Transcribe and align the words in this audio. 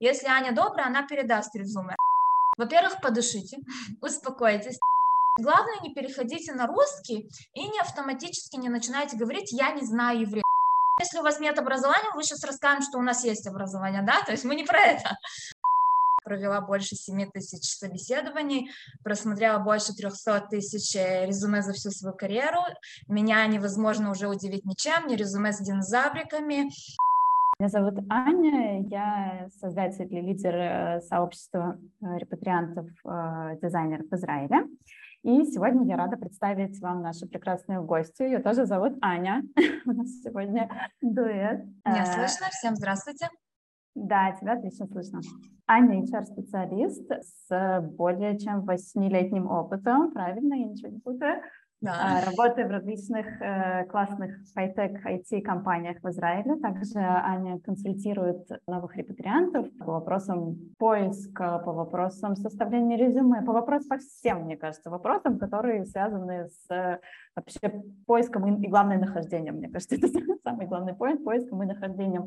Если 0.00 0.28
Аня 0.28 0.52
добрая, 0.52 0.86
она 0.86 1.06
передаст 1.06 1.54
резюме. 1.56 1.96
Во-первых, 2.56 3.00
подышите, 3.00 3.58
успокойтесь. 4.02 4.78
Главное, 5.40 5.80
не 5.82 5.92
переходите 5.94 6.52
на 6.52 6.66
русский 6.66 7.28
и 7.54 7.68
не 7.68 7.78
автоматически 7.80 8.56
не 8.56 8.68
начинайте 8.68 9.16
говорить 9.16 9.52
«я 9.52 9.70
не 9.70 9.84
знаю 9.84 10.20
еврей». 10.20 10.42
Если 11.00 11.18
у 11.18 11.22
вас 11.22 11.38
нет 11.38 11.56
образования, 11.58 12.10
мы 12.14 12.24
сейчас 12.24 12.42
расскажем, 12.42 12.82
что 12.82 12.98
у 12.98 13.02
нас 13.02 13.24
есть 13.24 13.46
образование, 13.46 14.02
да, 14.02 14.20
то 14.22 14.32
есть 14.32 14.42
мы 14.44 14.56
не 14.56 14.64
про 14.64 14.80
это. 14.80 15.16
Провела 16.24 16.60
больше 16.60 16.96
7 16.96 17.30
тысяч 17.30 17.62
собеседований, 17.76 18.70
просмотрела 19.04 19.60
больше 19.60 19.94
300 19.94 20.48
тысяч 20.50 20.96
э, 20.96 21.26
резюме 21.26 21.62
за 21.62 21.72
всю 21.72 21.90
свою 21.90 22.16
карьеру. 22.16 22.60
Меня 23.06 23.46
невозможно 23.46 24.10
уже 24.10 24.28
удивить 24.28 24.64
ничем, 24.64 25.06
не 25.06 25.16
резюме 25.16 25.52
с 25.52 25.60
динозавриками. 25.60 26.70
Меня 27.60 27.70
зовут 27.70 27.98
Аня, 28.08 28.82
я 28.82 29.48
создатель 29.58 30.06
и 30.14 30.20
лидер 30.20 30.54
э, 30.54 31.00
сообщества 31.00 31.76
э, 32.00 32.18
репатриантов, 32.18 32.86
дизайнеров 33.60 34.06
в 34.08 34.14
Израиле. 34.14 34.68
И 35.24 35.42
сегодня 35.42 35.84
я 35.84 35.96
рада 35.96 36.16
представить 36.16 36.80
вам 36.80 37.02
нашу 37.02 37.28
прекрасную 37.28 37.82
гостью. 37.82 38.26
Ее 38.26 38.38
тоже 38.38 38.64
зовут 38.64 38.92
Аня. 39.00 39.42
У 39.86 39.90
нас 39.90 40.08
сегодня 40.22 40.70
дуэт. 41.02 41.64
Меня 41.84 42.02
э, 42.02 42.06
слышно? 42.06 42.46
Всем 42.52 42.76
здравствуйте. 42.76 43.28
Да, 43.96 44.30
тебя 44.40 44.52
отлично 44.52 44.86
слышно. 44.86 45.20
Аня 45.66 46.04
HR-специалист 46.04 47.10
с 47.10 47.80
более 47.80 48.38
чем 48.38 48.64
восьмилетним 48.66 49.50
опытом, 49.50 50.12
правильно, 50.12 50.54
я 50.54 50.64
ничего 50.64 50.92
не 50.92 51.00
путаю, 51.00 51.42
да. 51.80 51.92
А, 51.92 52.24
работаю 52.24 52.66
в 52.66 52.70
различных 52.72 53.40
э, 53.40 53.84
классных 53.84 54.34
хай-тек 54.52 55.06
IT-компаниях 55.06 55.98
в 56.02 56.08
Израиле. 56.08 56.56
Также 56.56 56.98
Аня 56.98 57.60
консультирует 57.60 58.48
новых 58.66 58.96
репатриантов 58.96 59.68
по 59.78 59.92
вопросам 59.92 60.56
поиска, 60.76 61.60
по 61.60 61.72
вопросам 61.72 62.34
составления 62.34 62.96
резюме, 62.96 63.42
по 63.42 63.52
вопросам 63.52 63.90
по 63.90 63.98
всем, 63.98 64.42
мне 64.42 64.56
кажется, 64.56 64.90
вопросам, 64.90 65.38
которые 65.38 65.84
связаны 65.84 66.48
с 66.48 66.70
э, 66.74 66.98
вообще 67.36 67.82
поиском 68.06 68.46
и, 68.48 68.66
и 68.66 68.68
главное, 68.68 68.98
нахождением. 68.98 69.58
Мне 69.58 69.68
кажется, 69.68 69.94
это 69.96 70.08
самый 70.42 70.66
главный 70.66 70.94
поинт, 70.94 71.22
поиском 71.22 71.62
и 71.62 71.66
нахождением 71.66 72.24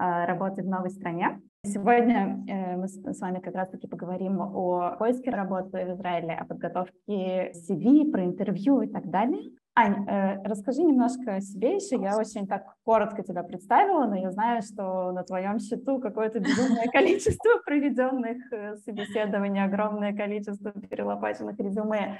э, 0.00 0.24
работы 0.24 0.62
в 0.62 0.68
новой 0.68 0.88
стране. 0.88 1.38
Сегодня 1.66 2.44
э, 2.46 2.76
мы 2.76 2.86
с 2.86 3.20
вами 3.20 3.40
как 3.40 3.54
раз-таки 3.54 3.88
поговорим 3.88 4.40
о 4.40 4.96
поиске 4.98 5.30
работы 5.30 5.84
в 5.84 5.94
Израиле, 5.94 6.34
о 6.34 6.44
подготовке 6.44 7.52
CV, 7.52 8.10
про 8.10 8.24
интервью 8.24 8.82
и 8.82 8.86
так 8.88 9.10
далее. 9.10 9.50
Ань, 9.74 10.06
э, 10.08 10.42
расскажи 10.44 10.82
немножко 10.82 11.34
о 11.34 11.40
себе 11.40 11.74
еще. 11.74 12.00
Я 12.00 12.16
очень 12.16 12.46
так 12.46 12.62
коротко 12.84 13.24
тебя 13.24 13.42
представила, 13.42 14.06
но 14.06 14.14
я 14.14 14.30
знаю, 14.30 14.62
что 14.62 15.10
на 15.10 15.24
твоем 15.24 15.58
счету 15.58 16.00
какое-то 16.00 16.38
безумное 16.38 16.86
количество 16.92 17.58
проведенных 17.64 18.52
э, 18.52 18.76
собеседований, 18.76 19.64
огромное 19.64 20.14
количество 20.16 20.70
перелопаченных 20.70 21.58
резюме. 21.58 22.18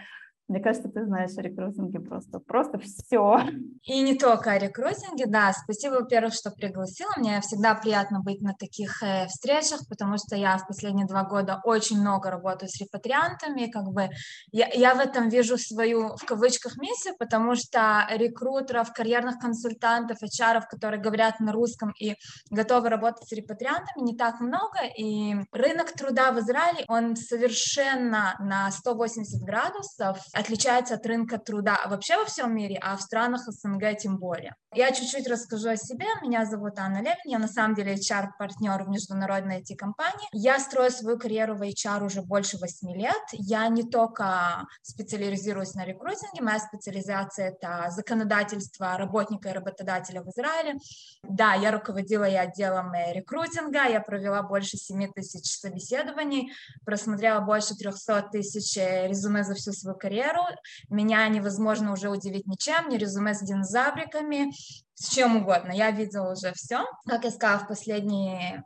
Мне 0.49 0.61
кажется, 0.61 0.89
ты 0.89 1.05
знаешь 1.05 1.37
о 1.37 1.43
рекрутинге 1.43 1.99
просто, 1.99 2.39
просто 2.39 2.79
все. 2.79 3.41
И 3.83 4.01
не 4.01 4.17
только 4.17 4.53
о 4.53 4.59
рекрутинге, 4.59 5.27
да. 5.27 5.53
Спасибо, 5.53 5.95
во-первых, 5.95 6.35
что 6.35 6.53
пригласила. 6.53 7.11
Мне 7.17 7.41
всегда 7.41 7.75
приятно 7.75 8.21
быть 8.21 8.41
на 8.43 8.55
таких 8.55 9.03
э, 9.03 9.27
встречах, 9.27 9.89
потому 9.89 10.19
что 10.19 10.37
я 10.37 10.57
в 10.59 10.69
последние 10.69 11.09
два 11.09 11.25
года 11.25 11.61
очень 11.65 12.01
много 12.01 12.31
работаю 12.31 12.69
с 12.69 12.81
репатриантами. 12.81 13.69
Как 13.69 13.87
бы 13.89 14.09
я, 14.53 14.69
я 14.69 14.95
в 14.95 15.01
этом 15.01 15.29
вижу 15.31 15.59
свою, 15.59 16.17
в 16.17 16.25
кавычках, 16.25 16.77
миссию, 16.77 17.17
потому 17.19 17.57
что 17.57 18.07
рекрутеров, 18.11 18.93
карьерных 18.93 19.41
консультантов, 19.41 20.19
HR, 20.23 20.63
которые 20.71 21.01
говорят 21.01 21.41
на 21.41 21.51
русском 21.51 21.93
и 21.99 22.15
готовы 22.51 22.89
работать 22.89 23.29
с 23.29 23.33
репатриантами, 23.33 24.05
не 24.05 24.17
так 24.17 24.39
много. 24.39 24.79
И 24.97 25.35
рынок 25.51 25.91
труда 25.91 26.31
в 26.31 26.39
Израиле, 26.39 26.85
он 26.87 27.17
совершенно 27.17 28.37
на 28.39 28.71
180 28.71 29.43
градусов 29.43 30.19
отличается 30.37 30.95
от 30.95 31.07
рынка 31.07 31.39
труда 31.39 31.81
вообще 31.87 32.17
во 32.17 32.25
всем 32.25 32.55
мире, 32.55 32.79
а 32.83 32.97
в 32.97 33.03
странах 33.03 33.43
СНГ 33.47 33.97
тем 33.99 34.19
более. 34.19 34.55
Я 34.75 34.93
чуть-чуть 34.93 35.27
расскажу 35.27 35.71
о 35.71 35.77
себе. 35.77 36.07
Меня 36.21 36.45
зовут 36.45 36.79
Анна 36.79 36.99
Левин, 36.99 37.17
я 37.25 37.39
на 37.39 37.49
самом 37.49 37.75
деле 37.75 37.95
HR-партнер 37.95 38.85
в 38.85 38.89
международной 38.89 39.63
IT-компании. 39.63 40.29
Я 40.33 40.61
строю 40.61 40.91
свою 40.91 41.19
карьеру 41.19 41.57
в 41.57 41.63
HR 41.63 42.05
уже 42.05 42.21
больше 42.21 42.59
8 42.59 42.95
лет. 42.95 43.15
Я 43.33 43.67
не 43.69 43.85
только 43.85 44.67
специализируюсь 44.83 45.75
на 45.75 45.87
рекрутинге, 45.87 46.43
моя 46.43 46.59
специализация— 46.59 47.49
это 47.61 47.87
законодательство 47.91 48.99
работника 48.99 49.49
и 49.49 49.53
работодателя 49.53 50.23
в 50.23 50.29
Израиле. 50.29 50.75
Да, 51.23 51.55
я 51.55 51.71
руководила 51.71 52.29
и 52.29 52.35
отделом 52.35 52.93
рекрутинга, 52.93 53.85
я 53.85 54.01
провела 54.01 54.43
больше 54.43 54.77
7 54.77 55.11
тысяч 55.13 55.59
собеседований, 55.59 56.53
просмотрела 56.85 57.41
больше 57.41 57.75
300 57.77 58.29
тысяч 58.33 58.77
резюме 58.77 59.43
за 59.43 59.55
всю 59.55 59.73
свою 59.73 59.97
карьеру, 59.97 60.26
карьеру. 60.27 60.43
Меня 60.89 61.29
невозможно 61.29 61.93
уже 61.93 62.11
удивить 62.11 62.47
ничем, 62.47 62.89
ни 62.89 62.97
резюме 62.97 63.35
с 63.35 63.41
динозавриками, 63.41 64.51
с 64.95 65.09
чем 65.11 65.37
угодно. 65.37 65.73
Я 65.73 65.91
видела 65.91 66.33
уже 66.33 66.53
все. 66.55 66.85
Как 67.07 67.25
я 67.25 67.31
сказала, 67.31 67.61
в 67.61 67.69
последние 67.69 68.63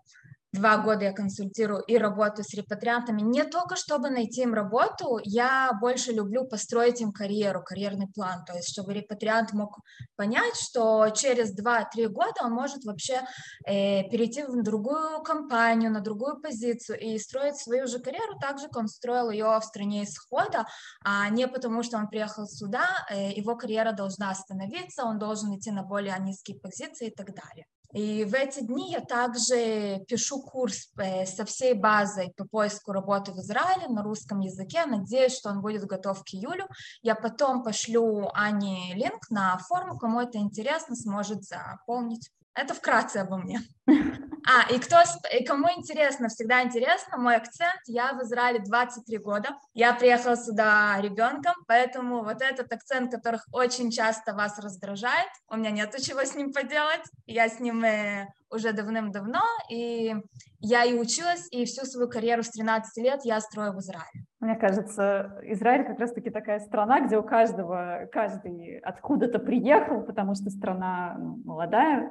два 0.53 0.79
года 0.79 1.05
я 1.05 1.13
консультирую 1.13 1.81
и 1.83 1.97
работаю 1.97 2.45
с 2.45 2.55
репатриантами 2.55 3.21
не 3.21 3.45
только 3.45 3.77
чтобы 3.77 4.11
найти 4.11 4.43
им 4.43 4.55
работу, 4.55 5.19
я 5.23 5.73
больше 5.81 6.13
люблю 6.13 6.45
построить 6.45 7.01
им 7.01 7.13
карьеру, 7.13 7.63
карьерный 7.63 8.09
план, 8.09 8.45
то 8.45 8.55
есть 8.55 8.69
чтобы 8.69 8.93
репатриант 8.95 9.53
мог 9.53 9.79
понять, 10.17 10.57
что 10.57 11.09
через 11.11 11.57
2-3 11.57 12.09
года 12.09 12.43
он 12.43 12.53
может 12.53 12.85
вообще 12.85 13.21
э, 13.67 14.03
перейти 14.11 14.43
в 14.43 14.63
другую 14.63 15.23
компанию, 15.23 15.93
на 15.93 16.01
другую 16.01 16.41
позицию 16.41 16.99
и 16.99 17.19
строить 17.19 17.57
свою 17.57 17.87
же 17.87 18.01
карьеру 18.01 18.39
так 18.41 18.59
же, 18.59 18.67
как 18.67 18.79
он 18.79 18.89
строил 18.89 19.31
ее 19.31 19.59
в 19.61 19.65
стране 19.65 20.05
исхода, 20.05 20.67
а 21.05 21.29
не 21.29 21.47
потому, 21.47 21.83
что 21.83 21.97
он 21.97 22.09
приехал 22.09 22.47
сюда, 22.47 23.07
э, 23.11 23.31
его 23.33 23.57
карьера 23.57 23.93
должна 23.93 24.31
остановиться, 24.31 25.05
он 25.05 25.19
должен 25.19 25.57
идти 25.57 25.71
на 25.71 25.83
более 25.83 26.17
низкие 26.19 26.59
позиции 26.59 27.09
и 27.09 27.15
так 27.15 27.29
далее. 27.29 27.67
И 27.93 28.25
в 28.25 28.35
эти 28.35 28.61
дни 28.61 28.93
я 28.93 29.01
также 29.01 30.05
пишу 30.07 30.41
курс 30.43 30.91
э, 30.97 31.27
со 31.27 31.45
всей 31.45 31.75
базой 31.75 32.33
по 32.37 32.45
поиску 32.45 32.93
работы 32.93 33.33
в 33.33 33.39
Израиле 33.39 33.89
на 33.89 34.03
русском 34.03 34.41
языке. 34.41 34.87
Надеюсь, 34.87 35.37
что 35.37 35.51
он 35.51 35.61
будет 35.61 35.85
готов 35.87 36.23
к 36.23 36.35
июлю. 36.35 36.69
Я 37.03 37.15
потом 37.15 37.65
пошлю 37.65 38.31
Ане 38.35 38.95
линк 38.95 39.31
на 39.31 39.59
форму, 39.59 39.99
кому 39.99 40.21
это 40.21 40.39
интересно, 40.39 40.95
сможет 40.95 41.45
заполнить. 41.45 42.31
Это 42.55 42.75
вкратце 42.75 43.19
обо 43.19 43.39
мне. 43.39 43.61
А, 44.47 44.73
и 44.73 44.79
кто, 44.79 44.97
и 45.37 45.45
кому 45.45 45.69
интересно, 45.77 46.29
всегда 46.29 46.63
интересно, 46.63 47.19
мой 47.19 47.37
акцент, 47.37 47.81
я 47.87 48.13
в 48.15 48.23
Израиле 48.23 48.61
23 48.61 49.19
года, 49.19 49.51
я 49.75 49.95
приехала 49.95 50.37
сюда 50.37 51.01
ребенком, 51.01 51.55
поэтому 51.67 52.23
вот 52.23 52.41
этот 52.43 52.73
акцент, 52.73 53.13
которых 53.13 53.47
очень 53.53 53.91
часто 53.91 54.35
вас 54.35 54.59
раздражает, 54.59 55.29
у 55.49 55.57
меня 55.57 55.71
нету 55.71 56.03
чего 56.03 56.25
с 56.25 56.35
ним 56.35 56.53
поделать, 56.53 57.05
я 57.27 57.49
с 57.49 57.61
ним 57.61 57.85
э, 57.85 58.29
уже 58.51 58.73
давным-давно, 58.73 59.43
и 59.69 60.15
я 60.61 60.85
и 60.85 60.95
училась, 60.95 61.47
и 61.51 61.65
всю 61.65 61.85
свою 61.85 62.09
карьеру 62.09 62.43
с 62.43 62.51
13 62.51 63.03
лет 63.03 63.21
я 63.25 63.41
строю 63.41 63.73
в 63.73 63.79
Израиле. 63.79 64.27
Мне 64.41 64.57
кажется, 64.57 65.39
Израиль 65.45 65.87
как 65.87 65.99
раз-таки 65.99 66.31
такая 66.31 66.61
страна, 66.61 67.01
где 67.01 67.19
у 67.19 67.23
каждого, 67.23 68.09
каждый 68.11 68.79
откуда-то 68.79 69.39
приехал, 69.39 70.03
потому 70.03 70.35
что 70.35 70.51
страна 70.51 71.17
ну, 71.19 71.41
молодая, 71.45 72.11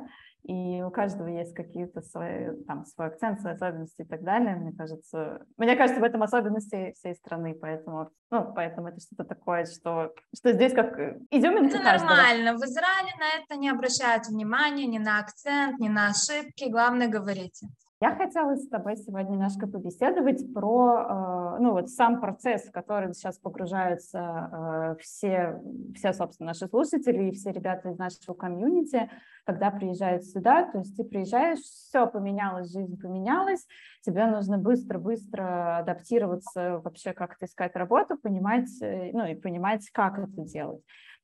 и 0.50 0.82
у 0.82 0.90
каждого 0.90 1.28
есть 1.28 1.54
какие-то 1.54 2.02
свои, 2.02 2.56
там, 2.66 2.84
свой 2.84 3.08
акцент, 3.08 3.40
свои 3.40 3.54
особенности 3.54 4.02
и 4.02 4.06
так 4.06 4.24
далее. 4.24 4.56
Мне 4.56 4.72
кажется, 4.72 5.46
мне 5.58 5.76
кажется, 5.76 6.02
в 6.02 6.04
этом 6.04 6.24
особенности 6.24 6.94
всей 6.98 7.14
страны, 7.14 7.54
поэтому, 7.54 8.10
ну, 8.32 8.52
поэтому 8.56 8.88
это 8.88 9.00
что-то 9.00 9.26
такое, 9.26 9.66
что, 9.66 10.12
что 10.36 10.52
здесь 10.52 10.74
как 10.74 10.98
изюминка 11.30 11.78
Это 11.78 11.84
нормально. 11.84 12.54
В 12.54 12.64
Израиле 12.66 13.12
на 13.20 13.44
это 13.44 13.60
не 13.60 13.70
обращают 13.70 14.26
внимания, 14.26 14.88
ни 14.88 14.98
на 14.98 15.20
акцент, 15.20 15.78
ни 15.78 15.88
на 15.88 16.08
ошибки. 16.08 16.68
Главное, 16.68 17.08
говорите. 17.08 17.68
Я 18.02 18.16
хотела 18.16 18.56
с 18.56 18.66
тобой 18.70 18.96
сегодня 18.96 19.32
немножко 19.34 19.68
побеседовать 19.68 20.54
про 20.54 21.58
э, 21.58 21.62
ну, 21.62 21.74
вот 21.74 21.90
сам 21.90 22.22
процесс, 22.22 22.64
в 22.64 22.72
который 22.72 23.14
сейчас 23.14 23.38
погружаются 23.38 24.96
э, 24.98 25.02
все, 25.02 25.62
все, 25.96 26.14
собственно, 26.14 26.48
наши 26.48 26.68
слушатели 26.68 27.28
и 27.28 27.32
все 27.32 27.52
ребята 27.52 27.90
из 27.90 27.98
нашего 27.98 28.36
комьюнити, 28.36 29.12
когда 29.46 29.70
приезжают 29.70 30.24
сюда. 30.24 30.72
То 30.72 30.78
есть 30.78 30.96
ты 30.96 31.04
приезжаешь, 31.04 31.60
все 31.60 32.08
поменялось, 32.08 32.72
жизнь 32.72 32.98
поменялась, 33.02 33.68
тебе 34.02 34.28
нужно 34.28 34.58
быстро-быстро 34.58 35.80
адаптироваться, 35.80 36.80
вообще 36.82 37.12
как-то 37.12 37.48
искать 37.48 37.76
работу, 37.76 38.18
понимать, 38.18 38.70
э, 38.82 39.12
ну 39.12 39.26
и 39.26 39.36
понимать, 39.36 39.90
как 39.92 40.20
это 40.20 40.42
делать. 40.44 40.82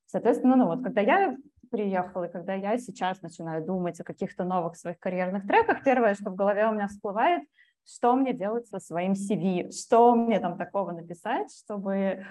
Соответственно, 0.07 0.57
ну 0.57 0.65
вот, 0.65 0.83
когда 0.83 1.01
я 1.01 1.37
приехала, 1.75 2.23
и 2.23 2.31
когда 2.31 2.53
я 2.53 2.77
сейчас 2.77 3.21
начинаю 3.21 3.65
думать 3.65 3.99
о 3.99 4.03
каких-то 4.05 4.45
новых 4.45 4.77
своих 4.77 4.97
карьерных 4.99 5.45
треках, 5.45 5.83
первое, 5.83 6.15
что 6.15 6.29
в 6.29 6.35
голове 6.35 6.67
у 6.67 6.71
меня 6.71 6.87
всплывает, 6.87 7.43
что 7.85 8.15
мне 8.15 8.33
делать 8.33 8.67
со 8.67 8.79
своим 8.79 9.11
CV, 9.11 9.71
что 9.71 10.15
мне 10.15 10.39
там 10.39 10.57
такого 10.57 10.91
написать, 10.91 11.53
чтобы 11.53 12.25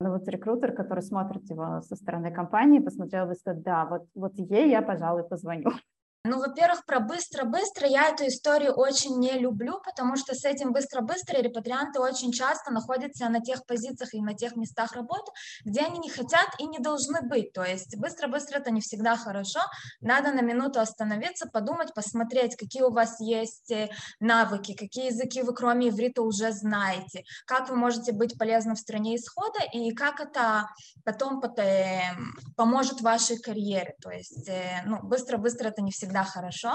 ну, 0.00 0.12
вот 0.12 0.28
рекрутер, 0.28 0.72
который 0.72 1.02
смотрит 1.02 1.48
его 1.48 1.80
со 1.82 1.94
стороны 1.94 2.32
компании, 2.32 2.80
посмотрел 2.80 3.26
бы 3.26 3.32
и 3.32 3.36
сказал, 3.36 3.62
да, 3.62 3.84
вот, 3.86 4.06
вот 4.14 4.32
ей 4.34 4.68
я, 4.68 4.82
пожалуй, 4.82 5.22
позвоню. 5.24 5.70
Ну, 6.28 6.38
во-первых, 6.40 6.84
про 6.84 7.00
быстро-быстро 7.00 7.88
я 7.88 8.10
эту 8.10 8.26
историю 8.26 8.74
очень 8.74 9.18
не 9.18 9.38
люблю, 9.38 9.80
потому 9.82 10.16
что 10.16 10.34
с 10.34 10.44
этим 10.44 10.72
быстро-быстро 10.72 11.38
репатрианты 11.38 12.00
очень 12.00 12.32
часто 12.32 12.70
находятся 12.70 13.28
на 13.30 13.40
тех 13.40 13.64
позициях 13.64 14.12
и 14.12 14.20
на 14.20 14.34
тех 14.34 14.54
местах 14.54 14.92
работы, 14.92 15.32
где 15.64 15.80
они 15.80 15.98
не 15.98 16.10
хотят 16.10 16.48
и 16.58 16.66
не 16.66 16.80
должны 16.80 17.22
быть. 17.22 17.54
То 17.54 17.64
есть 17.64 17.96
быстро-быстро 17.96 18.58
это 18.58 18.70
не 18.70 18.82
всегда 18.82 19.16
хорошо. 19.16 19.60
Надо 20.02 20.32
на 20.32 20.42
минуту 20.42 20.80
остановиться, 20.80 21.48
подумать, 21.48 21.94
посмотреть, 21.94 22.56
какие 22.56 22.82
у 22.82 22.90
вас 22.90 23.20
есть 23.20 23.70
э, 23.70 23.88
навыки, 24.20 24.74
какие 24.74 25.06
языки 25.06 25.40
вы 25.40 25.54
кроме 25.54 25.88
иврита 25.88 26.20
уже 26.20 26.52
знаете, 26.52 27.24
как 27.46 27.70
вы 27.70 27.76
можете 27.76 28.12
быть 28.12 28.36
полезны 28.38 28.74
в 28.74 28.78
стране 28.78 29.16
исхода 29.16 29.60
и 29.72 29.94
как 29.94 30.20
это 30.20 30.68
потом 31.04 31.42
э, 31.42 32.00
поможет 32.54 33.00
вашей 33.00 33.38
карьере. 33.38 33.96
То 34.02 34.10
есть 34.10 34.46
э, 34.46 34.82
ну, 34.84 35.02
быстро-быстро 35.02 35.68
это 35.68 35.80
не 35.80 35.90
всегда 35.90 36.17
хорошо. 36.24 36.72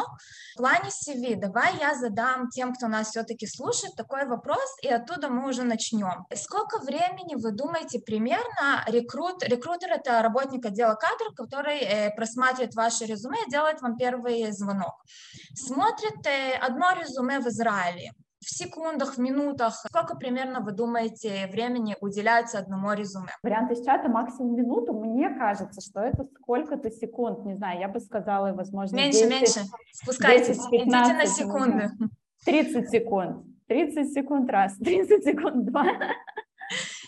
В 0.56 0.57
плане 0.57 0.90
CV 0.90 1.36
давай 1.36 1.78
я 1.80 1.95
задам 1.95 2.50
тем, 2.50 2.74
кто 2.74 2.88
нас 2.88 3.10
все-таки 3.10 3.48
слушает, 3.48 3.95
такой 3.95 4.25
вопрос, 4.25 4.78
и 4.81 4.88
оттуда 4.88 5.30
мы 5.30 5.50
уже 5.50 5.63
начнем. 5.63 6.25
Сколько 6.36 6.80
времени 6.80 7.36
вы 7.36 7.51
думаете 7.51 8.00
примерно 8.00 8.84
рекрут, 8.88 9.44
рекрутер 9.44 9.92
это 9.92 10.22
работник 10.22 10.66
отдела 10.66 10.95
кадров, 10.95 11.36
который 11.36 11.80
э, 11.80 12.16
просматривает 12.16 12.75
ваше 12.75 13.06
резюме 13.06 13.38
и 13.45 13.50
делает 13.50 13.81
вам 13.81 13.98
первый 13.98 14.51
звонок. 14.51 15.04
Смотрит 15.56 16.25
э, 16.25 16.56
одно 16.56 16.92
резюме 16.92 17.40
в 17.40 17.48
Израиле, 17.48 18.12
в 18.44 18.50
секундах, 18.50 19.16
в 19.16 19.18
минутах? 19.19 19.75
Сколько 19.88 20.16
примерно, 20.16 20.60
вы 20.60 20.72
думаете, 20.72 21.48
времени 21.51 21.95
уделяется 22.01 22.60
одному 22.60 22.94
резюме? 22.94 23.30
Вариант 23.42 23.72
из 23.72 23.84
чата 23.86 24.10
максимум 24.10 24.56
минуту. 24.56 24.94
Мне 24.94 25.30
кажется, 25.30 25.81
что 25.81 26.01
это 26.01 26.28
сколько-то 26.40 26.92
секунд. 26.92 27.45
Не 27.45 27.56
знаю, 27.56 27.80
я 27.80 27.88
бы 27.88 28.00
сказала, 28.00 28.54
возможно, 28.54 28.95
Меньше, 28.95 29.28
10, 29.28 29.30
меньше. 29.30 29.60
Спускайтесь, 29.94 30.57
10, 30.57 30.69
15, 30.69 30.92
идите 30.92 31.13
на 31.18 31.25
секунды. 31.25 31.90
30 32.45 32.90
секунд. 32.90 33.45
30 33.68 34.13
секунд 34.13 34.50
раз, 34.50 34.78
30 34.78 35.24
секунд 35.24 35.66
два. 35.66 35.86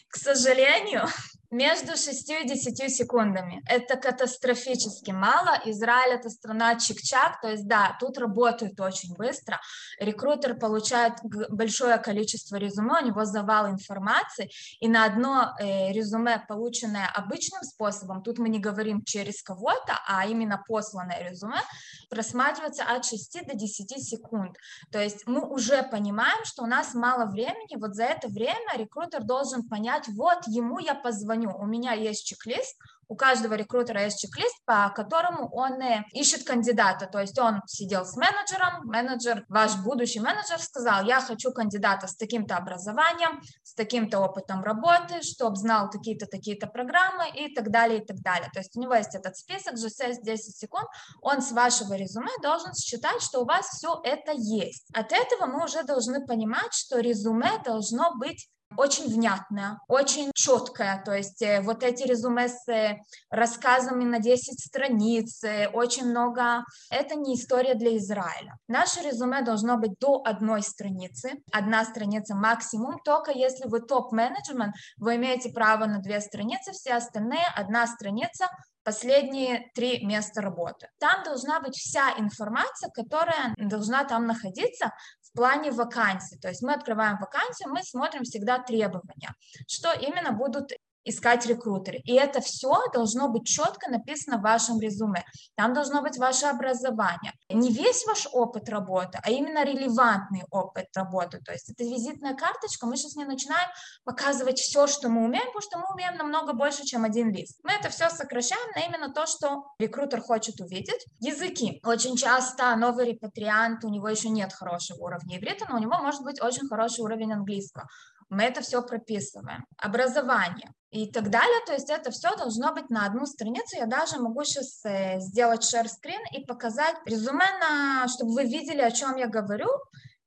К 0.10 0.16
сожалению, 0.16 1.04
между 1.52 1.96
6 1.96 2.30
и 2.30 2.48
10 2.48 2.94
секундами. 2.94 3.64
Это 3.68 3.98
катастрофически 3.98 5.12
мало. 5.12 5.60
Израиль– 5.66 6.14
это 6.16 6.30
страна 6.30 6.76
чик-чак, 6.76 7.42
то 7.42 7.50
есть 7.50 7.68
да, 7.68 7.96
тут 8.00 8.18
работают 8.18 8.80
очень 8.80 9.16
быстро. 9.16 9.60
Рекрутер 10.00 10.58
получает 10.58 11.14
большое 11.50 11.98
количество 11.98 12.58
резюме, 12.58 13.02
у 13.02 13.06
него 13.06 13.26
завал 13.26 13.70
информации, 13.70 14.50
и 14.80 14.88
на 14.88 15.06
одно 15.06 15.54
э, 15.60 15.92
резюме, 15.92 16.44
полученное 16.48 17.08
обычным 17.14 17.64
способом, 17.64 18.24
тут 18.24 18.40
мы 18.40 18.50
не 18.50 18.60
говорим 18.60 19.04
через 19.04 19.42
кого-то, 19.42 20.00
а 20.08 20.26
именно 20.26 20.64
посланное 20.68 21.30
резюме, 21.30 21.62
просматривается 22.10 22.84
от 22.84 23.06
6 23.06 23.46
до 23.48 23.56
10 23.56 24.04
секунд. 24.04 24.56
То 24.92 25.00
есть 25.00 25.28
мы 25.28 25.48
уже 25.48 25.84
понимаем, 25.84 26.44
что 26.46 26.64
у 26.64 26.68
нас 26.68 26.94
мало 26.94 27.26
времени, 27.26 27.80
вот 27.80 27.96
за 27.96 28.06
это 28.06 28.28
время 28.28 28.78
рекрутер 28.78 29.24
должен 29.24 29.68
понять, 29.68 30.08
вот 30.10 30.48
ему 30.48 30.80
я 30.80 30.96
позвоню, 30.96 31.45
звоню, 31.46 31.58
у 31.58 31.66
меня 31.66 31.94
есть 31.94 32.26
чек-лист, 32.26 32.76
у 33.08 33.16
каждого 33.16 33.54
рекрутера 33.54 34.04
есть 34.04 34.20
чек-лист, 34.20 34.66
по 34.66 34.90
которому 34.90 35.48
он 35.54 35.80
э, 35.80 36.06
ищет 36.14 36.44
кандидата. 36.44 37.06
То 37.06 37.20
есть 37.20 37.38
он 37.38 37.62
сидел 37.68 38.04
с 38.04 38.16
менеджером, 38.16 38.88
менеджер, 38.88 39.46
ваш 39.48 39.76
будущий 39.84 40.20
менеджер 40.20 40.60
сказал, 40.60 41.06
я 41.06 41.22
хочу 41.22 41.52
кандидата 41.52 42.08
с 42.08 42.16
таким-то 42.16 42.58
образованием, 42.58 43.42
с 43.62 43.76
таким-то 43.76 44.22
опытом 44.22 44.64
работы, 44.64 45.22
чтобы 45.22 45.56
знал 45.56 45.90
какие-то 45.92 46.26
такие-то 46.26 46.66
программы 46.66 47.30
и 47.30 47.54
так 47.54 47.70
далее, 47.70 48.02
и 48.02 48.06
так 48.06 48.18
далее. 48.22 48.50
То 48.52 48.60
есть 48.60 48.76
у 48.76 48.82
него 48.82 48.96
есть 48.96 49.14
этот 49.14 49.38
список, 49.38 49.78
же 49.78 49.88
6-10 49.88 50.38
секунд, 50.38 50.88
он 51.22 51.44
с 51.44 51.52
вашего 51.52 51.94
резюме 51.94 52.32
должен 52.42 52.74
считать, 52.74 53.22
что 53.22 53.42
у 53.42 53.46
вас 53.46 53.68
все 53.68 54.02
это 54.04 54.32
есть. 54.32 54.88
От 54.96 55.12
этого 55.12 55.46
мы 55.46 55.64
уже 55.64 55.84
должны 55.84 56.26
понимать, 56.26 56.74
что 56.74 57.00
резюме 57.00 57.62
должно 57.64 58.16
быть 58.16 58.50
очень 58.78 59.08
внятная, 59.08 59.80
очень 59.88 60.32
четкая, 60.34 61.02
то 61.04 61.14
есть 61.14 61.42
э, 61.42 61.62
вот 61.62 61.84
эти 61.84 62.04
резюме 62.04 62.50
с 62.50 62.68
э, 62.70 62.98
рассказами 63.30 64.04
на 64.04 64.20
10 64.20 64.60
страниц, 64.60 65.44
э, 65.44 65.68
очень 65.70 66.06
много, 66.06 66.64
это 66.90 67.16
не 67.16 67.36
история 67.36 67.76
для 67.76 67.98
Израиля. 67.98 68.58
Наше 68.68 69.02
резюме 69.02 69.42
должно 69.42 69.78
быть 69.78 69.98
до 70.00 70.22
одной 70.24 70.62
страницы, 70.62 71.42
одна 71.52 71.86
страница 71.86 72.36
максимум, 72.36 73.00
только 73.04 73.32
если 73.32 73.68
вы 73.68 73.82
топ-менеджмент, 73.82 74.76
вы 74.98 75.16
имеете 75.16 75.50
право 75.50 75.86
на 75.86 76.00
две 76.00 76.22
страницы, 76.22 76.72
все 76.72 76.96
остальные 76.96 77.46
одна 77.56 77.88
страница, 77.88 78.48
последние 78.86 79.72
три 79.74 80.06
места 80.06 80.42
работы. 80.42 80.88
Там 81.00 81.24
должна 81.24 81.60
быть 81.60 81.76
вся 81.76 82.14
информация, 82.18 82.90
которая 82.92 83.54
должна 83.58 84.06
там 84.06 84.28
находиться 84.28 84.92
в 85.36 85.38
плане 85.38 85.72
вакансий. 85.72 86.38
То 86.38 86.48
есть 86.48 86.62
мы 86.62 86.74
открываем 86.74 87.18
вакансию, 87.18 87.70
мы 87.70 87.84
смотрим 87.84 88.24
всегда 88.24 88.58
требования, 88.58 89.36
что 89.68 89.92
именно 89.92 90.32
будут 90.32 90.72
искать 91.06 91.46
рекрутеры. 91.46 92.00
И 92.00 92.14
это 92.14 92.42
все 92.42 92.74
должно 92.94 93.30
быть 93.30 93.48
четко 93.48 93.90
написано 93.90 94.40
в 94.40 94.42
вашем 94.42 94.80
резюме. 94.80 95.24
Там 95.56 95.74
должно 95.74 96.02
быть 96.02 96.18
ваше 96.18 96.48
образование. 96.48 97.32
Не 97.50 97.72
весь 97.72 98.06
ваш 98.06 98.28
опыт 98.32 98.68
работы, 98.70 99.20
а 99.24 99.30
именно 99.30 99.64
релевантный 99.64 100.44
опыт 100.52 100.88
работы. 100.96 101.40
То 101.40 101.52
есть 101.54 101.70
это 101.70 101.84
визитная 101.84 102.36
карточка. 102.36 102.88
Мы 102.88 102.98
сейчас 102.98 103.16
не 103.16 103.26
начинаем 103.26 103.70
показывать 104.04 104.60
все, 104.60 104.88
что 104.88 105.10
мы 105.10 105.24
умеем, 105.24 105.46
потому 105.46 105.62
что 105.62 105.78
мы 105.78 105.86
умеем 105.94 106.18
намного 106.18 106.54
больше, 106.54 106.84
чем 106.84 107.04
один 107.04 107.32
лист. 107.32 107.60
Мы 107.64 107.72
это 107.72 107.90
все 107.90 108.10
сокращаем 108.10 108.72
на 108.76 108.82
именно 108.82 109.14
то, 109.14 109.26
что 109.28 109.66
рекрутер 109.80 110.22
хочет 110.22 110.60
увидеть. 110.60 111.06
Языки. 111.20 111.80
Очень 111.86 112.18
часто 112.18 112.76
новый 112.76 113.12
репатриант, 113.12 113.84
у 113.86 113.90
него 113.90 114.10
еще 114.10 114.30
нет 114.30 114.52
хорошего 114.54 114.98
уровня 115.04 115.38
иврита, 115.38 115.66
но 115.70 115.76
у 115.76 115.80
него 115.80 115.98
может 116.00 116.24
быть 116.24 116.42
очень 116.42 116.68
хороший 116.68 117.02
уровень 117.02 117.34
английского 117.34 117.88
мы 118.36 118.44
это 118.44 118.62
все 118.62 118.82
прописываем. 118.82 119.66
Образование 119.78 120.72
и 120.92 121.12
так 121.12 121.30
далее. 121.30 121.60
То 121.66 121.74
есть 121.74 121.90
это 121.90 122.12
все 122.12 122.36
должно 122.36 122.74
быть 122.74 122.90
на 122.90 123.06
одну 123.06 123.26
страницу. 123.26 123.78
Я 123.78 123.86
даже 123.86 124.20
могу 124.20 124.44
сейчас 124.44 124.84
э, 124.86 125.20
сделать 125.20 125.62
share 125.64 125.86
screen 125.86 126.22
и 126.32 126.46
показать 126.46 126.96
резюме, 127.06 127.46
на, 127.60 128.08
чтобы 128.08 128.34
вы 128.34 128.44
видели, 128.44 128.82
о 128.82 128.92
чем 128.92 129.16
я 129.16 129.28
говорю. 129.28 129.70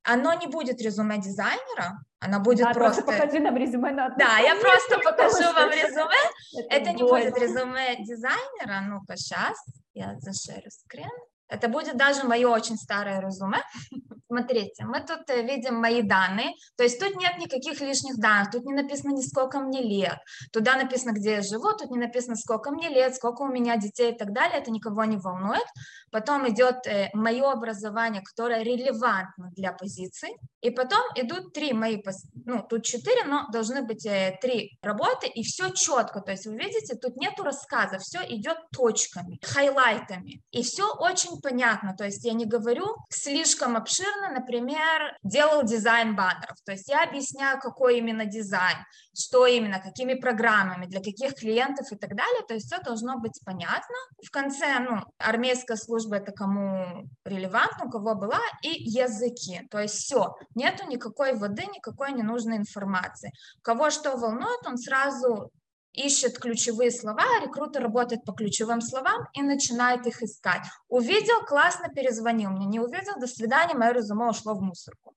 Оно 0.03 0.33
не 0.33 0.47
будет 0.47 0.81
резюме 0.81 1.19
дизайнера, 1.19 2.01
оно 2.21 2.41
будет 2.41 2.65
да, 2.65 2.73
просто... 2.73 3.03
просто 3.03 3.25
покажи 3.25 3.41
нам 3.41 3.57
резюме 3.57 3.91
на 3.91 4.09
Да, 4.11 4.39
я 4.39 4.57
просто 4.57 4.99
покажу 5.05 5.53
вам 5.53 5.71
резюме. 5.71 6.69
Это 6.71 6.93
не 6.93 7.03
будет 7.03 7.37
резюме 7.37 7.97
дизайнера. 8.05 8.81
Ну-ка, 8.89 9.17
сейчас 9.17 9.59
я 9.93 10.19
зашерю 10.19 10.71
скрин. 10.71 11.11
Это 11.49 11.69
будет 11.69 11.97
даже 11.97 12.25
мое 12.25 12.49
очень 12.49 12.77
старое 12.77 13.21
резюме. 13.21 13.63
Смотрите, 14.29 14.85
мы 14.85 15.01
тут 15.01 15.31
э, 15.31 15.43
видим 15.43 15.77
мои 15.77 16.03
данные, 16.03 16.53
то 16.77 16.85
есть 16.85 17.01
тут 17.01 17.17
нет 17.17 17.39
никаких 17.39 17.81
лишних 17.81 18.19
данных, 18.19 18.51
тут 18.51 18.67
не 18.67 18.75
написано 18.75 19.13
ни 19.13 19.23
сколько 19.23 19.59
мне 19.59 19.81
лет, 19.81 20.19
туда 20.53 20.77
написано, 20.77 21.13
где 21.13 21.37
я 21.37 21.43
живу, 21.43 21.73
тут 21.73 21.91
не 21.91 21.99
написано, 21.99 22.37
сколько 22.37 22.71
мне 22.71 22.91
лет, 22.91 23.15
сколько 23.15 23.43
у 23.43 23.49
меня 23.49 23.79
детей 23.79 24.13
и 24.13 24.17
так 24.17 24.35
далее, 24.35 24.59
это 24.59 24.71
никого 24.71 25.05
не 25.05 25.17
волнует. 25.17 25.65
Потом 26.11 26.47
идет 26.49 26.87
э, 26.87 27.09
мое 27.15 27.51
образование, 27.51 28.23
которое 28.23 28.63
релевантно 28.63 29.51
для 29.57 29.73
позиции, 29.73 30.37
и 30.61 30.71
потом 30.71 31.01
идут 31.15 31.55
три 31.55 31.73
мои, 31.73 32.03
ну 32.45 32.63
тут 32.69 32.85
четыре, 32.85 33.25
но 33.25 33.47
должны 33.51 33.83
быть 33.83 34.05
э, 34.05 34.39
три 34.43 34.79
работы, 34.83 35.27
и 35.27 35.43
все 35.43 35.71
четко, 35.71 36.21
то 36.21 36.33
есть 36.33 36.47
вы 36.47 36.57
видите, 36.57 36.97
тут 36.97 37.17
нету 37.17 37.45
рассказа, 37.45 37.99
все 37.99 38.19
идет 38.29 38.59
точками, 38.73 39.39
хайлайтами, 39.43 40.43
и 40.51 40.63
все 40.63 40.87
очень 40.99 41.38
понятно, 41.43 41.95
то 41.97 42.05
есть 42.05 42.25
я 42.25 42.33
не 42.33 42.45
говорю 42.45 42.97
слишком 43.11 43.77
обширно, 43.77 44.31
например, 44.31 45.17
делал 45.23 45.63
дизайн 45.65 46.15
баннеров, 46.17 46.57
то 46.65 46.73
есть 46.73 46.89
я 46.89 47.05
объясняю, 47.05 47.61
какой 47.61 47.99
именно 47.99 48.25
дизайн, 48.25 48.79
что 49.17 49.47
именно, 49.47 49.81
какими 49.81 50.15
программами, 50.15 50.87
для 50.87 51.01
каких 51.01 51.35
клиентов 51.35 51.91
и 51.93 51.97
так 51.97 52.11
далее, 52.15 52.43
то 52.47 52.55
есть 52.55 52.67
все 52.67 52.83
должно 52.83 53.19
быть 53.19 53.41
понятно. 53.45 53.97
В 54.25 54.31
конце, 54.31 54.79
ну, 54.79 55.03
армейская 55.19 55.77
служба 55.77 56.17
это 56.17 56.33
кому 56.33 57.09
релевантно, 57.25 57.87
у 57.87 57.91
кого 57.91 58.15
была, 58.15 58.41
и 58.63 58.69
языки, 58.69 59.67
то 59.71 59.79
есть 59.79 59.95
все, 59.95 60.37
нету 60.55 60.87
никакой 60.87 61.35
воды, 61.35 61.65
никакой 61.67 62.13
ненужной 62.13 62.57
информации. 62.57 63.33
Кого 63.63 63.91
что 63.91 64.17
волнует, 64.17 64.67
он 64.67 64.77
сразу 64.77 65.51
ищет 65.93 66.39
ключевые 66.39 66.91
слова, 66.91 67.25
рекрутер 67.43 67.83
работает 67.83 68.25
по 68.25 68.33
ключевым 68.33 68.81
словам 68.81 69.29
и 69.33 69.43
начинает 69.43 70.07
их 70.07 70.23
искать. 70.23 70.63
Увидел, 70.89 71.45
классно, 71.47 71.89
перезвонил 71.89 72.51
мне, 72.51 72.67
не 72.67 72.81
увидел, 72.81 73.19
до 73.19 73.27
свидания, 73.27 73.75
мое 73.75 73.93
резюме 73.93 74.29
ушло 74.29 74.55
в 74.55 74.63
мусорку. 74.63 75.15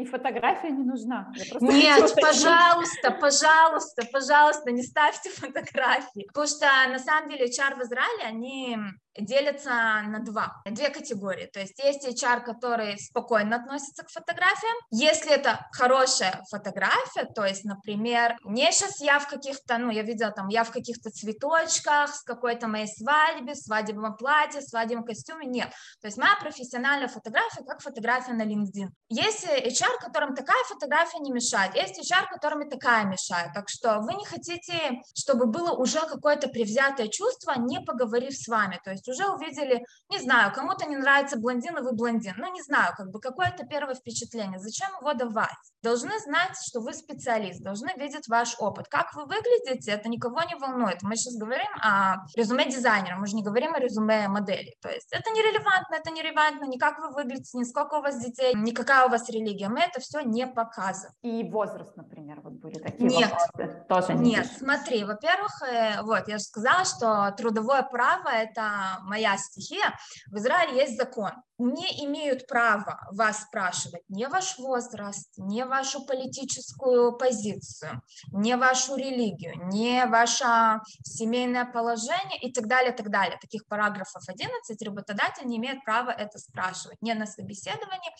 И 0.00 0.04
фотография 0.06 0.70
не 0.70 0.82
нужна. 0.82 1.30
Нет, 1.60 2.14
пожалуйста, 2.18 3.10
пожалуйста, 3.10 4.06
пожалуйста, 4.10 4.70
не 4.70 4.82
ставьте 4.82 5.28
фотографии. 5.42 6.26
Потому 6.28 6.46
что 6.46 6.66
на 6.88 6.98
самом 6.98 7.28
деле 7.28 7.44
HR 7.44 7.76
в 7.76 7.82
Израиле, 7.82 8.24
они 8.24 8.78
делятся 9.20 9.70
на 9.70 10.20
два, 10.20 10.62
две 10.64 10.90
категории. 10.90 11.46
То 11.46 11.60
есть 11.60 11.78
есть 11.78 12.06
HR, 12.06 12.42
которые 12.42 12.98
спокойно 12.98 13.56
относятся 13.56 14.04
к 14.04 14.10
фотографиям. 14.10 14.76
Если 14.90 15.32
это 15.32 15.66
хорошая 15.72 16.42
фотография, 16.50 17.24
то 17.34 17.44
есть, 17.44 17.64
например, 17.64 18.36
не 18.44 18.70
сейчас 18.72 19.00
я 19.00 19.18
в 19.18 19.28
каких-то, 19.28 19.78
ну, 19.78 19.90
я 19.90 20.02
видела 20.02 20.30
там, 20.30 20.48
я 20.48 20.64
в 20.64 20.70
каких-то 20.70 21.10
цветочках, 21.10 22.14
с 22.14 22.22
какой-то 22.22 22.68
моей 22.68 22.86
свадьбе, 22.86 23.54
свадебном 23.54 24.16
платье, 24.16 24.60
свадебном 24.60 25.04
костюме, 25.04 25.46
нет. 25.46 25.70
То 26.00 26.08
есть 26.08 26.18
моя 26.18 26.36
профессиональная 26.40 27.08
фотография, 27.08 27.64
как 27.64 27.80
фотография 27.80 28.32
на 28.32 28.42
LinkedIn. 28.42 28.88
Есть 29.08 29.46
HR, 29.46 29.98
которым 30.00 30.34
такая 30.34 30.62
фотография 30.68 31.18
не 31.18 31.32
мешает, 31.32 31.74
есть 31.74 31.98
HR, 31.98 32.26
которым 32.30 32.68
такая 32.68 33.04
мешает. 33.04 33.52
Так 33.54 33.68
что 33.68 34.00
вы 34.00 34.14
не 34.14 34.24
хотите, 34.24 35.02
чтобы 35.14 35.46
было 35.46 35.72
уже 35.72 36.00
какое-то 36.00 36.48
привзятое 36.48 37.08
чувство, 37.08 37.54
не 37.58 37.80
поговорив 37.80 38.34
с 38.34 38.48
вами. 38.48 38.80
То 38.84 38.90
есть 38.90 39.08
уже 39.10 39.28
увидели, 39.28 39.84
не 40.08 40.18
знаю, 40.18 40.52
кому-то 40.54 40.86
не 40.86 40.96
нравится 40.96 41.38
блондин, 41.38 41.78
и 41.78 41.82
вы 41.82 41.92
блондин. 41.92 42.34
Ну, 42.36 42.52
не 42.52 42.62
знаю, 42.62 42.94
как 42.96 43.10
бы 43.10 43.20
какое-то 43.20 43.66
первое 43.66 43.94
впечатление. 43.94 44.58
Зачем 44.58 44.88
его 45.00 45.12
давать? 45.14 45.50
Должны 45.82 46.18
знать, 46.20 46.56
что 46.66 46.80
вы 46.80 46.92
специалист, 46.94 47.62
должны 47.62 47.90
видеть 47.96 48.28
ваш 48.28 48.56
опыт. 48.58 48.88
Как 48.88 49.14
вы 49.14 49.24
выглядите, 49.24 49.92
это 49.92 50.08
никого 50.08 50.42
не 50.42 50.54
волнует. 50.54 51.02
Мы 51.02 51.16
сейчас 51.16 51.36
говорим 51.36 51.70
о 51.82 52.16
резюме 52.36 52.66
дизайнера, 52.66 53.16
мы 53.16 53.26
же 53.26 53.36
не 53.36 53.42
говорим 53.42 53.74
о 53.74 53.80
резюме 53.80 54.28
модели. 54.28 54.74
То 54.80 54.88
есть 54.88 55.08
это 55.10 55.30
нерелевантно, 55.30 55.94
это 55.94 56.10
нерелевантно, 56.10 56.64
ни 56.66 56.78
как 56.78 56.98
вы 56.98 57.10
выглядите, 57.10 57.58
ни 57.58 57.64
сколько 57.64 57.94
у 57.96 58.02
вас 58.02 58.18
детей, 58.20 58.54
ни 58.54 58.72
какая 58.72 59.06
у 59.06 59.10
вас 59.10 59.28
религия. 59.28 59.68
Мы 59.68 59.80
это 59.80 60.00
все 60.00 60.20
не 60.20 60.46
показываем. 60.46 61.14
И 61.22 61.44
возраст, 61.50 61.96
например, 61.96 62.40
вот 62.42 62.54
были 62.54 62.78
такие 62.78 63.08
Нет. 63.08 63.30
вопросы. 63.30 63.84
Тоже 63.88 64.14
не 64.14 64.30
Нет, 64.30 64.46
смотри, 64.58 65.04
во-первых, 65.04 65.62
э, 65.62 66.02
вот, 66.02 66.28
я 66.28 66.38
же 66.38 66.44
сказала, 66.44 66.84
что 66.84 67.34
трудовое 67.36 67.82
право– 67.82 68.28
это 68.32 68.89
моя 69.02 69.36
стихия. 69.38 69.96
В 70.30 70.36
Израиле 70.36 70.76
есть 70.78 70.96
закон. 70.96 71.30
Не 71.60 72.06
имеют 72.06 72.46
права 72.46 73.06
вас 73.12 73.42
спрашивать 73.42 74.02
ни 74.08 74.24
ваш 74.24 74.58
возраст, 74.58 75.28
ни 75.36 75.62
вашу 75.62 76.06
политическую 76.06 77.12
позицию, 77.18 78.00
ни 78.32 78.54
вашу 78.54 78.96
религию, 78.96 79.52
ни 79.66 80.02
ваше 80.08 80.80
семейное 81.02 81.66
положение 81.66 82.38
и 82.40 82.50
так 82.50 82.66
далее, 82.66 82.92
так 82.92 83.10
далее. 83.10 83.38
Таких 83.38 83.66
параграфов 83.66 84.22
11 84.26 84.82
работодатель 84.82 85.44
не 85.44 85.58
имеет 85.58 85.84
права 85.84 86.10
это 86.10 86.38
спрашивать. 86.38 86.96
Не 87.02 87.12
на 87.12 87.26
собеседовании, 87.26 88.10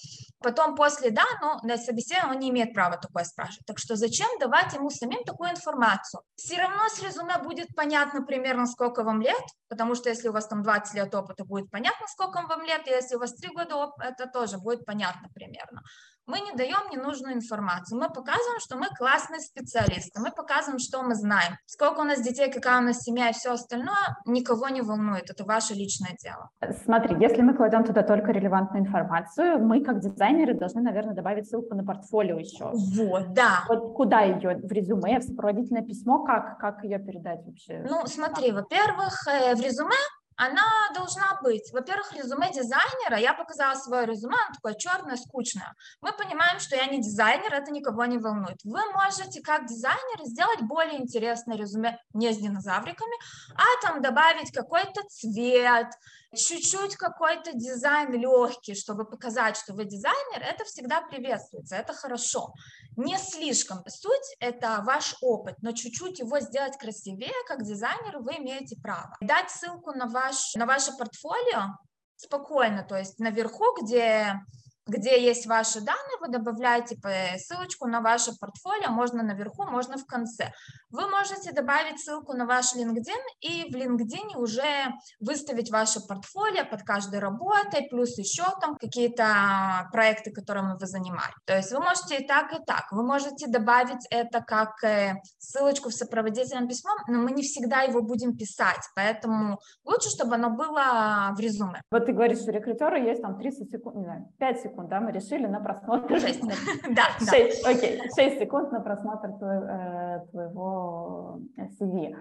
потом 0.40 0.75
после, 0.75 1.11
да, 1.11 1.25
но 1.40 1.61
на 1.62 1.78
собеседовании 1.78 2.35
он 2.35 2.38
не 2.40 2.50
имеет 2.50 2.75
права 2.75 2.99
такое 2.99 3.25
спрашивать. 3.25 3.64
Так 3.64 3.78
что 3.78 3.97
зачем 3.97 4.28
давать 4.38 4.75
ему 4.75 4.90
самим 4.90 5.25
такую 5.25 5.50
информацию? 5.50 6.20
Все 6.37 6.59
равно 6.59 6.88
с 6.90 7.02
резюме 7.02 7.38
будет 7.38 7.75
понятно 7.75 8.23
примерно, 8.23 8.66
сколько 8.66 9.02
вам 9.02 9.23
лет, 9.23 9.42
потому 9.68 9.94
что 9.94 10.11
если 10.11 10.28
у 10.28 10.32
вас 10.32 10.47
там 10.47 10.62
20 10.62 10.94
лет 10.94 11.14
опыта, 11.14 11.44
будет 11.44 11.70
понятно, 11.70 12.06
сколько 12.09 12.42
вам 12.47 12.62
лет, 12.64 12.87
если 12.87 13.16
у 13.16 13.18
вас 13.18 13.30
3 13.35 13.51
года 13.55 13.77
опыта, 13.77 14.09
это 14.09 14.27
тоже 14.27 14.59
будет 14.59 14.85
понятно 14.85 15.29
примерно 15.35 15.83
мы 16.31 16.41
не 16.41 16.53
даем 16.53 16.91
ненужную 16.93 17.35
информацию. 17.35 17.99
Мы 17.99 18.09
показываем, 18.09 18.61
что 18.61 18.77
мы 18.77 18.87
классные 18.97 19.41
специалисты, 19.41 20.21
мы 20.21 20.31
показываем, 20.31 20.79
что 20.79 21.03
мы 21.03 21.15
знаем. 21.15 21.57
Сколько 21.67 22.01
у 22.01 22.05
нас 22.05 22.21
детей, 22.21 22.51
какая 22.51 22.79
у 22.81 22.85
нас 22.85 23.01
семья 23.01 23.31
и 23.31 23.33
все 23.33 23.53
остальное, 23.53 24.17
никого 24.27 24.69
не 24.69 24.81
волнует, 24.81 25.29
это 25.29 25.45
ваше 25.45 25.75
личное 25.75 26.17
дело. 26.23 26.51
Смотри, 26.85 27.17
если 27.21 27.43
мы 27.43 27.55
кладем 27.55 27.85
туда 27.85 28.03
только 28.03 28.31
релевантную 28.31 28.87
информацию, 28.87 29.59
мы 29.59 29.83
как 29.83 30.01
дизайнеры 30.01 30.55
должны, 30.55 30.83
наверное, 30.83 31.15
добавить 31.15 31.49
ссылку 31.49 31.75
на 31.75 31.85
портфолио 31.85 32.39
еще. 32.39 32.71
Вот, 32.73 33.33
да. 33.33 33.65
Вот 33.69 33.95
куда 33.95 34.21
ее? 34.23 34.61
В 34.63 34.73
резюме, 34.73 35.19
в 35.19 35.25
сопроводительное 35.25 35.83
письмо? 35.83 36.25
Как, 36.25 36.59
как 36.59 36.85
ее 36.85 36.99
передать 36.99 37.41
вообще? 37.45 37.85
Ну, 37.89 38.07
смотри, 38.07 38.53
во-первых, 38.53 39.27
э, 39.27 39.55
в 39.55 39.61
резюме 39.61 39.97
она 40.40 40.64
должна 40.94 41.38
быть, 41.42 41.70
во-первых, 41.70 42.14
резюме 42.14 42.50
дизайнера, 42.50 43.18
я 43.18 43.35
показала 43.35 43.75
свое 43.75 44.06
резюме, 44.06 44.37
оно 44.37 44.54
такое 44.54 44.73
черное, 44.73 45.16
скучное. 45.16 45.75
Мы 46.00 46.12
понимаем, 46.12 46.61
что 46.61 46.76
я 46.76 46.87
не 46.87 46.99
дизайнер, 47.02 47.52
это 47.52 47.70
никого 47.70 48.06
не 48.06 48.16
волнует. 48.16 48.59
Вы 48.64 48.80
можете 48.94 49.42
как 49.42 49.66
дизайнер 49.66 50.25
сделать 50.25 50.62
более 50.62 50.99
интересное 51.02 51.59
резюме 51.59 51.99
не 52.14 52.32
с 52.32 52.38
динозавриками, 52.38 53.16
а 53.54 53.82
там 53.82 54.00
добавить 54.00 54.50
какой-то 54.50 55.02
цвет, 55.11 55.88
чуть-чуть 56.35 56.97
какой-то 56.97 57.53
дизайн 57.53 58.13
легкий, 58.13 58.75
чтобы 58.75 59.05
показать, 59.05 59.57
что 59.57 59.75
вы 59.75 59.85
дизайнер, 59.85 60.43
это 60.43 60.65
всегда 60.65 61.01
приветствуется, 61.03 61.77
это 61.77 61.93
хорошо. 61.93 62.53
Не 62.97 63.19
слишком. 63.19 63.83
Суть– 63.89 64.37
это 64.41 64.83
ваш 64.85 65.17
опыт, 65.21 65.57
но 65.63 65.73
чуть-чуть 65.73 66.19
его 66.21 66.41
сделать 66.41 66.77
красивее, 66.79 67.33
как 67.47 67.63
дизайнер, 67.63 68.19
вы 68.19 68.33
имеете 68.39 68.77
право. 68.81 69.17
Дать 69.21 69.51
ссылку 69.51 69.93
на, 69.93 70.07
ваш, 70.07 70.55
на 70.55 70.67
ваше 70.67 70.93
портфолио 70.97 71.77
спокойно, 72.17 72.85
то 72.85 72.97
есть 72.97 73.19
наверху, 73.19 73.65
где 73.83 74.41
где 74.90 75.23
есть 75.23 75.47
ваши 75.47 75.80
данные, 75.80 76.18
вы 76.20 76.28
добавляете 76.28 76.97
ссылочку 77.38 77.87
на 77.87 78.00
ваше 78.00 78.32
портфолио, 78.38 78.90
можно 78.90 79.23
наверху, 79.23 79.64
можно 79.64 79.97
в 79.97 80.06
конце. 80.06 80.52
Вы 80.90 81.09
можете 81.09 81.52
добавить 81.52 82.00
ссылку 82.00 82.32
на 82.35 82.47
ваш 82.47 82.75
LinkedIn 82.75 83.23
и 83.40 83.70
в 83.70 83.76
LinkedIn 83.76 84.37
уже 84.37 84.92
выставить 85.20 85.70
ваше 85.70 86.00
портфолио 86.00 86.64
под 86.66 86.82
каждой 86.82 87.20
работой, 87.20 87.87
плюс 87.88 88.18
еще 88.18 88.44
там 88.61 88.76
какие-то 88.76 89.88
проекты, 89.92 90.32
которыми 90.32 90.76
вы 90.78 90.87
занимались. 90.87 91.35
То 91.44 91.56
есть 91.56 91.70
вы 91.73 91.78
можете 91.78 92.18
и 92.18 92.26
так, 92.26 92.52
и 92.52 92.62
так. 92.64 92.90
Вы 92.90 93.04
можете 93.04 93.47
добавить 93.47 94.04
это 94.11 94.42
как 94.42 94.82
э, 94.82 95.14
ссылочку 95.38 95.90
в 95.90 95.94
сопроводительном 95.94 96.66
письмом, 96.66 96.99
но 97.06 97.18
мы 97.18 97.30
не 97.30 97.42
всегда 97.42 97.82
его 97.82 98.02
будем 98.02 98.37
писать, 98.37 98.82
поэтому 98.97 99.61
лучше, 99.85 100.11
чтобы 100.11 100.35
оно 100.35 100.50
было 100.50 101.32
в 101.37 101.40
резюме. 101.40 101.80
Вот 101.90 102.06
ты 102.06 102.12
говоришь, 102.12 102.40
что 102.40 102.50
рекрутеры 102.50 102.99
есть 103.00 103.23
там 103.23 103.38
30 103.38 103.70
секунд, 103.70 103.97
не 103.97 104.04
знаю, 104.04 104.28
5 104.38 104.61
секунд, 104.61 104.80
да, 104.89 105.01
мы 105.01 105.13
решили 105.13 105.47
на 105.47 105.61
просмотр. 105.61 106.19
6. 106.19 106.41
Да, 106.91 107.03
6, 107.19 107.67
окей, 107.67 108.01
6 108.17 108.39
секунд 108.39 108.73
на 108.73 108.81
просмотр 108.81 109.29
э, 109.29 110.27
твоего 110.31 111.41
CV. 111.81 112.15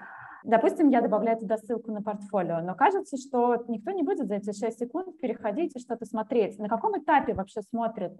Допустим, 0.43 0.89
я 0.89 1.01
добавляю 1.01 1.37
туда 1.37 1.57
ссылку 1.57 1.91
на 1.91 2.01
портфолио, 2.01 2.61
но 2.61 2.73
кажется, 2.73 3.17
что 3.17 3.65
никто 3.67 3.91
не 3.91 4.03
будет 4.03 4.27
за 4.27 4.35
эти 4.35 4.53
6 4.53 4.79
секунд 4.79 5.19
переходить 5.19 5.75
и 5.75 5.79
что-то 5.79 6.05
смотреть. 6.05 6.57
На 6.59 6.69
каком 6.69 6.97
этапе 6.97 7.33
вообще 7.33 7.61
смотрят? 7.61 8.13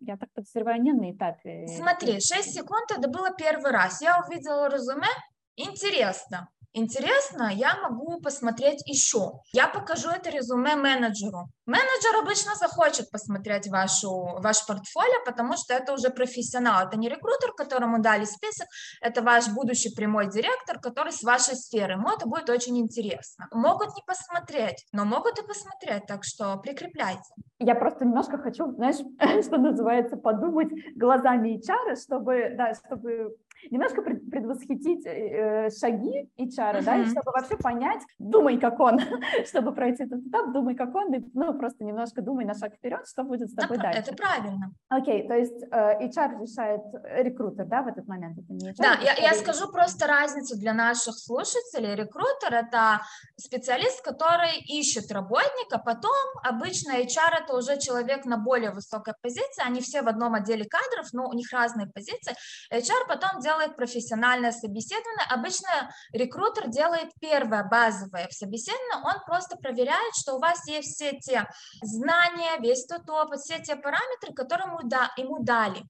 Я 0.00 0.16
так 0.16 0.30
подозреваю, 0.32 0.80
не 0.82 0.92
на 0.92 1.12
этапе. 1.12 1.66
Смотри, 1.66 2.20
6 2.20 2.54
секунд 2.54 2.90
это 2.96 3.08
было 3.10 3.30
первый 3.36 3.72
раз. 3.72 4.00
Я 4.00 4.22
увидела 4.26 4.68
резюме, 4.68 5.08
интересно 5.56 6.48
интересно, 6.76 7.50
я 7.52 7.76
могу 7.82 8.20
посмотреть 8.20 8.82
еще. 8.86 9.40
Я 9.52 9.66
покажу 9.66 10.10
это 10.10 10.30
резюме 10.30 10.76
менеджеру. 10.76 11.48
Менеджер 11.66 12.22
обычно 12.22 12.54
захочет 12.54 13.10
посмотреть 13.10 13.68
вашу, 13.68 14.10
ваш 14.38 14.64
портфолио, 14.66 15.24
потому 15.24 15.54
что 15.56 15.74
это 15.74 15.92
уже 15.94 16.10
профессионал. 16.10 16.86
Это 16.86 16.96
не 16.96 17.08
рекрутер, 17.08 17.52
которому 17.52 18.00
дали 18.00 18.24
список, 18.24 18.68
это 19.00 19.22
ваш 19.22 19.48
будущий 19.48 19.94
прямой 19.94 20.30
директор, 20.30 20.78
который 20.78 21.12
с 21.12 21.22
вашей 21.22 21.56
сферы. 21.56 21.94
Ему 21.94 22.10
это 22.10 22.26
будет 22.28 22.48
очень 22.50 22.78
интересно. 22.78 23.48
Могут 23.52 23.88
не 23.96 24.02
посмотреть, 24.06 24.86
но 24.92 25.04
могут 25.04 25.38
и 25.38 25.46
посмотреть, 25.46 26.06
так 26.06 26.24
что 26.24 26.56
прикрепляйте. 26.58 27.22
Я 27.58 27.74
просто 27.74 28.04
немножко 28.04 28.38
хочу, 28.38 28.70
знаешь, 28.72 28.96
что 29.44 29.56
называется, 29.56 30.16
подумать 30.16 30.68
глазами 30.94 31.58
HR, 31.58 31.96
чтобы, 31.96 32.54
да, 32.56 32.74
чтобы 32.74 33.34
немножко 33.70 34.02
предвосхитить 34.02 35.06
э, 35.06 35.70
шаги 35.70 36.30
HR, 36.38 36.48
mm-hmm. 36.56 36.84
да, 36.84 36.96
и 36.96 37.04
чтобы 37.04 37.32
вообще 37.32 37.56
понять, 37.56 38.02
думай, 38.18 38.58
как 38.58 38.78
он, 38.80 39.00
чтобы 39.46 39.72
пройти 39.72 40.04
этот 40.04 40.26
этап, 40.26 40.52
думай, 40.52 40.74
как 40.74 40.94
он, 40.94 41.14
и, 41.14 41.24
ну, 41.34 41.54
просто 41.58 41.84
немножко 41.84 42.22
думай 42.22 42.44
на 42.44 42.54
шаг 42.54 42.74
вперед, 42.74 43.06
что 43.06 43.24
будет 43.24 43.50
с 43.50 43.54
тобой 43.54 43.76
да, 43.76 43.84
дальше. 43.84 44.00
Это 44.00 44.14
правильно. 44.14 44.72
Окей, 44.88 45.22
okay, 45.22 45.28
то 45.28 45.34
есть 45.34 45.62
э, 45.62 46.06
HR 46.06 46.40
решает 46.40 46.82
э, 47.04 47.22
рекрутер, 47.22 47.66
да, 47.66 47.82
в 47.82 47.88
этот 47.88 48.06
момент? 48.06 48.38
Это 48.38 48.52
не 48.52 48.70
HR, 48.70 48.74
да, 48.78 48.98
я, 49.02 49.14
я 49.14 49.34
скажу 49.34 49.70
просто 49.72 50.06
разницу 50.06 50.56
для 50.58 50.72
наших 50.72 51.14
слушателей. 51.18 51.94
Рекрутер– 51.94 52.50
это 52.52 53.00
специалист, 53.36 54.02
который 54.02 54.58
ищет 54.66 55.10
работника, 55.10 55.78
потом 55.84 56.12
обычно 56.42 56.92
HR– 56.92 57.42
это 57.44 57.56
уже 57.56 57.78
человек 57.78 58.24
на 58.24 58.36
более 58.36 58.70
высокой 58.70 59.14
позиции, 59.22 59.62
они 59.64 59.80
все 59.80 60.02
в 60.02 60.08
одном 60.08 60.34
отделе 60.34 60.64
кадров, 60.64 61.12
но 61.12 61.28
у 61.28 61.32
них 61.32 61.52
разные 61.52 61.86
позиции. 61.86 62.34
HR 62.72 63.06
потом 63.08 63.40
делает 63.40 63.55
профессиональное 63.76 64.52
собеседование. 64.52 65.26
Обычно 65.30 65.68
рекрутер 66.12 66.68
делает 66.68 67.10
первое 67.20 67.64
базовое 67.64 68.28
собеседование, 68.30 69.04
он 69.04 69.24
просто 69.26 69.56
проверяет, 69.56 70.14
что 70.14 70.34
у 70.34 70.40
вас 70.40 70.66
есть 70.68 70.94
все 70.94 71.18
те 71.18 71.46
знания, 71.82 72.58
весь 72.60 72.86
тот 72.86 73.08
опыт, 73.08 73.40
все 73.40 73.58
те 73.58 73.76
параметры, 73.76 74.32
которые 74.34 74.68
ему, 74.68 74.80
да, 74.84 75.12
ему 75.16 75.42
дали. 75.42 75.82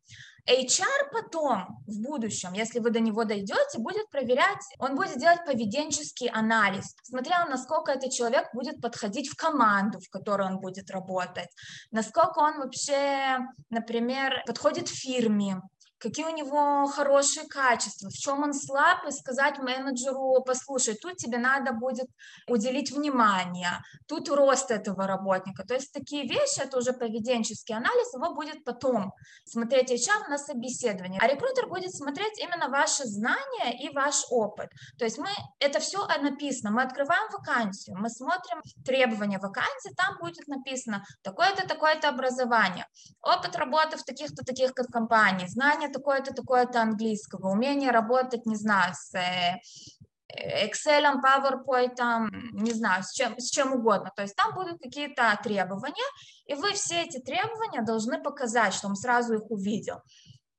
HR 0.49 1.11
потом, 1.13 1.83
в 1.87 2.01
будущем, 2.01 2.53
если 2.53 2.79
вы 2.79 2.91
до 2.91 3.01
него 3.01 3.25
дойдете, 3.25 3.79
будет 3.79 4.09
проверять, 4.11 4.63
он 4.79 4.95
будет 4.95 5.19
делать 5.19 5.45
поведенческий 5.45 6.29
анализ, 6.29 6.95
смотря 7.03 7.45
насколько 7.47 7.91
этот 7.91 8.13
человек 8.13 8.49
будет 8.55 8.81
подходить 8.81 9.29
в 9.29 9.37
команду, 9.37 9.99
в 9.99 10.09
которой 10.09 10.47
он 10.47 10.61
будет 10.61 10.91
работать, 10.91 11.49
насколько 11.91 12.39
он 12.39 12.59
вообще, 12.59 13.39
например, 13.71 14.45
подходит 14.47 14.89
фирме, 14.89 15.61
какие 16.07 16.27
у 16.27 16.35
него 16.35 16.87
хорошие 16.87 17.47
качества, 17.47 18.09
в 18.09 18.15
чем 18.15 18.43
он 18.43 18.55
слаб, 18.55 19.05
и 19.09 19.11
сказать 19.11 19.59
менеджеру, 19.59 20.43
послушай, 20.47 20.95
тут 20.95 21.17
тебе 21.17 21.39
надо 21.39 21.73
будет 21.73 22.07
уделить 22.49 22.93
внимание, 22.93 23.83
тут 24.07 24.29
рост 24.29 24.71
этого 24.71 25.07
работника. 25.07 25.65
То 25.67 25.75
есть 25.75 25.93
такие 25.93 26.23
вещи, 26.23 26.61
это 26.61 26.79
уже 26.79 26.93
поведенческий 26.93 27.75
анализ, 27.75 28.15
его 28.15 28.35
будет 28.35 28.65
потом 28.65 29.13
смотреть 29.45 29.91
HR 29.91 30.29
на 30.29 30.39
собеседование. 30.39 31.21
А 31.21 31.27
рекрутер 31.27 31.67
будет 31.69 31.93
смотреть 31.93 32.39
именно 32.39 32.69
ваши 32.69 33.05
знания 33.05 33.77
и 33.83 33.93
ваш 33.93 34.25
опыт. 34.31 34.71
То 34.99 35.05
есть 35.05 35.19
мы, 35.19 35.29
это 35.59 35.81
все 35.81 36.07
написано, 36.23 36.71
мы 36.71 36.83
открываем 36.83 37.29
вакансию, 37.33 37.97
мы 37.99 38.11
смотрим 38.11 38.63
требования 38.85 39.39
вакансии, 39.39 39.93
там 39.97 40.19
будет 40.21 40.47
написано 40.47 41.05
такое-то, 41.23 41.67
такое-то 41.67 42.09
образование, 42.09 42.87
опыт 43.23 43.57
работы 43.57 43.97
в 43.97 44.05
таких-то, 44.05 44.45
таких 44.45 44.73
компаниях, 44.75 45.49
знания 45.49 45.89
такое-то, 45.99 46.35
такое-то 46.35 46.83
английского, 46.83 47.49
умение 47.49 47.91
работать, 47.91 48.47
не 48.47 48.57
знаю, 48.57 48.95
с 48.95 49.15
э, 49.15 49.61
Excel, 50.67 51.05
PowerPoint, 51.23 52.29
не 52.53 52.73
знаю, 52.73 53.03
с 53.03 53.13
чем, 53.13 53.39
с 53.39 53.51
чем 53.51 53.73
угодно. 53.73 54.11
То 54.15 54.23
есть 54.23 54.37
там 54.37 54.55
будут 54.55 54.81
какие-то 54.83 55.39
требования, 55.43 56.09
и 56.47 56.55
вы 56.55 56.73
все 56.73 57.03
эти 57.03 57.19
требования 57.19 57.83
должны 57.83 58.23
показать, 58.23 58.75
что 58.75 58.89
он 58.89 58.97
сразу 58.97 59.35
их 59.35 59.51
увидел. 59.51 60.03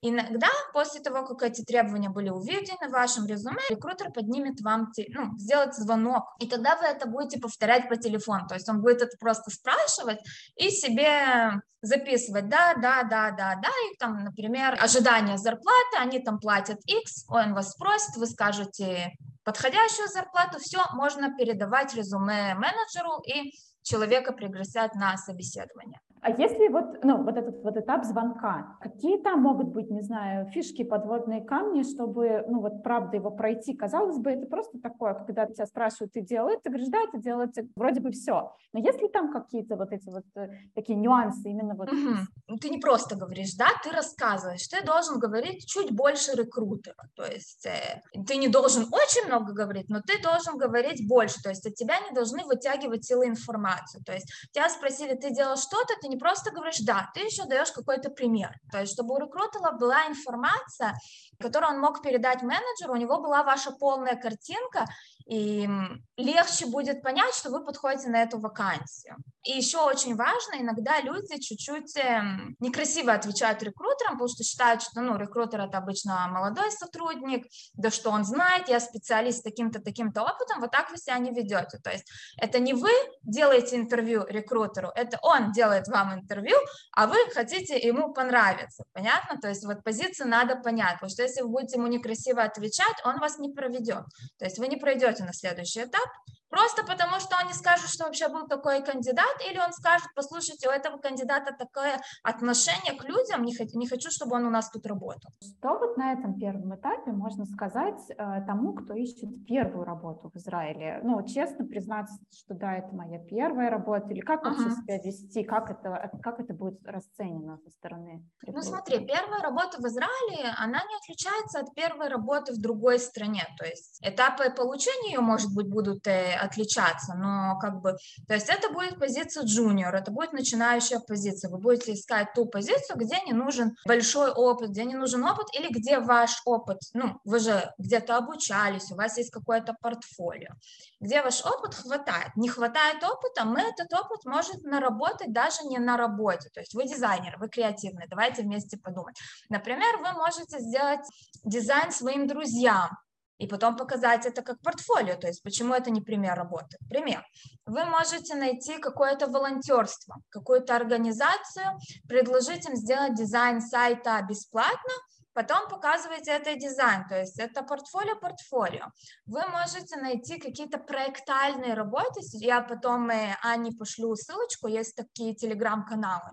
Иногда 0.02 0.48
после 0.74 1.02
того, 1.02 1.26
как 1.26 1.42
эти 1.42 1.64
требования 1.64 2.10
были 2.10 2.30
увидены 2.30 2.88
в 2.88 2.92
вашем 2.92 3.26
резюме, 3.26 3.62
рекрутер 3.70 4.12
поднимет 4.12 4.62
вам, 4.62 4.92
ну, 5.10 5.38
сделать 5.38 5.74
звонок, 5.76 6.26
и 6.40 6.48
тогда 6.48 6.76
вы 6.76 6.86
это 6.86 7.08
будете 7.08 7.40
повторять 7.40 7.90
по 7.90 7.98
телефону, 7.98 8.48
то 8.48 8.54
есть 8.54 8.70
он 8.70 8.82
будет 8.82 9.02
это 9.02 9.18
просто 9.18 9.50
спрашивать 9.50 10.20
и 10.56 10.70
себе 10.70 11.62
записывать, 11.82 12.48
да, 12.48 12.76
да, 12.76 13.04
да, 13.04 13.32
да, 13.32 13.56
да, 13.56 13.70
и 13.92 13.98
там, 13.98 14.24
например, 14.24 14.78
ожидание 14.80 15.38
зарплаты, 15.38 15.98
они 15.98 16.20
там 16.20 16.40
платят 16.40 16.80
X, 16.86 17.26
он 17.28 17.56
вас 17.56 17.72
спросит, 17.72 18.16
вы 18.18 18.28
скажете 18.28 19.14
подходящую 19.44 20.10
зарплату, 20.10 20.60
все, 20.60 20.80
можно 20.94 21.36
передавать 21.36 21.96
резюме 21.96 22.54
менеджеру, 22.54 23.22
и 23.26 23.54
человека 23.82 24.34
пригласят 24.34 24.94
на 24.96 25.18
собеседование. 25.18 26.00
А 26.22 26.32
если 26.32 26.68
вот, 26.68 27.04
ну, 27.04 27.24
вот 27.24 27.38
этот 27.38 27.64
вот 27.64 27.78
этап 27.78 28.04
звонка, 28.04 28.78
какие 28.82 29.22
там 29.22 29.42
могут 29.42 29.70
быть, 29.70 29.90
не 29.90 30.02
знаю, 30.02 30.48
фишки, 30.48 30.84
подводные 30.84 31.42
камни, 31.42 31.84
чтобы, 31.84 32.44
ну, 32.48 32.62
вот 32.62 32.84
правда 32.84 33.18
его 33.18 33.32
пройти? 33.32 33.76
Казалось 33.76 34.18
бы, 34.18 34.32
это 34.32 34.48
просто 34.48 34.80
такое, 34.80 35.14
когда 35.14 35.46
тебя 35.46 35.66
спрашивают, 35.66 36.14
ты 36.14 36.22
делал 36.22 36.50
это, 36.50 36.64
ты 36.64 36.70
говоришь, 36.70 36.90
да, 36.90 37.00
это 37.02 37.18
делается, 37.18 37.68
вроде 37.76 38.00
бы 38.00 38.12
все. 38.12 38.54
Но 38.74 38.80
если 38.80 39.08
там 39.08 39.32
какие-то 39.32 39.76
вот 39.76 39.92
эти 39.92 40.10
вот 40.10 40.26
э, 40.36 40.50
такие 40.74 40.98
нюансы 40.98 41.50
именно 41.50 41.76
вот... 41.76 41.92
Угу. 41.92 42.58
Ты 42.60 42.70
не 42.70 42.80
просто 42.80 43.16
говоришь, 43.16 43.54
да, 43.56 43.68
ты 43.84 43.92
рассказываешь, 43.92 44.68
ты 44.68 44.84
должен 44.86 45.20
говорить 45.20 45.66
чуть 45.68 45.92
больше 45.92 46.32
рекрутера, 46.34 47.10
то 47.16 47.26
есть 47.26 47.66
э, 47.66 48.02
ты 48.26 48.38
не 48.38 48.48
должен 48.48 48.84
очень 48.92 49.28
много 49.28 49.54
говорить, 49.54 49.90
но 49.90 50.02
ты 50.02 50.22
должен 50.22 50.58
говорить 50.58 51.08
больше, 51.08 51.42
то 51.42 51.50
есть 51.50 51.66
от 51.66 51.76
тебя 51.76 51.96
не 52.08 52.14
должны 52.14 52.44
вытягивать 52.46 53.06
целую 53.06 53.30
информацию, 53.30 54.04
то 54.04 54.14
есть 54.14 54.32
тебя 54.52 54.70
спросили, 54.70 55.16
ты 55.16 55.32
делал 55.34 55.58
что-то, 55.58 55.94
ты 56.02 56.07
не 56.08 56.18
просто 56.18 56.52
говоришь 56.52 56.80
«да», 56.80 57.10
ты 57.14 57.22
еще 57.22 57.46
даешь 57.46 57.72
какой-то 57.72 58.10
пример. 58.10 58.52
То 58.72 58.80
есть 58.80 58.94
чтобы 58.94 59.16
у 59.16 59.18
рекрутера 59.18 59.72
была 59.72 60.08
информация, 60.08 60.94
которую 61.40 61.74
он 61.74 61.80
мог 61.80 62.02
передать 62.02 62.42
менеджеру, 62.42 62.94
у 62.94 62.98
него 62.98 63.22
была 63.22 63.44
ваша 63.44 63.72
полная 63.72 64.16
картинка, 64.16 64.86
и 65.28 65.70
легче 66.16 66.66
будет 66.68 67.02
понять, 67.02 67.34
что 67.36 67.50
вы 67.50 67.64
подходите 67.64 68.10
на 68.10 68.24
эту 68.24 68.40
вакансию. 68.40 69.18
И 69.44 69.52
еще 69.52 69.80
очень 69.80 70.16
важно, 70.16 70.56
иногда 70.60 71.00
люди 71.02 71.40
чуть-чуть 71.40 71.96
эм, 71.98 72.56
некрасиво 72.60 73.14
отвечают 73.14 73.62
рекрутерам, 73.64 74.14
потому 74.14 74.28
что 74.28 74.44
считают, 74.44 74.82
что 74.82 75.02
ну, 75.02 75.18
рекрутер 75.18 75.62
это 75.62 75.78
обычно 75.78 76.28
молодой 76.30 76.72
сотрудник, 76.72 77.46
да 77.74 77.92
что 77.92 78.10
он 78.10 78.26
знает, 78.26 78.68
я 78.68 78.80
специалист 78.80 79.40
с 79.40 79.42
таким-то, 79.44 79.82
таким-то 79.82 80.24
опытом, 80.24 80.60
вот 80.60 80.72
так 80.72 80.92
вы 80.92 80.98
себя 80.98 81.18
не 81.20 81.32
ведете. 81.32 81.78
То 81.84 81.92
есть 81.92 82.10
это 82.38 82.60
не 82.60 82.74
вы 82.74 82.90
делаете 83.22 83.76
интервью 83.78 84.26
рекрутеру, 84.28 84.92
это 84.96 85.20
он 85.22 85.52
делает 85.52 85.88
вам 85.88 86.14
интервью, 86.14 86.58
а 86.94 87.08
вы 87.08 87.18
хотите 87.34 87.78
ему 87.78 88.14
понравиться, 88.14 88.84
понятно? 88.94 89.40
То 89.40 89.50
есть 89.50 89.66
вот 89.66 89.84
позицию 89.84 90.30
надо 90.30 90.56
понять, 90.56 90.94
потому 90.94 91.10
что 91.10 91.24
если 91.24 91.42
вы 91.42 91.50
будете 91.50 91.78
ему 91.78 91.88
некрасиво 91.88 92.44
отвечать, 92.44 92.96
он 93.06 93.20
вас 93.20 93.38
не 93.40 93.54
проведет. 93.54 94.04
То 94.40 94.46
есть 94.46 94.58
вы 94.58 94.68
не 94.68 94.78
пройдете 94.78 95.17
на 95.24 95.34
следующий 95.34 95.84
этап, 95.84 96.10
Просто 96.50 96.84
потому, 96.84 97.20
что 97.20 97.36
он 97.42 97.48
не 97.48 97.54
скажет, 97.54 97.90
что 97.90 98.06
вообще 98.06 98.30
был 98.30 98.48
такой 98.48 98.84
кандидат, 98.84 99.36
или 99.50 99.60
он 99.60 99.74
скажет, 99.74 100.08
послушайте, 100.16 100.70
у 100.70 100.72
этого 100.72 100.98
кандидата 100.98 101.54
такое 101.54 102.00
отношение 102.24 102.94
к 102.98 103.04
людям, 103.04 103.44
не 103.44 103.56
хочу, 103.56 103.78
не 103.78 103.88
хочу, 103.88 104.10
чтобы 104.12 104.36
он 104.36 104.46
у 104.46 104.50
нас 104.50 104.70
тут 104.70 104.86
работал. 104.86 105.32
Что 105.42 105.78
вот 105.78 105.98
на 105.98 106.14
этом 106.14 106.40
первом 106.40 106.76
этапе 106.76 107.12
можно 107.12 107.46
сказать 107.46 108.00
э, 108.10 108.16
тому, 108.46 108.74
кто 108.74 108.94
ищет 108.94 109.46
первую 109.46 109.84
работу 109.84 110.32
в 110.34 110.38
Израиле? 110.38 111.00
Ну, 111.04 111.26
честно 111.26 111.66
признаться, 111.66 112.16
что 112.32 112.54
да, 112.54 112.76
это 112.76 112.96
моя 112.96 113.20
первая 113.20 113.70
работа, 113.70 114.08
или 114.10 114.22
как 114.22 114.44
вообще 114.44 114.68
uh-huh. 114.68 114.82
себя 114.84 114.98
вести, 114.98 115.44
как 115.44 115.70
это, 115.70 116.12
как 116.22 116.40
это 116.40 116.54
будет 116.54 116.80
расценено 116.86 117.58
со 117.58 117.70
стороны? 117.72 118.26
Ну, 118.46 118.62
смотри, 118.62 119.06
первая 119.06 119.42
работа 119.42 119.82
в 119.82 119.86
Израиле, 119.86 120.54
она 120.58 120.80
не 120.80 120.96
отличается 120.96 121.60
от 121.60 121.74
первой 121.74 122.08
работы 122.08 122.54
в 122.54 122.62
другой 122.62 123.00
стране, 123.00 123.44
то 123.58 123.66
есть 123.66 124.00
этапы 124.02 124.50
получения 124.50 125.12
ее, 125.12 125.20
может 125.20 125.54
быть, 125.54 125.68
будут 125.70 126.06
э, 126.08 126.37
отличаться, 126.38 127.14
но 127.16 127.58
как 127.60 127.82
бы, 127.82 127.98
то 128.28 128.34
есть 128.34 128.50
это 128.50 128.70
будет 128.70 129.00
позиция 129.00 129.44
джуниор, 129.44 129.94
это 129.96 130.12
будет 130.12 130.34
начинающая 130.34 131.00
позиция, 131.00 131.50
вы 131.50 131.58
будете 131.58 131.94
искать 131.94 132.34
ту 132.34 132.46
позицию, 132.46 132.98
где 132.98 133.20
не 133.26 133.34
нужен 133.34 133.76
большой 133.86 134.32
опыт, 134.32 134.70
где 134.70 134.86
не 134.86 134.96
нужен 134.96 135.24
опыт 135.24 135.48
или 135.54 135.68
где 135.70 136.00
ваш 136.00 136.42
опыт, 136.46 136.80
ну, 136.94 137.20
вы 137.24 137.40
же 137.40 137.72
где-то 137.78 138.18
обучались, 138.18 138.92
у 138.92 138.96
вас 138.96 139.18
есть 139.18 139.32
какое-то 139.32 139.76
портфолио, 139.82 140.52
где 141.00 141.22
ваш 141.22 141.46
опыт 141.46 141.76
хватает. 141.76 142.36
Не 142.36 142.50
хватает 142.50 143.04
опыта, 143.04 143.46
мы 143.46 143.62
этот 143.62 143.94
опыт 143.94 144.26
можем 144.26 144.62
наработать 144.64 145.32
даже 145.32 145.64
не 145.66 145.80
на 145.80 145.98
работе, 145.98 146.50
то 146.54 146.60
есть 146.60 146.74
вы 146.74 146.86
дизайнер, 146.86 147.38
вы 147.40 147.50
креативный, 147.50 148.08
давайте 148.08 148.44
вместе 148.44 148.78
подумать. 148.78 149.18
Например, 149.50 149.98
вы 149.98 150.12
можете 150.14 150.60
сделать 150.60 151.06
дизайн 151.44 151.92
своим 151.92 152.28
друзьям, 152.28 152.90
и 153.38 153.48
потом 153.48 153.78
показать 153.78 154.26
это 154.26 154.42
как 154.42 154.62
портфолио, 154.62 155.16
то 155.16 155.28
есть 155.28 155.44
почему 155.44 155.74
это 155.74 155.92
не 155.92 156.02
пример 156.02 156.36
работы. 156.36 156.78
Пример. 156.90 157.24
Вы 157.66 157.86
можете 157.86 158.36
найти 158.36 158.78
какое-то 158.78 159.28
волонтерство, 159.28 160.16
какую-то 160.30 160.76
организацию, 160.76 161.78
предложить 162.08 162.68
им 162.68 162.76
сделать 162.76 163.16
дизайн 163.16 163.62
сайта 163.62 164.22
бесплатно, 164.28 164.94
Потом 165.38 165.70
показываете 165.70 166.32
это 166.32 166.56
дизайн, 166.56 167.08
то 167.08 167.20
есть 167.20 167.38
это 167.38 167.62
портфолио-портфолио. 167.62 168.86
Вы 169.28 169.42
можете 169.50 169.96
найти 169.98 170.40
какие-то 170.40 170.80
проектальные 170.80 171.76
работы. 171.76 172.22
Я 172.34 172.62
потом 172.62 173.12
э, 173.12 173.38
Ане 173.44 173.72
пошлю 173.78 174.16
ссылочку, 174.16 174.66
есть 174.68 174.96
такие 174.96 175.36
телеграм-каналы. 175.36 176.32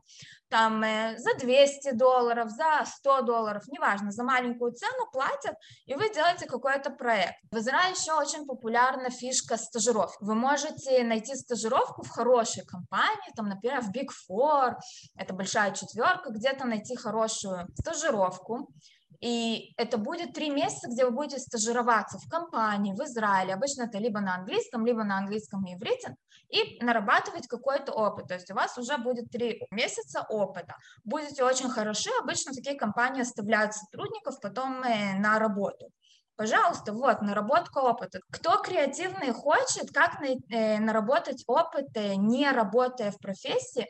Там 0.54 0.84
за 1.16 1.34
200 1.36 1.94
долларов, 1.94 2.48
за 2.48 2.84
100 2.86 3.22
долларов, 3.22 3.64
неважно, 3.66 4.12
за 4.12 4.22
маленькую 4.22 4.70
цену 4.70 5.10
платят, 5.12 5.56
и 5.84 5.94
вы 5.96 6.08
делаете 6.14 6.46
какой-то 6.46 6.90
проект. 6.90 7.34
В 7.50 7.56
Израиле 7.58 7.96
еще 7.98 8.12
очень 8.12 8.46
популярна 8.46 9.10
фишка 9.10 9.56
стажировки. 9.56 10.18
Вы 10.20 10.36
можете 10.36 11.02
найти 11.02 11.34
стажировку 11.34 12.04
в 12.04 12.08
хорошей 12.08 12.64
компании, 12.64 13.32
там, 13.34 13.48
например, 13.48 13.80
в 13.80 13.90
Big 13.90 14.10
Four, 14.30 14.76
это 15.16 15.34
большая 15.34 15.72
четверка, 15.72 16.30
где-то 16.30 16.66
найти 16.66 16.94
хорошую 16.94 17.66
стажировку, 17.74 18.68
и 19.24 19.72
это 19.78 19.96
будет 19.96 20.34
три 20.34 20.50
месяца, 20.50 20.86
где 20.86 21.06
вы 21.06 21.10
будете 21.10 21.38
стажироваться 21.38 22.18
в 22.18 22.28
компании, 22.28 22.92
в 22.92 23.00
Израиле. 23.04 23.54
Обычно 23.54 23.84
это 23.84 23.96
либо 23.96 24.20
на 24.20 24.34
английском, 24.34 24.84
либо 24.84 25.02
на 25.02 25.16
английском 25.16 25.64
и 25.64 25.72
иврите. 25.72 26.14
И 26.50 26.78
нарабатывать 26.84 27.48
какой-то 27.48 27.92
опыт. 27.92 28.28
То 28.28 28.34
есть 28.34 28.50
у 28.50 28.54
вас 28.54 28.76
уже 28.76 28.98
будет 28.98 29.30
три 29.30 29.66
месяца 29.70 30.26
опыта. 30.28 30.76
Будете 31.04 31.42
очень 31.42 31.70
хороши. 31.70 32.10
Обычно 32.20 32.52
такие 32.52 32.76
компании 32.76 33.22
оставляют 33.22 33.72
сотрудников 33.72 34.38
потом 34.42 34.82
э, 34.82 35.18
на 35.18 35.38
работу. 35.38 35.88
Пожалуйста, 36.36 36.92
вот, 36.92 37.22
наработка 37.22 37.78
опыта. 37.78 38.20
Кто 38.30 38.58
креативный 38.58 39.32
хочет, 39.32 39.90
как 39.90 40.20
э, 40.20 40.78
наработать 40.80 41.44
опыт, 41.46 41.86
э, 41.94 42.16
не 42.16 42.50
работая 42.50 43.10
в 43.10 43.18
профессии, 43.18 43.88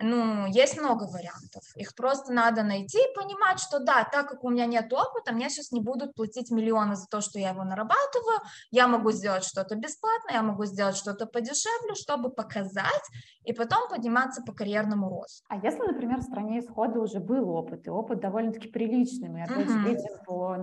ну, 0.00 0.46
есть 0.46 0.78
много 0.78 1.04
вариантов. 1.04 1.62
Их 1.76 1.94
просто 1.94 2.32
надо 2.32 2.62
найти 2.62 2.98
и 2.98 3.14
понимать, 3.14 3.60
что 3.60 3.78
да, 3.80 4.04
так 4.04 4.28
как 4.28 4.44
у 4.44 4.50
меня 4.50 4.66
нет 4.66 4.92
опыта, 4.92 5.32
мне 5.32 5.50
сейчас 5.50 5.72
не 5.72 5.80
будут 5.80 6.14
платить 6.14 6.50
миллионы 6.50 6.96
за 6.96 7.06
то, 7.06 7.20
что 7.20 7.38
я 7.38 7.50
его 7.50 7.64
нарабатываю, 7.64 8.40
я 8.70 8.88
могу 8.88 9.10
сделать 9.12 9.44
что-то 9.44 9.74
бесплатно, 9.74 10.32
я 10.32 10.42
могу 10.42 10.64
сделать 10.64 10.96
что-то 10.96 11.26
подешевле, 11.26 11.94
чтобы 11.94 12.30
показать, 12.30 13.04
и 13.44 13.52
потом 13.52 13.88
подниматься 13.88 14.42
по 14.42 14.52
карьерному 14.52 15.08
росту. 15.08 15.44
А 15.48 15.56
если, 15.56 15.80
например, 15.80 16.18
в 16.18 16.24
стране 16.24 16.60
исхода 16.60 17.00
уже 17.00 17.20
был 17.20 17.48
опыт, 17.50 17.86
и 17.86 17.90
опыт 17.90 18.20
довольно-таки 18.20 18.68
приличный, 18.68 19.28
мы 19.28 19.42
опять 19.42 19.68
uh-huh. 19.68 19.88
видим 19.88 20.19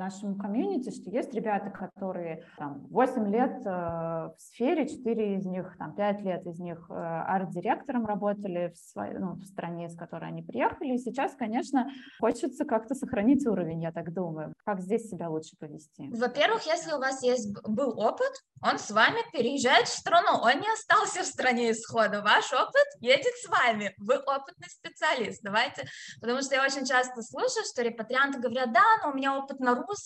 нашему 0.07 0.37
комьюнити, 0.37 0.89
что 0.89 1.09
есть 1.09 1.33
ребята, 1.33 1.69
которые 1.69 2.45
там, 2.57 2.87
8 2.89 3.27
лет 3.29 3.65
э, 3.65 3.69
в 3.69 4.35
сфере, 4.37 4.87
4 4.87 5.35
из 5.35 5.45
них, 5.45 5.75
там, 5.77 5.95
5 5.95 6.21
лет 6.21 6.45
из 6.45 6.59
них 6.59 6.87
э, 6.89 6.93
арт-директором 6.93 8.05
работали 8.05 8.73
в, 8.73 8.77
своей, 8.77 9.17
ну, 9.17 9.33
в 9.33 9.43
стране, 9.43 9.87
из 9.87 9.97
которой 9.97 10.29
они 10.29 10.43
приехали. 10.43 10.93
И 10.93 10.97
сейчас, 10.97 11.35
конечно, 11.35 11.89
хочется 12.19 12.63
как-то 12.63 12.95
сохранить 12.95 13.45
уровень, 13.45 13.81
я 13.81 13.91
так 13.91 14.13
думаю. 14.13 14.53
Как 14.65 14.79
здесь 14.79 15.09
себя 15.09 15.29
лучше 15.29 15.57
повести? 15.59 16.09
Во-первых, 16.09 16.63
если 16.65 16.93
у 16.93 16.99
вас 16.99 17.21
есть 17.23 17.53
был 17.67 17.99
опыт, 17.99 18.31
он 18.63 18.79
с 18.79 18.89
вами 18.89 19.19
переезжает 19.33 19.87
в 19.87 19.97
страну, 19.97 20.39
он 20.41 20.61
не 20.61 20.71
остался 20.71 21.21
в 21.23 21.25
стране 21.25 21.71
исхода. 21.71 22.21
Ваш 22.21 22.51
опыт 22.53 22.87
едет 23.01 23.33
с 23.43 23.49
вами, 23.49 23.93
вы 23.97 24.15
опытный 24.17 24.69
специалист. 24.69 25.41
Давайте, 25.43 25.87
потому 26.21 26.41
что 26.41 26.55
я 26.55 26.63
очень 26.63 26.85
часто 26.85 27.21
слышу, 27.21 27.59
что 27.69 27.83
репатрианты 27.83 28.39
говорят, 28.39 28.71
да, 28.73 28.83
но 29.03 29.11
у 29.11 29.13
меня 29.13 29.37
опыт 29.37 29.59
на 29.59 29.75
русском, 29.75 29.96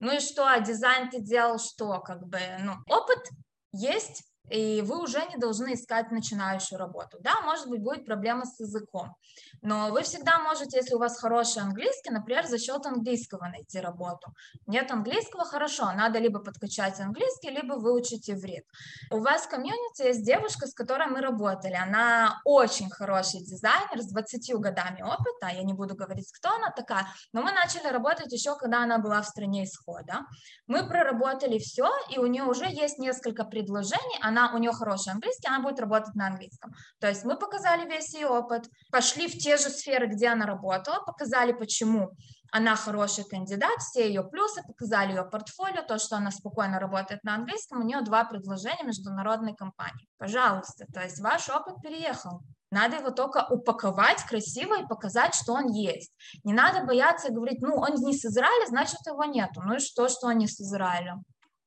ну 0.00 0.16
и 0.16 0.20
что, 0.20 0.46
а 0.46 0.60
дизайн 0.60 1.10
ты 1.10 1.20
делал 1.20 1.58
что, 1.58 2.00
как 2.00 2.26
бы, 2.26 2.38
ну, 2.60 2.74
опыт 2.88 3.28
есть, 3.72 4.22
и 4.50 4.82
вы 4.82 5.02
уже 5.02 5.24
не 5.26 5.36
должны 5.36 5.74
искать 5.74 6.10
начинающую 6.10 6.78
работу. 6.78 7.18
Да, 7.20 7.40
может 7.42 7.68
быть, 7.68 7.82
будет 7.82 8.04
проблема 8.04 8.44
с 8.44 8.60
языком, 8.60 9.14
но 9.62 9.90
вы 9.90 10.02
всегда 10.02 10.38
можете, 10.40 10.78
если 10.78 10.94
у 10.94 10.98
вас 10.98 11.18
хороший 11.18 11.62
английский, 11.62 12.10
например, 12.10 12.46
за 12.46 12.58
счет 12.58 12.84
английского 12.86 13.46
найти 13.46 13.80
работу. 13.80 14.34
Нет 14.66 14.90
английского, 14.90 15.44
хорошо, 15.44 15.92
надо 15.92 16.18
либо 16.18 16.40
подкачать 16.40 17.00
английский, 17.00 17.50
либо 17.50 17.74
выучить 17.74 18.28
иврит. 18.28 18.64
У 19.10 19.18
вас 19.20 19.42
в 19.42 19.48
комьюнити 19.48 20.02
есть 20.02 20.24
девушка, 20.24 20.66
с 20.66 20.74
которой 20.74 21.08
мы 21.08 21.20
работали, 21.20 21.74
она 21.74 22.40
очень 22.44 22.90
хороший 22.90 23.40
дизайнер 23.40 24.00
с 24.00 24.06
20 24.08 24.54
годами 24.56 25.02
опыта, 25.02 25.48
я 25.54 25.62
не 25.62 25.72
буду 25.72 25.94
говорить, 25.94 26.30
кто 26.32 26.50
она 26.50 26.70
такая, 26.70 27.06
но 27.32 27.42
мы 27.42 27.52
начали 27.52 27.88
работать 27.88 28.32
еще, 28.32 28.56
когда 28.56 28.82
она 28.82 28.98
была 28.98 29.22
в 29.22 29.26
стране 29.26 29.64
исхода. 29.64 30.26
Мы 30.66 30.86
проработали 30.86 31.58
все, 31.58 31.90
и 32.10 32.18
у 32.18 32.26
нее 32.26 32.44
уже 32.44 32.66
есть 32.66 32.98
несколько 32.98 33.44
предложений, 33.44 34.18
она, 34.32 34.52
у 34.54 34.58
нее 34.58 34.72
хороший 34.72 35.12
английский, 35.12 35.48
она 35.48 35.60
будет 35.60 35.78
работать 35.78 36.14
на 36.14 36.26
английском. 36.26 36.72
То 37.00 37.08
есть 37.08 37.24
мы 37.24 37.36
показали 37.36 37.88
весь 37.88 38.14
ее 38.14 38.28
опыт, 38.28 38.68
пошли 38.90 39.28
в 39.28 39.38
те 39.38 39.56
же 39.56 39.68
сферы, 39.68 40.06
где 40.06 40.28
она 40.28 40.46
работала, 40.46 41.00
показали, 41.04 41.52
почему 41.52 42.12
она 42.54 42.76
хороший 42.76 43.24
кандидат, 43.24 43.80
все 43.80 44.06
ее 44.06 44.22
плюсы, 44.22 44.62
показали 44.62 45.12
ее 45.12 45.24
портфолио, 45.24 45.82
то, 45.82 45.98
что 45.98 46.16
она 46.16 46.30
спокойно 46.30 46.78
работает 46.78 47.24
на 47.24 47.34
английском, 47.34 47.80
у 47.80 47.84
нее 47.84 48.02
два 48.02 48.24
предложения 48.24 48.84
международной 48.84 49.54
компании. 49.54 50.06
Пожалуйста, 50.18 50.84
то 50.92 51.02
есть 51.02 51.20
ваш 51.20 51.48
опыт 51.48 51.80
переехал. 51.82 52.42
Надо 52.70 52.96
его 52.96 53.10
только 53.10 53.46
упаковать 53.50 54.22
красиво 54.24 54.80
и 54.80 54.86
показать, 54.86 55.34
что 55.34 55.52
он 55.52 55.68
есть. 55.68 56.12
Не 56.44 56.52
надо 56.52 56.84
бояться 56.84 57.32
говорить, 57.32 57.60
ну, 57.62 57.76
он 57.76 57.94
не 57.94 58.14
с 58.14 58.24
Израиля, 58.24 58.66
значит, 58.66 59.00
его 59.06 59.24
нету. 59.24 59.62
Ну 59.62 59.76
и 59.76 59.78
что, 59.78 60.08
что 60.08 60.28
он 60.28 60.38
не 60.38 60.46
с 60.46 60.60
Израилем? 60.60 61.24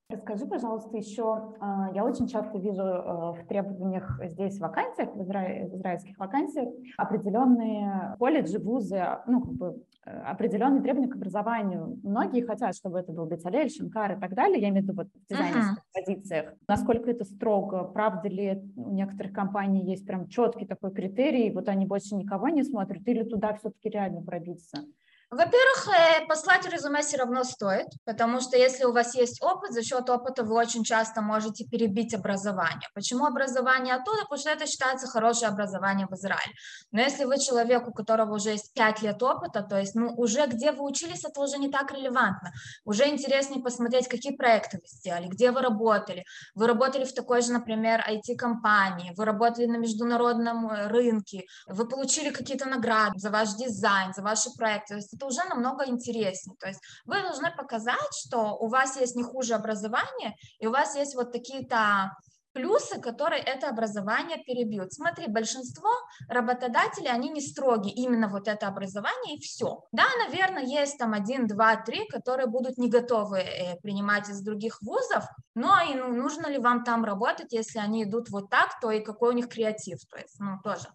Расскажи, 0.08 0.46
пожалуйста, 0.46 0.96
еще, 0.96 1.56
а, 1.58 1.90
я 1.92 2.04
очень 2.04 2.28
часто 2.28 2.58
вижу 2.58 2.80
э, 2.80 3.32
в 3.32 3.46
требованиях 3.48 4.20
здесь 4.26 4.60
вакансиях, 4.60 5.12
в, 5.12 5.20
изра... 5.20 5.66
в 5.66 5.74
израильских 5.74 6.16
вакансиях, 6.16 6.68
определенные 6.96 8.14
колледжи, 8.16 8.60
вузы, 8.60 9.02
ну, 9.26 9.40
как 9.40 9.52
бы 9.54 9.82
определенные 10.04 10.80
требования 10.80 11.08
к 11.08 11.16
образованию. 11.16 11.98
Многие 12.04 12.42
хотят, 12.42 12.76
чтобы 12.76 13.00
это 13.00 13.10
был 13.10 13.26
Бецалель, 13.26 13.68
Шинкар 13.68 14.16
и 14.16 14.20
так 14.20 14.34
далее, 14.34 14.60
я 14.60 14.68
имею 14.68 14.84
в 14.84 14.88
виду 14.88 14.96
вот 14.96 15.08
в 15.08 15.28
дизайнерских 15.28 15.78
uh-huh. 15.78 16.04
позициях. 16.04 16.54
Насколько 16.68 17.10
это 17.10 17.24
строго? 17.24 17.82
Правда 17.82 18.28
ли 18.28 18.62
у 18.76 18.90
некоторых 18.90 19.32
компаний 19.32 19.84
есть 19.90 20.06
прям 20.06 20.28
четкий 20.28 20.66
такой 20.66 20.92
критерий, 20.92 21.50
вот 21.50 21.68
они 21.68 21.84
больше 21.84 22.14
никого 22.14 22.48
не 22.48 22.62
смотрят, 22.62 23.02
или 23.08 23.24
туда 23.24 23.54
все-таки 23.54 23.88
реально 23.88 24.22
пробиться? 24.22 24.84
Во-первых, 25.30 25.88
э, 25.88 26.26
послать 26.28 26.66
резюме 26.66 27.02
все 27.02 27.16
равно 27.16 27.42
стоит, 27.42 27.88
потому 28.04 28.40
что 28.40 28.56
если 28.56 28.84
у 28.84 28.92
вас 28.92 29.16
есть 29.16 29.42
опыт, 29.42 29.72
за 29.72 29.82
счет 29.82 30.08
опыта 30.08 30.44
вы 30.44 30.54
очень 30.54 30.84
часто 30.84 31.20
можете 31.20 31.64
перебить 31.64 32.14
образование. 32.14 32.88
Почему 32.94 33.26
образование 33.26 33.96
оттуда? 33.96 34.22
Потому 34.22 34.38
что 34.38 34.50
это 34.50 34.66
считается 34.68 35.08
хорошее 35.08 35.48
образование 35.48 36.06
в 36.06 36.14
Израиле. 36.14 36.54
Но 36.92 37.00
если 37.00 37.24
вы 37.24 37.38
человек, 37.40 37.88
у 37.88 37.92
которого 37.92 38.36
уже 38.36 38.50
есть 38.50 38.72
5 38.74 39.02
лет 39.02 39.20
опыта, 39.20 39.62
то 39.62 39.76
есть 39.76 39.96
ну, 39.96 40.14
уже 40.16 40.46
где 40.46 40.70
вы 40.70 40.84
учились, 40.84 41.24
это 41.24 41.40
уже 41.40 41.58
не 41.58 41.72
так 41.72 41.90
релевантно. 41.90 42.52
Уже 42.84 43.08
интереснее 43.08 43.60
посмотреть, 43.60 44.06
какие 44.06 44.36
проекты 44.36 44.76
вы 44.76 44.86
сделали, 44.86 45.26
где 45.26 45.50
вы 45.50 45.60
работали. 45.60 46.24
Вы 46.54 46.68
работали 46.68 47.04
в 47.04 47.12
такой 47.12 47.42
же, 47.42 47.52
например, 47.52 48.04
IT-компании, 48.08 49.12
вы 49.16 49.24
работали 49.24 49.66
на 49.66 49.78
международном 49.78 50.70
э, 50.70 50.86
рынке, 50.86 51.46
вы 51.66 51.88
получили 51.88 52.30
какие-то 52.30 52.68
награды 52.68 53.18
за 53.18 53.30
ваш 53.30 53.54
дизайн, 53.54 54.12
за 54.14 54.22
ваши 54.22 54.50
проекты. 54.56 54.94
То 54.94 54.94
есть 54.94 55.15
это 55.16 55.26
уже 55.26 55.42
намного 55.44 55.86
интереснее. 55.86 56.56
То 56.58 56.68
есть 56.68 56.80
вы 57.04 57.20
должны 57.22 57.50
показать, 57.54 58.14
что 58.26 58.56
у 58.56 58.68
вас 58.68 59.00
есть 59.00 59.16
не 59.16 59.22
хуже 59.22 59.54
образование, 59.54 60.36
и 60.58 60.66
у 60.66 60.70
вас 60.70 60.94
есть 60.96 61.14
вот 61.14 61.32
такие-то 61.32 62.12
плюсы, 62.56 62.98
которые 63.00 63.42
это 63.42 63.68
образование 63.68 64.38
перебьют. 64.38 64.92
Смотри, 64.92 65.26
большинство 65.28 65.90
работодателей, 66.28 67.10
они 67.10 67.28
не 67.28 67.42
строги, 67.42 67.90
именно 67.90 68.28
вот 68.28 68.48
это 68.48 68.66
образование 68.66 69.36
и 69.36 69.40
все. 69.40 69.84
Да, 69.92 70.04
наверное, 70.26 70.64
есть 70.64 70.96
там 70.98 71.12
один, 71.12 71.46
два, 71.46 71.76
три, 71.76 72.08
которые 72.08 72.46
будут 72.46 72.78
не 72.78 72.88
готовы 72.88 73.40
э, 73.40 73.76
принимать 73.82 74.30
из 74.30 74.40
других 74.40 74.80
вузов, 74.80 75.24
но 75.54 75.74
и 75.82 75.94
ну, 75.94 76.08
нужно 76.08 76.46
ли 76.46 76.58
вам 76.58 76.82
там 76.82 77.04
работать, 77.04 77.52
если 77.52 77.78
они 77.78 78.04
идут 78.04 78.30
вот 78.30 78.48
так, 78.48 78.80
то 78.80 78.90
и 78.90 79.04
какой 79.04 79.30
у 79.30 79.36
них 79.36 79.50
креатив, 79.50 79.98
то 80.10 80.16
есть, 80.16 80.40
ну, 80.40 80.58
тоже 80.64 80.88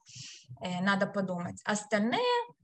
э, 0.61 0.81
надо 0.81 1.05
подумать. 1.05 1.61
Остальные, 1.63 2.19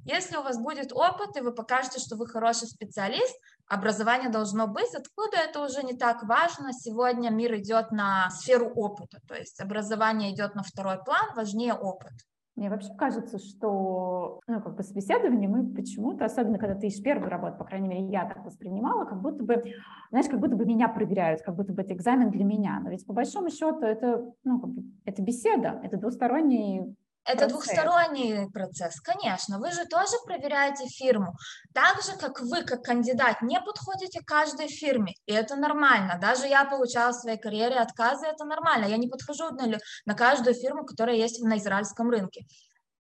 если 0.07 0.37
у 0.37 0.41
вас 0.41 0.57
будет 0.57 0.93
опыт, 0.93 1.35
и 1.35 1.41
вы 1.41 1.51
покажете, 1.51 1.99
что 1.99 2.15
вы 2.15 2.27
хороший 2.27 2.67
специалист, 2.67 3.35
образование 3.67 4.29
должно 4.29 4.67
быть, 4.67 4.95
откуда 4.95 5.37
это 5.37 5.63
уже 5.63 5.83
не 5.83 5.93
так 5.93 6.23
важно. 6.23 6.71
Сегодня 6.71 7.29
мир 7.29 7.55
идет 7.55 7.91
на 7.91 8.29
сферу 8.29 8.67
опыта, 8.69 9.19
то 9.27 9.35
есть 9.35 9.59
образование 9.59 10.33
идет 10.33 10.55
на 10.55 10.63
второй 10.63 11.03
план, 11.03 11.35
важнее 11.35 11.73
опыт. 11.73 12.13
Мне 12.55 12.71
вообще 12.71 12.89
кажется, 12.97 13.37
что 13.37 14.39
ну, 14.47 14.61
как 14.61 14.75
бы 14.75 14.81
собеседование 14.81 15.47
мы 15.47 15.75
почему-то, 15.75 16.25
особенно 16.25 16.57
когда 16.57 16.73
ты 16.73 16.87
ищешь 16.87 17.03
первую 17.03 17.29
работу, 17.29 17.57
по 17.57 17.65
крайней 17.65 17.87
мере, 17.87 18.07
я 18.07 18.25
так 18.25 18.43
воспринимала, 18.43 19.05
как 19.05 19.21
будто 19.21 19.43
бы, 19.43 19.63
знаешь, 20.09 20.27
как 20.27 20.39
будто 20.39 20.55
бы 20.55 20.65
меня 20.65 20.87
проверяют, 20.87 21.43
как 21.43 21.55
будто 21.55 21.71
бы 21.73 21.83
это 21.83 21.93
экзамен 21.93 22.31
для 22.31 22.43
меня. 22.43 22.79
Но 22.83 22.89
ведь 22.89 23.05
по 23.05 23.13
большому 23.13 23.51
счету 23.51 23.81
это, 23.81 24.33
ну, 24.43 24.59
как 24.59 24.71
бы, 24.71 24.83
это 25.05 25.21
беседа, 25.21 25.79
это 25.83 25.97
двусторонний 25.97 26.95
это 27.27 27.47
процесс. 27.47 27.51
двухсторонний 27.51 28.49
процесс, 28.51 29.01
конечно. 29.01 29.59
Вы 29.59 29.71
же 29.71 29.85
тоже 29.85 30.15
проверяете 30.25 30.87
фирму. 30.87 31.33
Так 31.73 32.01
же, 32.01 32.17
как 32.17 32.39
вы, 32.39 32.63
как 32.63 32.83
кандидат, 32.83 33.41
не 33.41 33.59
подходите 33.59 34.21
каждой 34.25 34.67
фирме. 34.69 35.13
И 35.25 35.33
это 35.33 35.55
нормально. 35.55 36.17
Даже 36.21 36.47
я 36.47 36.65
получала 36.65 37.11
в 37.11 37.15
своей 37.15 37.37
карьере 37.37 37.75
отказы, 37.75 38.25
это 38.25 38.45
нормально. 38.45 38.85
Я 38.85 38.97
не 38.97 39.07
подхожу 39.07 39.49
на, 39.51 39.77
на 40.05 40.13
каждую 40.15 40.55
фирму, 40.55 40.85
которая 40.85 41.15
есть 41.15 41.41
на 41.41 41.57
израильском 41.57 42.09
рынке. 42.09 42.45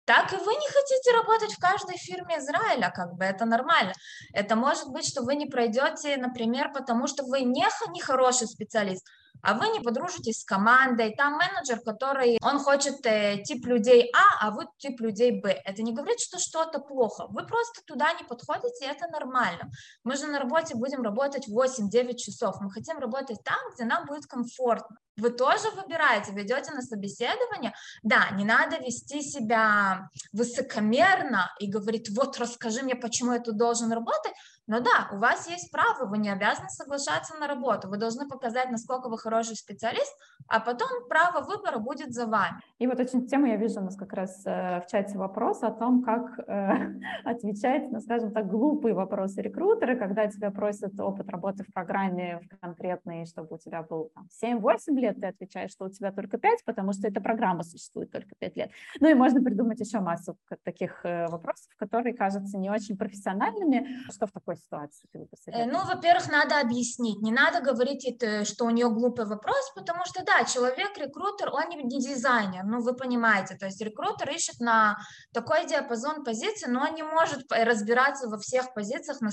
Так 0.05 0.31
и 0.33 0.37
вы 0.37 0.53
не 0.53 0.67
хотите 0.67 1.11
работать 1.13 1.53
в 1.53 1.59
каждой 1.59 1.97
фирме 1.97 2.37
Израиля, 2.37 2.91
как 2.95 3.15
бы 3.15 3.23
это 3.23 3.45
нормально. 3.45 3.93
Это 4.33 4.55
может 4.55 4.87
быть, 4.89 5.07
что 5.07 5.23
вы 5.23 5.35
не 5.35 5.47
пройдете, 5.47 6.17
например, 6.17 6.71
потому 6.71 7.07
что 7.07 7.23
вы 7.23 7.41
не, 7.41 7.65
не 7.91 8.01
хороший 8.01 8.47
специалист, 8.47 9.03
а 9.45 9.53
вы 9.53 9.69
не 9.69 9.79
подружитесь 9.79 10.41
с 10.41 10.43
командой, 10.43 11.13
там 11.15 11.37
менеджер, 11.37 11.79
который, 11.79 12.37
он 12.41 12.59
хочет 12.59 13.05
э, 13.05 13.43
тип 13.43 13.65
людей 13.67 14.11
А, 14.13 14.47
а 14.47 14.51
вы 14.51 14.65
тип 14.77 14.99
людей 15.01 15.39
Б. 15.39 15.61
Это 15.63 15.83
не 15.83 15.93
говорит, 15.93 16.19
что 16.19 16.39
что-то 16.39 16.79
плохо, 16.79 17.27
вы 17.29 17.45
просто 17.45 17.81
туда 17.85 18.11
не 18.13 18.23
подходите, 18.23 18.85
и 18.85 18.87
это 18.87 19.07
нормально. 19.07 19.69
Мы 20.03 20.15
же 20.15 20.25
на 20.25 20.39
работе 20.39 20.75
будем 20.75 21.03
работать 21.03 21.47
8-9 21.47 22.15
часов, 22.15 22.55
мы 22.59 22.71
хотим 22.71 22.97
работать 22.97 23.43
там, 23.43 23.59
где 23.73 23.85
нам 23.85 24.05
будет 24.05 24.25
комфортно. 24.25 24.97
Вы 25.17 25.29
тоже 25.29 25.69
выбираете, 25.71 26.33
ведете 26.33 26.71
на 26.71 26.81
собеседование, 26.81 27.73
да, 28.03 28.29
не 28.31 28.43
надо 28.43 28.77
вести 28.77 29.21
себя 29.21 30.09
высокомерно 30.33 31.51
и 31.59 31.69
говорить, 31.69 32.09
вот 32.09 32.37
расскажи 32.37 32.81
мне, 32.81 32.95
почему 32.95 33.33
я 33.33 33.39
тут 33.39 33.57
должен 33.57 33.91
работать, 33.91 34.33
но 34.67 34.79
да, 34.79 35.09
у 35.11 35.17
вас 35.17 35.47
есть 35.47 35.71
право, 35.71 36.05
вы 36.09 36.17
не 36.17 36.29
обязаны 36.29 36.69
соглашаться 36.69 37.35
на 37.35 37.47
работу, 37.47 37.87
вы 37.87 37.97
должны 37.97 38.27
показать, 38.27 38.71
насколько 38.71 39.09
вы 39.09 39.17
хороший 39.17 39.55
специалист, 39.55 40.11
а 40.47 40.59
потом 40.59 40.89
право 41.07 41.45
выбора 41.45 41.77
будет 41.77 42.13
за 42.13 42.25
вами. 42.25 42.61
И 42.79 42.87
вот 42.87 42.99
очень 42.99 43.27
тему 43.27 43.45
я 43.45 43.57
вижу 43.57 43.79
у 43.79 43.83
нас 43.83 43.95
как 43.95 44.13
раз 44.13 44.43
э, 44.45 44.81
в 44.81 44.87
чате 44.87 45.17
вопрос 45.17 45.61
о 45.63 45.71
том, 45.71 46.03
как 46.03 46.39
э, 46.39 46.93
отвечать 47.23 47.91
на, 47.91 47.99
скажем 47.99 48.31
так, 48.31 48.47
глупые 48.47 48.95
вопросы 48.95 49.41
рекрутеры, 49.41 49.97
когда 49.97 50.27
тебя 50.27 50.51
просят 50.51 50.99
опыт 50.99 51.29
работы 51.29 51.63
в 51.63 51.71
программе 51.73 52.41
в 52.51 52.59
конкретной, 52.59 53.25
чтобы 53.25 53.55
у 53.55 53.57
тебя 53.57 53.83
был 53.83 54.11
7-8 54.43 54.77
лет, 54.95 55.19
ты 55.19 55.27
отвечаешь, 55.27 55.71
что 55.71 55.85
у 55.85 55.89
тебя 55.89 56.11
только 56.11 56.37
5, 56.37 56.65
потому 56.65 56.93
что 56.93 57.07
эта 57.07 57.21
программа 57.21 57.63
существует 57.63 58.11
только 58.11 58.35
5 58.39 58.57
лет. 58.57 58.71
Ну 58.99 59.09
и 59.09 59.13
можно 59.13 59.43
придумать 59.43 59.79
еще 59.79 59.99
массу 59.99 60.37
таких 60.63 61.05
э, 61.05 61.27
вопросов, 61.27 61.71
которые 61.77 62.15
кажутся 62.15 62.57
не 62.57 62.69
очень 62.69 62.97
профессиональными, 62.97 63.87
что 64.11 64.25
в 64.25 64.31
такой 64.31 64.54
такой 64.55 64.57
ситуации 64.57 65.07
ты 65.11 65.19
бы 65.19 65.27
э, 65.47 65.65
Ну, 65.65 65.85
во-первых, 65.85 66.29
надо 66.29 66.59
объяснить. 66.59 67.21
Не 67.21 67.31
надо 67.31 67.61
говорить, 67.61 68.05
это, 68.05 68.45
что 68.45 68.65
у 68.65 68.69
нее 68.69 68.89
глупый 68.89 69.25
вопрос, 69.25 69.71
потому 69.75 70.05
что, 70.05 70.23
да, 70.23 70.43
человек, 70.45 70.97
рекрутер, 70.97 71.49
он 71.51 71.69
не 71.69 71.99
дизайнер, 71.99 72.63
ну, 72.63 72.81
вы 72.81 72.95
понимаете. 72.95 73.55
То 73.55 73.65
есть 73.65 73.81
рекрутер 73.81 74.29
ищет 74.29 74.59
на 74.59 74.97
такой 75.33 75.65
диапазон 75.65 76.23
позиций, 76.23 76.71
но 76.71 76.81
он 76.81 76.95
не 76.95 77.03
может 77.03 77.51
разбираться 77.51 78.27
во 78.27 78.37
всех 78.37 78.73
позициях 78.73 79.21
на 79.21 79.29
100%, 79.29 79.31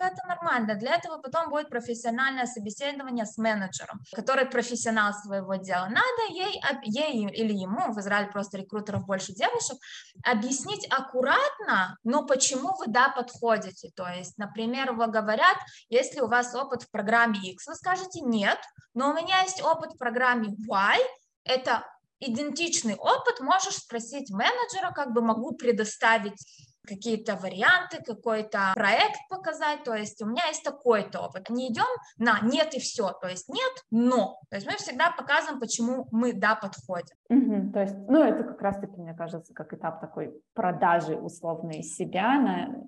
это 0.00 0.26
нормально. 0.28 0.74
Для 0.74 0.96
этого 0.96 1.18
потом 1.18 1.50
будет 1.50 1.68
профессиональное 1.68 2.46
собеседование 2.46 3.26
с 3.26 3.38
менеджером, 3.38 4.00
который 4.12 4.46
профессионал 4.46 5.12
своего 5.12 5.54
дела. 5.56 5.86
Надо 5.88 6.32
ей, 6.32 6.60
ей 6.84 7.28
или 7.30 7.52
ему, 7.52 7.92
в 7.92 7.98
Израиле 8.00 8.30
просто 8.30 8.58
рекрутеров 8.58 9.06
больше 9.06 9.32
девушек, 9.32 9.78
объяснить 10.24 10.86
аккуратно, 10.90 11.96
но 12.04 12.26
почему 12.26 12.74
вы, 12.78 12.86
да, 12.88 13.08
подходите. 13.08 13.90
То 13.94 14.06
есть, 14.08 14.33
например, 14.36 14.92
вы 14.92 15.06
говорят, 15.06 15.56
если 15.88 16.20
у 16.20 16.28
вас 16.28 16.54
опыт 16.54 16.82
в 16.82 16.90
программе 16.90 17.38
X, 17.40 17.66
вы 17.66 17.74
скажете 17.74 18.20
нет, 18.20 18.58
но 18.94 19.10
у 19.10 19.14
меня 19.14 19.42
есть 19.42 19.62
опыт 19.62 19.92
в 19.92 19.98
программе 19.98 20.54
Y, 20.66 20.98
это 21.44 21.84
идентичный 22.20 22.94
опыт, 22.94 23.40
можешь 23.40 23.76
спросить 23.76 24.30
менеджера, 24.30 24.92
как 24.92 25.12
бы 25.12 25.20
могу 25.20 25.52
предоставить 25.52 26.40
какие-то 26.86 27.36
варианты, 27.36 28.02
какой-то 28.04 28.72
проект 28.74 29.18
показать, 29.30 29.84
то 29.84 29.94
есть 29.94 30.20
у 30.22 30.26
меня 30.26 30.46
есть 30.48 30.62
такой-то 30.62 31.20
опыт. 31.20 31.48
Не 31.50 31.72
идем 31.72 31.86
на 32.18 32.40
нет 32.42 32.74
и 32.74 32.80
все, 32.80 33.10
то 33.12 33.28
есть 33.28 33.48
нет, 33.48 33.72
но. 33.90 34.38
То 34.50 34.56
есть 34.56 34.66
мы 34.66 34.76
всегда 34.76 35.10
показываем, 35.10 35.60
почему 35.60 36.06
мы, 36.10 36.32
да, 36.32 36.54
подходим. 36.54 37.16
Угу, 37.30 37.72
то 37.72 37.80
есть, 37.80 37.96
ну, 38.08 38.22
это 38.22 38.44
как 38.44 38.60
раз-таки, 38.60 39.00
мне 39.00 39.14
кажется, 39.14 39.54
как 39.54 39.72
этап 39.72 40.00
такой 40.00 40.34
продажи 40.52 41.16
условной 41.16 41.82
себя 41.82 42.38
на 42.38 42.84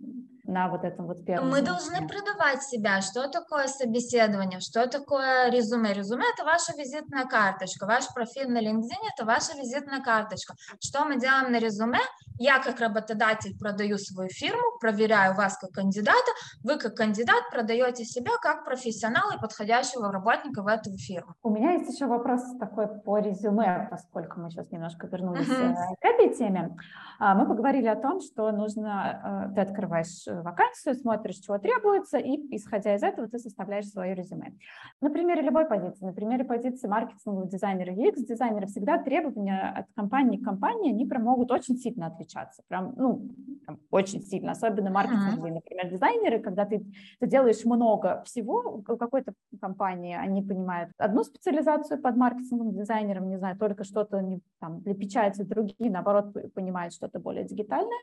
на 0.49 0.69
вот 0.69 0.85
этом 0.85 1.07
вот 1.07 1.25
первом. 1.25 1.51
Мы 1.51 1.63
должны 1.63 2.07
продавать 2.07 2.63
себя. 2.63 3.01
Что 3.01 3.29
такое 3.29 3.67
собеседование? 3.67 4.61
Что 4.61 4.87
такое 4.87 5.51
резюме? 5.51 5.93
Резюме– 5.93 6.25
это 6.35 6.45
ваша 6.45 6.73
визитная 6.77 7.25
карточка. 7.25 7.87
Ваш 7.87 8.13
профиль 8.15 8.51
на 8.51 8.63
LinkedIn– 8.63 9.01
это 9.15 9.25
ваша 9.25 9.57
визитная 9.57 10.01
карточка. 10.01 10.55
Что 10.81 11.05
мы 11.05 11.19
делаем 11.19 11.53
на 11.53 11.59
резюме? 11.59 12.01
Я 12.39 12.59
как 12.59 12.81
работодатель 12.81 13.59
продаю 13.59 13.97
свою 13.99 14.29
фирму, 14.29 14.79
проверяю 14.81 15.35
вас 15.35 15.59
как 15.59 15.71
кандидата. 15.71 16.33
Вы 16.63 16.79
как 16.79 16.95
кандидат 16.95 17.51
продаете 17.51 18.05
себя 18.05 18.33
как 18.43 18.65
профессионал 18.65 19.31
и 19.37 19.41
подходящего 19.41 20.13
работника 20.13 20.63
в 20.63 20.67
эту 20.67 20.91
фирму. 20.97 21.35
У 21.43 21.51
меня 21.51 21.73
есть 21.73 21.95
еще 21.95 22.07
вопрос 22.07 22.43
такой 22.61 22.89
по 22.89 23.19
резюме, 23.19 23.89
поскольку 23.91 24.41
мы 24.41 24.51
сейчас 24.51 24.71
немножко 24.71 25.07
вернулись 25.07 25.49
uh-huh. 25.49 25.75
к 26.01 26.05
этой 26.05 26.35
теме. 26.35 26.77
А, 27.19 27.35
мы 27.35 27.47
поговорили 27.47 27.87
о 27.87 27.97
том, 27.97 28.21
что 28.21 28.51
нужно, 28.53 29.49
э, 29.51 29.55
ты 29.55 29.61
открываешь 29.63 30.27
вакансию, 30.43 30.95
смотришь, 30.95 31.37
чего 31.37 31.59
требуется, 31.59 32.19
и 32.19 32.57
исходя 32.57 32.95
из 32.95 33.03
этого 33.03 33.29
ты 33.29 33.39
составляешь 33.39 33.89
свое 33.89 34.15
резюме. 34.15 34.55
На 35.01 35.11
примере 35.11 35.43
любой 35.43 35.67
позиции, 35.67 36.05
на 36.05 36.13
примере 36.13 36.45
позиции 36.45 36.89
маркетингового 36.89 37.49
дизайнера 37.49 37.93
UX-дизайнера 37.93 38.67
всегда 38.67 38.99
требования 38.99 39.75
от 39.77 39.87
компании 39.95 40.39
к 40.39 40.45
компании, 40.45 40.93
они 40.93 41.07
прям 41.07 41.25
могут 41.25 41.51
очень 41.51 41.77
сильно 41.77 42.07
отличаться, 42.07 42.63
прям, 42.69 42.95
ну, 42.97 43.29
прям 43.65 43.79
очень 43.91 44.23
сильно, 44.23 44.53
особенно 44.53 44.91
маркетинговые, 44.91 45.55
например, 45.55 45.91
дизайнеры, 45.91 46.39
когда 46.41 46.65
ты, 46.65 46.85
ты 47.21 47.27
делаешь 47.27 47.65
много 47.65 48.23
всего 48.25 48.63
у 48.79 48.83
какой-то 48.83 49.33
компании, 49.61 50.15
они 50.15 50.43
понимают 50.43 50.91
одну 50.99 51.25
специализацию 51.25 52.01
под 52.01 52.17
маркетинговым 52.17 52.75
дизайнером, 52.75 53.29
не 53.29 53.39
знаю, 53.39 53.59
только 53.59 53.85
что-то 53.85 54.25
там 54.61 54.81
для 54.81 54.95
печати, 54.95 55.43
другие, 55.43 55.91
наоборот, 55.91 56.33
понимают 56.55 56.95
что-то 56.95 57.19
более 57.19 57.45
дигитальное, 57.45 57.99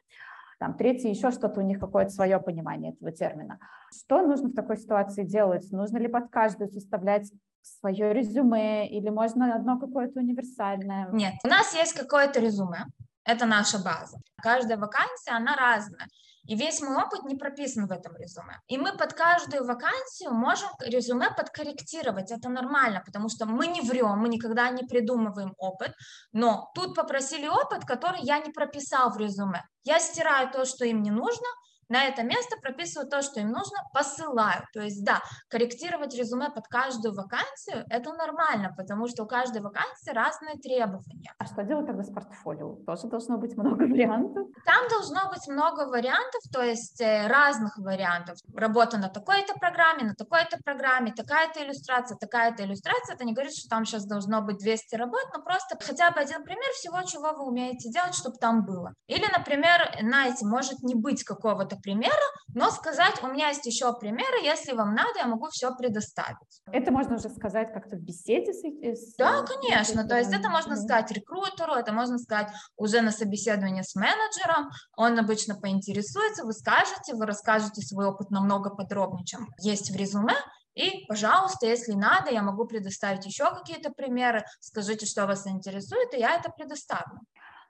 там, 0.63 0.75
третий 0.75 1.09
еще 1.09 1.29
что-то, 1.31 1.59
у 1.59 1.63
них 1.63 1.77
какое-то 1.77 2.11
свое 2.11 2.39
понимание 2.39 2.93
этого 2.93 3.11
термина. 3.11 3.59
Что 3.93 4.21
нужно 4.21 4.47
в 4.47 4.55
такой 4.55 4.77
ситуации 4.77 5.25
делать? 5.25 5.69
Нужно 5.73 5.97
ли 5.97 6.07
под 6.07 6.29
каждую 6.29 6.69
составлять 6.69 7.29
свое 7.61 8.13
резюме 8.13 8.89
или 8.89 9.09
можно 9.09 9.53
одно 9.53 9.77
какое-то 9.77 10.21
универсальное? 10.21 11.09
Нет, 11.11 11.33
у 11.43 11.49
нас 11.49 11.75
есть 11.75 11.99
какое-то 11.99 12.39
резюме, 12.39 12.85
это 13.25 13.45
наша 13.45 13.77
база. 13.77 14.19
Каждая 14.41 14.77
вакансия, 14.77 15.31
она 15.31 15.53
разная. 15.57 16.07
И 16.45 16.55
весь 16.55 16.81
мой 16.81 16.97
опыт 16.97 17.23
не 17.23 17.35
прописан 17.35 17.87
в 17.87 17.91
этом 17.91 18.15
резюме. 18.17 18.59
И 18.67 18.77
мы 18.77 18.97
под 18.97 19.13
каждую 19.13 19.65
вакансию 19.65 20.31
можем 20.31 20.69
резюме 20.79 21.29
подкорректировать. 21.31 22.31
Это 22.31 22.49
нормально, 22.49 23.01
потому 23.05 23.29
что 23.29 23.45
мы 23.45 23.67
не 23.67 23.81
врем, 23.81 24.17
мы 24.19 24.29
никогда 24.29 24.69
не 24.69 24.83
придумываем 24.83 25.53
опыт. 25.57 25.93
Но 26.33 26.69
тут 26.75 26.95
попросили 26.95 27.47
опыт, 27.47 27.85
который 27.85 28.21
я 28.21 28.39
не 28.39 28.51
прописал 28.51 29.11
в 29.11 29.17
резюме. 29.17 29.63
Я 29.83 29.99
стираю 29.99 30.51
то, 30.51 30.65
что 30.65 30.85
им 30.85 31.01
не 31.01 31.11
нужно, 31.11 31.47
на 31.93 32.05
это 32.05 32.23
место 32.23 32.57
прописывают 32.59 33.11
то, 33.11 33.21
что 33.21 33.39
им 33.39 33.49
нужно, 33.49 33.77
посылают. 33.93 34.65
То 34.73 34.81
есть, 34.81 35.05
да, 35.05 35.21
корректировать 35.47 36.15
резюме 36.15 36.49
под 36.49 36.67
каждую 36.67 37.13
вакансию– 37.13 37.85
это 37.89 38.11
нормально, 38.13 38.73
потому 38.75 39.07
что 39.07 39.23
у 39.23 39.27
каждой 39.27 39.61
вакансии 39.61 40.09
разные 40.09 40.55
требования. 40.55 41.31
А 41.37 41.45
что 41.45 41.61
делать 41.63 41.85
тогда 41.85 42.03
с 42.03 42.11
портфолио? 42.11 42.77
Тоже 42.87 43.07
должно 43.07 43.37
быть 43.37 43.55
много 43.57 43.83
вариантов? 43.93 44.47
Там 44.65 44.87
должно 44.89 45.29
быть 45.29 45.47
много 45.47 45.87
вариантов, 45.87 46.41
то 46.51 46.63
есть 46.63 46.99
э, 46.99 47.27
разных 47.27 47.77
вариантов. 47.77 48.37
Работа 48.55 48.97
на 48.97 49.09
такой-то 49.09 49.53
программе, 49.59 50.03
на 50.03 50.15
такой-то 50.15 50.57
программе, 50.65 51.13
такая-то 51.13 51.63
иллюстрация, 51.63 52.17
такая-то 52.17 52.63
иллюстрация. 52.63 53.13
Это 53.13 53.23
не 53.23 53.33
говорит, 53.33 53.53
что 53.53 53.69
там 53.69 53.85
сейчас 53.85 54.05
должно 54.07 54.41
быть 54.41 54.57
200 54.57 54.95
работ, 54.95 55.25
но 55.35 55.43
просто 55.43 55.77
хотя 55.79 56.09
бы 56.09 56.21
один 56.21 56.43
пример 56.43 56.71
всего, 56.73 57.03
чего 57.03 57.37
вы 57.37 57.47
умеете 57.47 57.91
делать, 57.91 58.15
чтобы 58.15 58.37
там 58.37 58.65
было. 58.65 58.93
Или, 59.05 59.25
например, 59.37 59.77
знаете, 60.01 60.47
может 60.47 60.81
не 60.81 60.95
быть 60.95 61.23
какого-то 61.23 61.43
какого-то 61.43 61.75
примера, 61.83 62.25
но 62.55 62.71
сказать, 62.71 63.21
у 63.21 63.27
меня 63.27 63.49
есть 63.49 63.65
еще 63.65 63.93
примеры, 63.93 64.43
если 64.43 64.73
вам 64.73 64.95
надо, 64.95 65.19
я 65.19 65.27
могу 65.27 65.49
все 65.49 65.75
предоставить. 65.75 66.37
Это 66.71 66.91
можно 66.91 67.15
уже 67.15 67.29
сказать 67.29 67.73
как-то 67.73 67.97
в 67.97 67.99
беседе 67.99 68.53
с... 68.53 68.61
с 68.61 69.15
да, 69.17 69.43
конечно, 69.43 70.07
то 70.07 70.17
есть 70.17 70.33
это 70.33 70.49
можно 70.49 70.75
сказать 70.75 71.11
рекрутеру, 71.11 71.73
это 71.73 71.91
можно 71.91 72.17
сказать 72.17 72.47
уже 72.77 73.01
на 73.01 73.11
собеседовании 73.11 73.83
с 73.83 73.95
менеджером, 73.95 74.69
он 74.95 75.19
обычно 75.19 75.55
поинтересуется, 75.55 76.45
вы 76.45 76.53
скажете, 76.53 77.13
вы 77.13 77.25
расскажете 77.25 77.81
свой 77.81 78.07
опыт 78.07 78.31
намного 78.31 78.69
подробнее, 78.69 79.25
чем 79.25 79.49
есть 79.59 79.91
в 79.91 79.95
резюме, 79.95 80.35
и, 80.75 81.05
пожалуйста, 81.07 81.67
если 81.67 81.93
надо, 81.93 82.31
я 82.31 82.41
могу 82.41 82.65
предоставить 82.65 83.25
еще 83.25 83.53
какие-то 83.53 83.91
примеры, 83.91 84.43
скажите, 84.59 85.05
что 85.05 85.27
вас 85.27 85.45
интересует, 85.45 86.13
и 86.13 86.19
я 86.19 86.35
это 86.35 86.49
предоставлю. 86.49 87.19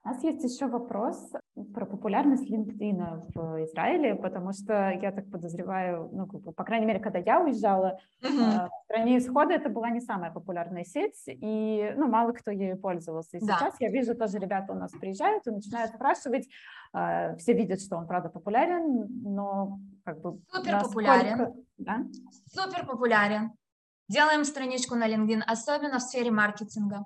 У 0.05 0.09
нас 0.09 0.21
есть 0.21 0.43
еще 0.43 0.67
вопрос 0.67 1.31
про 1.73 1.85
популярность 1.85 2.51
LinkedIn 2.51 3.31
в 3.33 3.63
Израиле, 3.63 4.15
потому 4.15 4.51
что 4.51 4.89
я 4.89 5.13
так 5.13 5.31
подозреваю, 5.31 6.09
ну, 6.11 6.27
по 6.27 6.63
крайней 6.65 6.85
мере, 6.85 6.99
когда 6.99 7.19
я 7.19 7.39
уезжала, 7.39 7.97
uh-huh. 8.21 8.67
в 8.67 8.83
стране 8.83 9.17
исхода 9.17 9.53
это 9.53 9.69
была 9.69 9.89
не 9.91 10.01
самая 10.01 10.29
популярная 10.31 10.83
сеть, 10.83 11.23
и, 11.27 11.93
ну, 11.95 12.07
мало 12.09 12.33
кто 12.33 12.51
ею 12.51 12.77
пользовался. 12.77 13.37
И 13.37 13.45
да. 13.45 13.57
сейчас 13.57 13.75
я 13.79 13.89
вижу, 13.89 14.13
тоже 14.13 14.39
ребята 14.39 14.73
у 14.73 14.75
нас 14.75 14.91
приезжают 14.91 15.47
и 15.47 15.51
начинают 15.51 15.91
спрашивать, 15.91 16.49
э, 16.93 17.37
все 17.37 17.53
видят, 17.53 17.79
что 17.81 17.95
он, 17.95 18.05
правда, 18.05 18.27
популярен, 18.27 19.07
но 19.23 19.79
как 20.03 20.19
бы... 20.19 20.37
Супер 20.51 20.81
популярен. 20.81 21.65
Да? 21.77 22.03
Супер 22.47 22.85
популярен. 22.85 23.51
Делаем 24.09 24.43
страничку 24.43 24.95
на 24.95 25.07
LinkedIn, 25.07 25.43
особенно 25.47 25.99
в 25.99 26.01
сфере 26.01 26.29
маркетинга. 26.29 27.05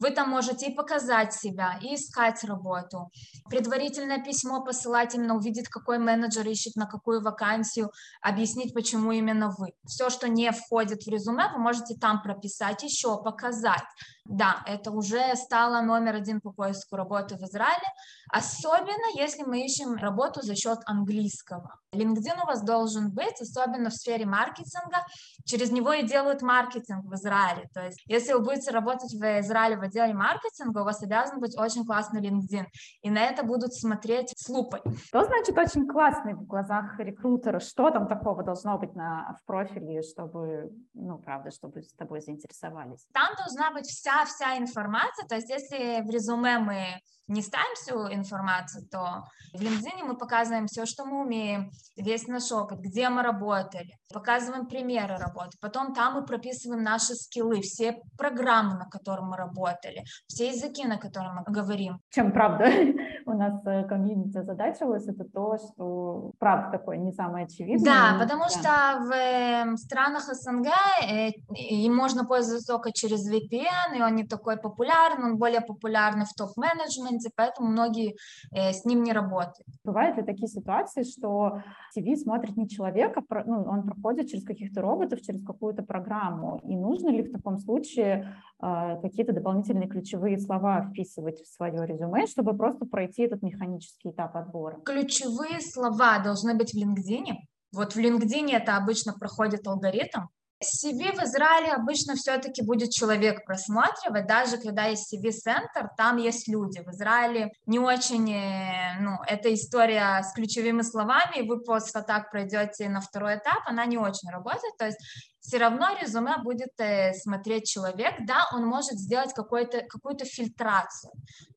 Вы 0.00 0.10
там 0.10 0.30
можете 0.30 0.66
и 0.66 0.74
показать 0.74 1.34
себя, 1.34 1.78
и 1.82 1.94
искать 1.94 2.44
работу. 2.44 3.10
Предварительное 3.48 4.22
письмо 4.22 4.62
посылать, 4.62 5.14
именно 5.14 5.36
увидеть, 5.36 5.68
какой 5.68 5.98
менеджер 5.98 6.46
ищет 6.46 6.76
на 6.76 6.86
какую 6.86 7.22
вакансию, 7.22 7.90
объяснить, 8.22 8.74
почему 8.74 9.12
именно 9.12 9.52
вы. 9.58 9.72
Все, 9.86 10.10
что 10.10 10.28
не 10.28 10.50
входит 10.52 11.02
в 11.02 11.08
резюме, 11.08 11.50
вы 11.52 11.58
можете 11.58 11.94
там 11.94 12.22
прописать 12.22 12.82
еще, 12.82 13.22
показать. 13.22 13.84
Да, 14.28 14.62
это 14.66 14.90
уже 14.90 15.34
стало 15.36 15.80
номер 15.80 16.16
один 16.16 16.42
по 16.42 16.52
поиску 16.52 16.96
работы 16.96 17.36
в 17.36 17.42
Израиле, 17.44 17.86
особенно 18.30 19.16
если 19.16 19.42
мы 19.42 19.64
ищем 19.64 19.94
работу 19.94 20.42
за 20.42 20.54
счет 20.54 20.80
английского. 20.84 21.78
LinkedIn 21.94 22.42
у 22.42 22.46
вас 22.46 22.62
должен 22.62 23.10
быть, 23.10 23.40
особенно 23.40 23.88
в 23.88 23.94
сфере 23.94 24.26
маркетинга, 24.26 25.02
через 25.46 25.70
него 25.70 25.94
и 25.94 26.06
делают 26.06 26.42
маркетинг 26.42 27.06
в 27.06 27.14
Израиле. 27.14 27.70
То 27.72 27.80
есть, 27.86 28.02
если 28.04 28.34
вы 28.34 28.40
будете 28.40 28.70
работать 28.70 29.14
в 29.14 29.40
Израиле 29.40 29.78
в 29.78 29.87
отделе 29.88 30.14
маркетинга, 30.14 30.80
у 30.80 30.84
вас 30.84 31.02
обязан 31.02 31.40
быть 31.40 31.58
очень 31.58 31.84
классный 31.84 32.22
LinkedIn, 32.22 32.64
и 33.02 33.10
на 33.10 33.24
это 33.24 33.42
будут 33.42 33.74
смотреть 33.74 34.32
с 34.36 34.48
лупой. 34.48 34.80
Что 35.06 35.24
значит 35.24 35.56
очень 35.56 35.86
классный 35.86 36.34
в 36.34 36.46
глазах 36.46 36.98
рекрутера? 36.98 37.60
Что 37.60 37.90
там 37.90 38.08
такого 38.08 38.42
должно 38.42 38.78
быть 38.78 38.94
на, 38.94 39.36
в 39.40 39.46
профиле, 39.46 40.02
чтобы, 40.02 40.70
ну, 40.94 41.18
правда, 41.18 41.50
чтобы 41.50 41.82
с 41.82 41.92
тобой 41.94 42.20
заинтересовались? 42.20 43.06
Там 43.12 43.34
должна 43.36 43.72
быть 43.72 43.86
вся 43.86 44.24
вся 44.24 44.56
информация, 44.58 45.26
то 45.26 45.34
есть 45.34 45.48
если 45.48 46.02
в 46.02 46.10
резюме 46.10 46.58
мы 46.58 47.00
не 47.28 47.42
ставим 47.42 47.74
всю 47.74 48.12
информацию, 48.12 48.86
то 48.90 49.24
в 49.54 49.60
LinkedIn 49.60 50.04
мы 50.04 50.16
показываем 50.16 50.66
все, 50.66 50.86
что 50.86 51.04
мы 51.04 51.22
умеем, 51.22 51.70
весь 51.96 52.26
наш 52.26 52.50
опыт, 52.52 52.80
где 52.80 53.08
мы 53.08 53.22
работали, 53.22 53.94
показываем 54.12 54.66
примеры 54.66 55.16
работы. 55.16 55.56
Потом 55.60 55.94
там 55.94 56.14
мы 56.14 56.24
прописываем 56.24 56.82
наши 56.82 57.14
скиллы, 57.14 57.60
все 57.60 58.00
программы, 58.16 58.74
на 58.74 58.86
которых 58.86 59.24
мы 59.24 59.36
работали, 59.36 60.04
все 60.26 60.48
языки, 60.48 60.86
на 60.86 60.98
которых 60.98 61.32
мы 61.34 61.52
говорим. 61.52 61.98
Чем 62.10 62.32
правда 62.32 62.64
у 63.26 63.32
нас 63.32 63.64
э, 63.66 63.84
комьюнити 63.84 64.42
задачилось, 64.42 65.06
это 65.06 65.24
то, 65.24 65.56
что 65.58 66.32
правда 66.38 66.78
такое 66.78 66.96
не 66.96 67.12
самое 67.12 67.46
очевидное. 67.46 67.84
Да, 67.84 68.16
потому 68.18 68.44
да. 68.44 68.48
что 68.48 69.06
в 69.06 69.12
эм, 69.12 69.76
странах 69.76 70.22
СНГ 70.22 70.68
э, 71.06 71.30
им 71.54 71.94
можно 71.94 72.24
пользоваться 72.24 72.72
только 72.72 72.92
через 72.92 73.30
VPN, 73.30 73.96
и 73.96 74.02
он 74.02 74.14
не 74.14 74.24
такой 74.24 74.56
популярный, 74.56 75.32
он 75.32 75.38
более 75.38 75.60
популярный 75.60 76.24
в 76.24 76.34
топ-менеджменте, 76.34 77.17
поэтому 77.34 77.68
многие 77.68 78.16
э, 78.52 78.72
с 78.72 78.84
ним 78.84 79.02
не 79.02 79.12
работают. 79.12 79.68
Бывают 79.84 80.16
ли 80.16 80.22
такие 80.22 80.48
ситуации, 80.48 81.02
что 81.02 81.62
CV 81.96 82.16
смотрит 82.16 82.56
не 82.56 82.68
человек, 82.68 83.16
а 83.16 83.44
ну, 83.44 83.62
он 83.64 83.82
проходит 83.82 84.28
через 84.28 84.44
каких-то 84.44 84.80
роботов, 84.80 85.20
через 85.20 85.44
какую-то 85.44 85.82
программу, 85.82 86.60
и 86.64 86.76
нужно 86.76 87.08
ли 87.10 87.22
в 87.22 87.32
таком 87.32 87.58
случае 87.58 88.34
э, 88.62 89.00
какие-то 89.02 89.32
дополнительные 89.32 89.88
ключевые 89.88 90.38
слова 90.38 90.82
вписывать 90.82 91.40
в 91.40 91.46
свое 91.46 91.86
резюме, 91.86 92.26
чтобы 92.26 92.56
просто 92.56 92.86
пройти 92.86 93.22
этот 93.22 93.42
механический 93.42 94.10
этап 94.10 94.36
отбора? 94.36 94.80
Ключевые 94.84 95.60
слова 95.60 96.18
должны 96.18 96.54
быть 96.54 96.72
в 96.72 96.76
LinkedIn. 96.76 97.36
Вот 97.72 97.92
в 97.92 97.98
LinkedIn 97.98 98.50
это 98.52 98.76
обычно 98.76 99.12
проходит 99.12 99.66
алгоритм, 99.66 100.28
CV 100.62 101.12
в 101.12 101.22
Израиле 101.22 101.72
обычно 101.72 102.16
все-таки 102.16 102.62
будет 102.62 102.90
человек 102.90 103.44
просматривать, 103.44 104.26
даже 104.26 104.58
когда 104.58 104.86
есть 104.86 105.14
CV-центр, 105.14 105.90
там 105.96 106.16
есть 106.16 106.48
люди. 106.48 106.80
В 106.80 106.90
Израиле 106.90 107.52
не 107.66 107.78
очень, 107.78 108.32
э, 108.32 108.98
ну, 109.00 109.18
эта 109.26 109.54
история 109.54 110.22
с 110.22 110.32
ключевыми 110.32 110.82
словами, 110.82 111.46
вы 111.46 111.60
просто 111.60 112.02
так 112.02 112.30
пройдете 112.30 112.88
на 112.88 113.00
второй 113.00 113.36
этап, 113.36 113.62
она 113.66 113.86
не 113.86 113.98
очень 113.98 114.30
работает, 114.30 114.76
то 114.78 114.86
есть 114.86 114.98
все 115.40 115.58
равно 115.58 115.86
резюме 116.00 116.38
будет 116.42 116.78
э, 116.78 117.12
смотреть 117.14 117.66
человек, 117.66 118.14
да, 118.26 118.44
он 118.52 118.66
может 118.66 118.98
сделать 118.98 119.32
какую-то 119.32 119.82
какую-то 119.88 120.24
фильтрацию. 120.24 121.12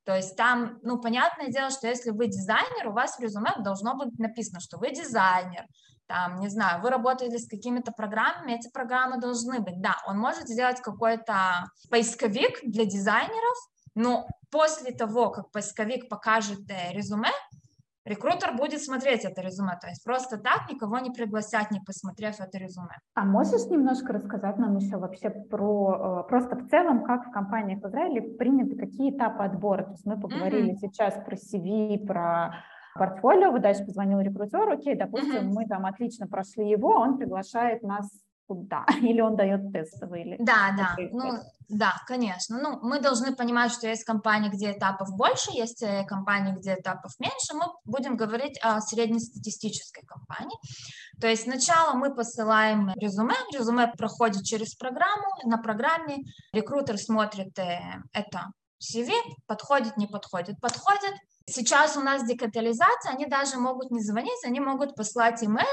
То 0.06 0.16
есть 0.16 0.36
там, 0.36 0.80
ну, 0.84 1.00
понятное 1.00 1.48
дело, 1.48 1.72
что 1.72 1.88
если 1.88 2.12
вы 2.12 2.28
дизайнер, 2.28 2.88
у 2.88 2.94
вас 2.94 3.18
в 3.18 3.20
резюме 3.20 3.52
должно 3.64 3.96
быть 3.96 4.18
написано, 4.20 4.60
что 4.60 4.78
вы 4.78 4.92
дизайнер, 4.92 5.66
там, 6.12 6.40
не 6.42 6.50
знаю, 6.50 6.82
вы 6.82 6.90
работаете 6.90 7.38
с 7.38 7.48
какими-то 7.48 7.94
программами, 7.94 8.52
эти 8.52 8.70
программы 8.70 9.18
должны 9.18 9.62
быть. 9.62 9.80
Да, 9.82 9.96
он 10.06 10.18
может 10.18 10.50
сделать 10.50 10.82
какой-то 10.82 11.68
поисковик 11.90 12.60
для 12.64 12.86
дизайнеров, 12.86 13.58
но 13.96 14.28
после 14.52 14.92
того, 14.92 15.30
как 15.30 15.52
поисковик 15.52 16.10
покажет 16.10 16.70
э, 16.70 16.92
резюме, 16.92 17.32
рекрутер 18.04 18.58
будет 18.58 18.82
смотреть 18.82 19.24
это 19.24 19.42
резюме, 19.42 19.78
то 19.80 19.88
есть 19.88 20.04
просто 20.04 20.38
так 20.38 20.70
никого 20.70 21.00
не 21.00 21.12
пригласят, 21.12 21.72
не 21.72 21.80
посмотрев 21.80 22.40
это 22.42 22.58
резюме. 22.58 22.98
А 23.14 23.24
можешь 23.24 23.70
немножко 23.70 24.12
рассказать 24.12 24.58
нам 24.58 24.76
еще 24.76 24.98
вообще 24.98 25.30
про, 25.30 26.24
э, 26.26 26.28
просто 26.28 26.58
в 26.58 26.68
целом, 26.70 27.06
как 27.06 27.28
в 27.28 27.32
компаниях 27.32 27.82
в 27.82 27.88
Израиле 27.88 28.22
приняты, 28.22 28.76
какие 28.76 29.16
этапы 29.16 29.44
отбора? 29.44 29.84
То 29.84 29.92
есть 29.92 30.06
мы 30.06 30.20
поговорили 30.20 30.74
mm-hmm. 30.74 30.80
сейчас 30.82 31.14
про 31.24 31.36
CV, 31.36 32.06
про 32.06 32.66
портфолио, 32.96 33.52
вы 33.52 33.60
дальше 33.60 33.86
позвонил 33.86 34.20
рекрутеру, 34.20 34.74
окей, 34.74 34.96
допустим, 34.96 35.50
uh-huh. 35.50 35.54
мы 35.54 35.68
там 35.68 35.86
отлично 35.86 36.28
прошли 36.28 36.70
его, 36.70 36.90
он 36.90 37.18
приглашает 37.18 37.84
нас 37.84 38.10
куда? 38.52 38.86
Или 39.02 39.22
он 39.22 39.36
дает 39.36 39.72
тестовый? 39.72 40.24
Или 40.24 40.36
да, 40.40 40.76
да, 40.78 40.96
ну, 41.12 41.40
да, 41.70 41.94
конечно. 42.06 42.60
Ну, 42.60 42.80
мы 42.82 43.00
должны 43.00 43.34
понимать, 43.34 43.72
что 43.72 43.88
есть 43.88 44.04
компании, 44.04 44.50
где 44.50 44.74
этапов 44.74 45.08
больше, 45.16 45.52
есть 45.54 45.82
э, 45.84 46.06
компании, 46.06 46.54
где 46.54 46.76
этапов 46.76 47.12
меньше. 47.20 47.54
Мы 47.54 47.66
будем 47.86 48.18
говорить 48.18 48.60
о 48.62 48.82
среднестатистической 48.82 50.04
компании. 50.06 50.58
То 51.22 51.28
есть 51.28 51.44
сначала 51.44 51.94
мы 51.94 52.14
посылаем 52.14 52.92
резюме, 52.96 53.36
резюме 53.54 53.88
проходит 53.98 54.44
через 54.44 54.76
программу, 54.76 55.28
на 55.46 55.58
программе 55.58 56.18
рекрутер 56.52 56.98
смотрит 56.98 57.58
э, 57.58 57.80
это 58.12 58.48
CV, 58.82 59.12
подходит, 59.48 59.96
не 59.96 60.08
подходит, 60.08 60.60
подходит, 60.60 61.14
Сейчас 61.48 61.98
у 61.98 62.02
нас 62.02 62.24
декатализация, 62.24 63.14
они 63.14 63.26
даже 63.26 63.58
могут 63.58 63.92
не 63.92 64.02
звонить, 64.02 64.44
они 64.46 64.60
могут 64.60 64.96
послать 64.96 65.44
имейл 65.44 65.66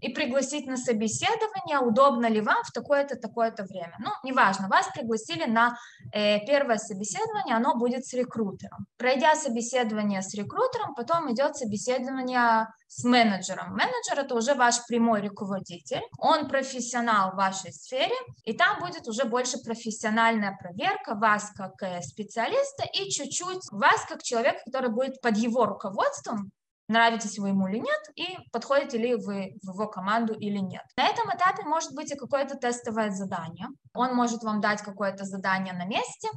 и 0.00 0.08
пригласить 0.12 0.66
на 0.66 0.76
собеседование, 0.76 1.78
удобно 1.78 2.26
ли 2.26 2.40
вам 2.40 2.62
в 2.64 2.72
такое-то, 2.72 3.16
такое-то 3.16 3.64
время. 3.64 3.96
Ну, 4.00 4.10
неважно, 4.24 4.68
вас 4.68 4.88
пригласили 4.94 5.44
на 5.44 5.76
э, 6.12 6.40
первое 6.46 6.78
собеседование, 6.78 7.56
оно 7.56 7.76
будет 7.76 8.04
с 8.04 8.12
рекрутером. 8.12 8.86
Пройдя 8.98 9.34
собеседование 9.36 10.22
с 10.22 10.34
рекрутером, 10.34 10.94
потом 10.94 11.32
идет 11.32 11.56
собеседование 11.56 12.66
с 12.94 13.04
менеджером. 13.04 13.74
Менеджер– 13.74 14.18
это 14.24 14.34
уже 14.34 14.54
ваш 14.54 14.84
прямой 14.86 15.26
руководитель, 15.26 16.02
он 16.18 16.48
профессионал 16.48 17.32
в 17.32 17.36
вашей 17.36 17.72
сфере, 17.72 18.14
и 18.44 18.52
там 18.52 18.80
будет 18.80 19.08
уже 19.08 19.24
больше 19.24 19.58
профессиональная 19.58 20.56
проверка 20.60 21.14
вас 21.14 21.50
как 21.56 21.82
э, 21.82 22.02
специалиста 22.02 22.84
и 22.92 23.08
чуть-чуть 23.10 23.62
вас 23.70 24.04
как 24.06 24.22
человека, 24.22 24.58
который 24.66 24.90
будет 24.90 25.20
под 25.22 25.36
его 25.38 25.64
руководством 25.64 26.52
нравитесь 26.92 27.38
вы 27.38 27.48
ему 27.48 27.66
или 27.68 27.78
нет, 27.78 28.02
и 28.14 28.38
подходите 28.52 28.98
ли 28.98 29.14
вы 29.14 29.54
в 29.62 29.72
его 29.72 29.88
команду 29.88 30.34
или 30.34 30.58
нет. 30.58 30.82
На 30.96 31.06
этом 31.06 31.28
этапе 31.28 31.64
может 31.64 31.94
быть 31.94 32.12
и 32.12 32.16
какое-то 32.16 32.56
тестовое 32.56 33.10
задание. 33.10 33.66
Он 33.94 34.14
может 34.14 34.42
вам 34.42 34.60
дать 34.60 34.82
какое-то 34.82 35.24
задание 35.24 35.74
на 35.74 35.84
месте, 35.84 36.28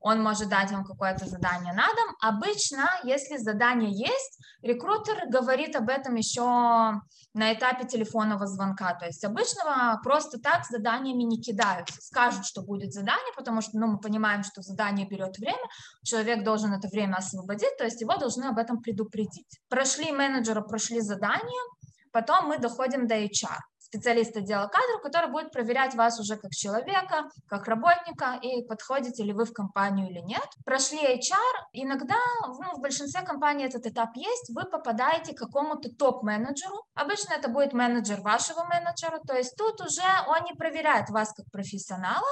он 0.00 0.22
может 0.22 0.48
дать 0.48 0.70
вам 0.70 0.84
какое-то 0.84 1.26
задание 1.26 1.72
на 1.72 1.86
дом. 1.86 2.16
Обычно, 2.20 2.88
если 3.04 3.36
задание 3.36 3.90
есть, 3.90 4.38
рекрутер 4.62 5.28
говорит 5.28 5.76
об 5.76 5.88
этом 5.88 6.14
еще 6.16 7.00
на 7.34 7.52
этапе 7.52 7.86
телефонного 7.86 8.46
звонка. 8.46 8.94
То 8.94 9.06
есть 9.06 9.24
обычно 9.24 10.00
просто 10.02 10.38
так 10.38 10.64
заданиями 10.66 11.22
не 11.22 11.40
кидаются. 11.40 12.00
Скажут, 12.00 12.44
что 12.44 12.62
будет 12.62 12.92
задание, 12.92 13.32
потому 13.36 13.60
что 13.60 13.78
ну, 13.78 13.86
мы 13.86 13.98
понимаем, 13.98 14.42
что 14.42 14.62
задание 14.62 15.06
берет 15.06 15.38
время, 15.38 15.62
человек 16.02 16.44
должен 16.44 16.72
это 16.72 16.88
время 16.88 17.16
освободить, 17.16 17.76
то 17.78 17.84
есть 17.84 18.00
его 18.00 18.16
должны 18.16 18.44
об 18.44 18.58
этом 18.58 18.82
предупредить. 18.82 19.60
Прошли 19.68 20.01
менеджера, 20.10 20.62
прошли 20.62 21.00
задание, 21.00 21.62
потом 22.10 22.48
мы 22.48 22.58
доходим 22.58 23.06
до 23.06 23.14
HR 23.14 23.60
специалист 23.92 24.34
отдела 24.34 24.68
кадров, 24.68 25.02
который 25.02 25.30
будет 25.30 25.52
проверять 25.52 25.94
вас 25.94 26.18
уже 26.18 26.36
как 26.36 26.52
человека, 26.52 27.28
как 27.46 27.68
работника, 27.68 28.38
и 28.40 28.64
подходите 28.66 29.22
ли 29.22 29.34
вы 29.34 29.44
в 29.44 29.52
компанию 29.52 30.08
или 30.08 30.20
нет. 30.20 30.46
Прошли 30.64 30.98
HR, 30.98 31.54
иногда, 31.74 32.16
ну, 32.46 32.78
в 32.78 32.80
большинстве 32.80 33.20
компаний 33.20 33.64
этот 33.64 33.86
этап 33.86 34.16
есть, 34.16 34.50
вы 34.54 34.64
попадаете 34.64 35.34
к 35.34 35.38
какому-то 35.38 35.90
топ-менеджеру, 35.90 36.84
обычно 36.94 37.34
это 37.34 37.50
будет 37.50 37.74
менеджер 37.74 38.22
вашего 38.22 38.64
менеджера, 38.64 39.18
то 39.26 39.36
есть 39.36 39.54
тут 39.56 39.78
уже 39.82 40.08
он 40.26 40.44
не 40.44 40.54
проверяет 40.54 41.10
вас 41.10 41.34
как 41.34 41.50
профессионала, 41.52 42.28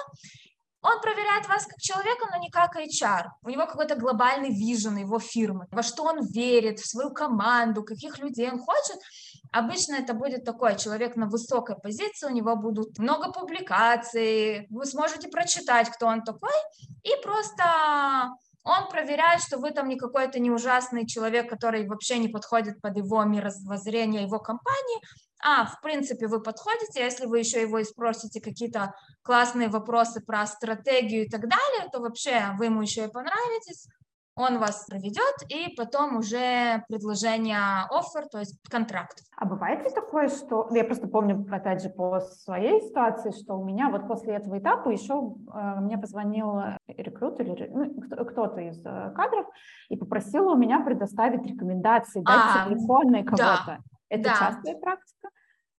он 0.82 1.00
проверяет 1.00 1.46
вас 1.48 1.66
как 1.66 1.78
человека, 1.78 2.26
но 2.30 2.38
не 2.38 2.50
как 2.50 2.76
HR. 2.76 3.26
У 3.42 3.50
него 3.50 3.66
какой-то 3.66 3.96
глобальный 3.96 4.50
вижен 4.50 4.96
его 4.96 5.18
фирмы, 5.18 5.66
во 5.70 5.82
что 5.82 6.04
он 6.04 6.24
верит, 6.26 6.80
в 6.80 6.88
свою 6.88 7.10
команду, 7.10 7.84
каких 7.84 8.18
людей 8.18 8.50
он 8.50 8.58
хочет. 8.58 8.98
Обычно 9.52 9.96
это 9.96 10.14
будет 10.14 10.44
такой 10.44 10.76
человек 10.76 11.16
на 11.16 11.26
высокой 11.26 11.76
позиции, 11.76 12.26
у 12.26 12.34
него 12.34 12.56
будут 12.56 12.98
много 12.98 13.32
публикаций, 13.32 14.66
вы 14.70 14.86
сможете 14.86 15.28
прочитать, 15.28 15.90
кто 15.90 16.06
он 16.06 16.22
такой, 16.22 16.54
и 17.02 17.10
просто 17.22 18.30
он 18.62 18.88
проверяет, 18.88 19.42
что 19.42 19.58
вы 19.58 19.70
там 19.70 19.88
не 19.88 19.96
какой-то 19.96 20.38
не 20.38 20.50
ужасный 20.50 21.06
человек, 21.06 21.48
который 21.48 21.86
вообще 21.86 22.18
не 22.18 22.28
подходит 22.28 22.80
под 22.80 22.96
его 22.96 23.24
мировоззрение, 23.24 24.22
его 24.22 24.38
компании, 24.38 25.00
а, 25.42 25.66
в 25.66 25.80
принципе, 25.80 26.26
вы 26.26 26.42
подходите, 26.42 27.02
если 27.02 27.26
вы 27.26 27.38
еще 27.38 27.62
его 27.62 27.78
и 27.78 27.84
спросите 27.84 28.40
какие-то 28.40 28.94
классные 29.22 29.68
вопросы 29.68 30.20
про 30.20 30.46
стратегию 30.46 31.24
и 31.24 31.28
так 31.28 31.42
далее, 31.42 31.88
то 31.92 32.00
вообще 32.00 32.54
вы 32.58 32.66
ему 32.66 32.82
еще 32.82 33.06
и 33.06 33.10
понравитесь, 33.10 33.88
он 34.36 34.58
вас 34.58 34.86
проведет, 34.86 35.34
и 35.48 35.74
потом 35.76 36.16
уже 36.16 36.82
предложение 36.88 37.84
офер, 37.90 38.26
то 38.30 38.38
есть 38.38 38.56
контракт. 38.70 39.18
А 39.36 39.44
бывает 39.44 39.84
ли 39.84 39.90
такое, 39.90 40.28
что... 40.28 40.68
Я 40.70 40.84
просто 40.84 41.08
помню, 41.08 41.46
опять 41.50 41.82
же, 41.82 41.90
по 41.90 42.20
своей 42.20 42.80
ситуации, 42.80 43.32
что 43.32 43.56
у 43.56 43.64
меня 43.64 43.90
вот 43.90 44.06
после 44.06 44.34
этого 44.34 44.58
этапа 44.58 44.88
еще 44.88 45.34
э, 45.52 45.80
мне 45.80 45.98
позвонил 45.98 46.60
рекрутер, 46.86 47.68
ну, 47.70 48.00
кто-то 48.24 48.60
из 48.60 48.80
э, 48.84 49.12
кадров, 49.14 49.46
и 49.88 49.96
попросил 49.96 50.48
у 50.48 50.56
меня 50.56 50.80
предоставить 50.80 51.44
рекомендации, 51.44 52.20
дать 52.20 52.64
а, 52.64 52.68
телефонные 52.68 53.24
кого-то. 53.24 53.64
Да. 53.66 53.78
Это 54.10 54.24
да. 54.24 54.34
частая 54.38 54.78
практика? 54.78 55.30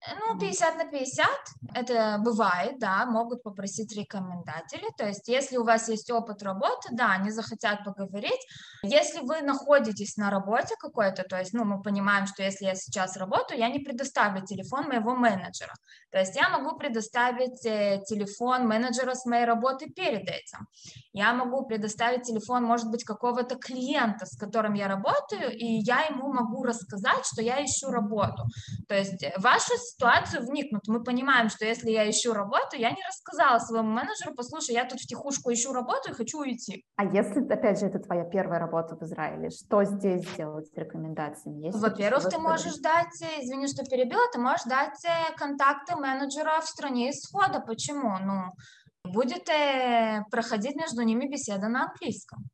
Ну, 0.07 0.39
50 0.39 0.77
на 0.77 0.85
50, 0.85 1.27
это 1.75 2.17
бывает, 2.23 2.79
да, 2.79 3.05
могут 3.05 3.43
попросить 3.43 3.95
рекомендатели. 3.95 4.87
То 4.97 5.07
есть, 5.07 5.27
если 5.27 5.57
у 5.57 5.63
вас 5.63 5.89
есть 5.89 6.09
опыт 6.09 6.41
работы, 6.41 6.89
да, 6.91 7.11
они 7.11 7.29
захотят 7.29 7.83
поговорить. 7.83 8.39
Если 8.81 9.19
вы 9.19 9.41
находитесь 9.41 10.17
на 10.17 10.31
работе 10.31 10.75
какой-то, 10.79 11.23
то 11.23 11.37
есть, 11.37 11.53
ну, 11.53 11.65
мы 11.65 11.83
понимаем, 11.83 12.25
что 12.25 12.41
если 12.41 12.65
я 12.65 12.73
сейчас 12.73 13.15
работаю, 13.15 13.59
я 13.59 13.69
не 13.69 13.77
предоставлю 13.77 14.43
телефон 14.43 14.87
моего 14.87 15.15
менеджера. 15.15 15.73
То 16.09 16.17
есть, 16.17 16.35
я 16.35 16.49
могу 16.49 16.77
предоставить 16.77 17.63
э, 17.67 18.01
телефон 18.07 18.67
менеджера 18.67 19.13
с 19.13 19.25
моей 19.27 19.45
работы 19.45 19.87
перед 19.87 20.27
этим. 20.27 20.65
Я 21.13 21.31
могу 21.33 21.67
предоставить 21.67 22.23
телефон, 22.23 22.63
может 22.63 22.89
быть, 22.89 23.03
какого-то 23.03 23.55
клиента, 23.55 24.25
с 24.25 24.35
которым 24.35 24.73
я 24.73 24.87
работаю, 24.87 25.55
и 25.55 25.65
я 25.85 26.05
ему 26.05 26.33
могу 26.33 26.63
рассказать, 26.63 27.23
что 27.23 27.43
я 27.43 27.63
ищу 27.63 27.91
работу. 27.91 28.45
То 28.87 28.95
есть, 28.95 29.23
вашу 29.37 29.77
ситуацию 29.91 30.45
вникнут. 30.45 30.87
Мы 30.87 31.03
понимаем, 31.03 31.49
что 31.49 31.65
если 31.65 31.91
я 31.91 32.09
ищу 32.09 32.33
работу, 32.33 32.75
я 32.75 32.91
не 32.91 33.03
рассказала 33.07 33.59
своему 33.59 33.89
менеджеру, 33.89 34.33
послушай, 34.35 34.75
я 34.75 34.85
тут 34.85 34.99
в 34.99 35.07
тихушку 35.07 35.51
ищу 35.51 35.73
работу 35.73 36.11
и 36.11 36.13
хочу 36.13 36.39
уйти. 36.39 36.83
А 36.95 37.05
если, 37.05 37.41
опять 37.47 37.79
же, 37.79 37.87
это 37.87 37.99
твоя 37.99 38.23
первая 38.25 38.59
работа 38.59 38.95
в 38.95 39.03
Израиле, 39.03 39.49
что 39.49 39.83
здесь 39.83 40.25
делать 40.37 40.67
с 40.67 40.77
рекомендациями? 40.77 41.71
Во-первых, 41.73 42.29
ты 42.29 42.37
можешь 42.37 42.77
дать, 42.77 43.21
э, 43.21 43.43
извини, 43.43 43.67
что 43.67 43.83
перебила, 43.83 44.23
ты 44.31 44.39
можешь 44.39 44.65
дать 44.65 45.03
э, 45.05 45.35
контакты 45.37 45.95
менеджера 45.95 46.59
в 46.61 46.67
стране 46.67 47.11
исхода. 47.11 47.59
Почему? 47.59 48.17
Ну, 48.19 48.53
будет 49.03 49.49
э, 49.49 50.23
проходить 50.31 50.75
между 50.75 51.01
ними 51.01 51.27
беседа 51.27 51.67
на 51.67 51.89
английском. 51.89 52.49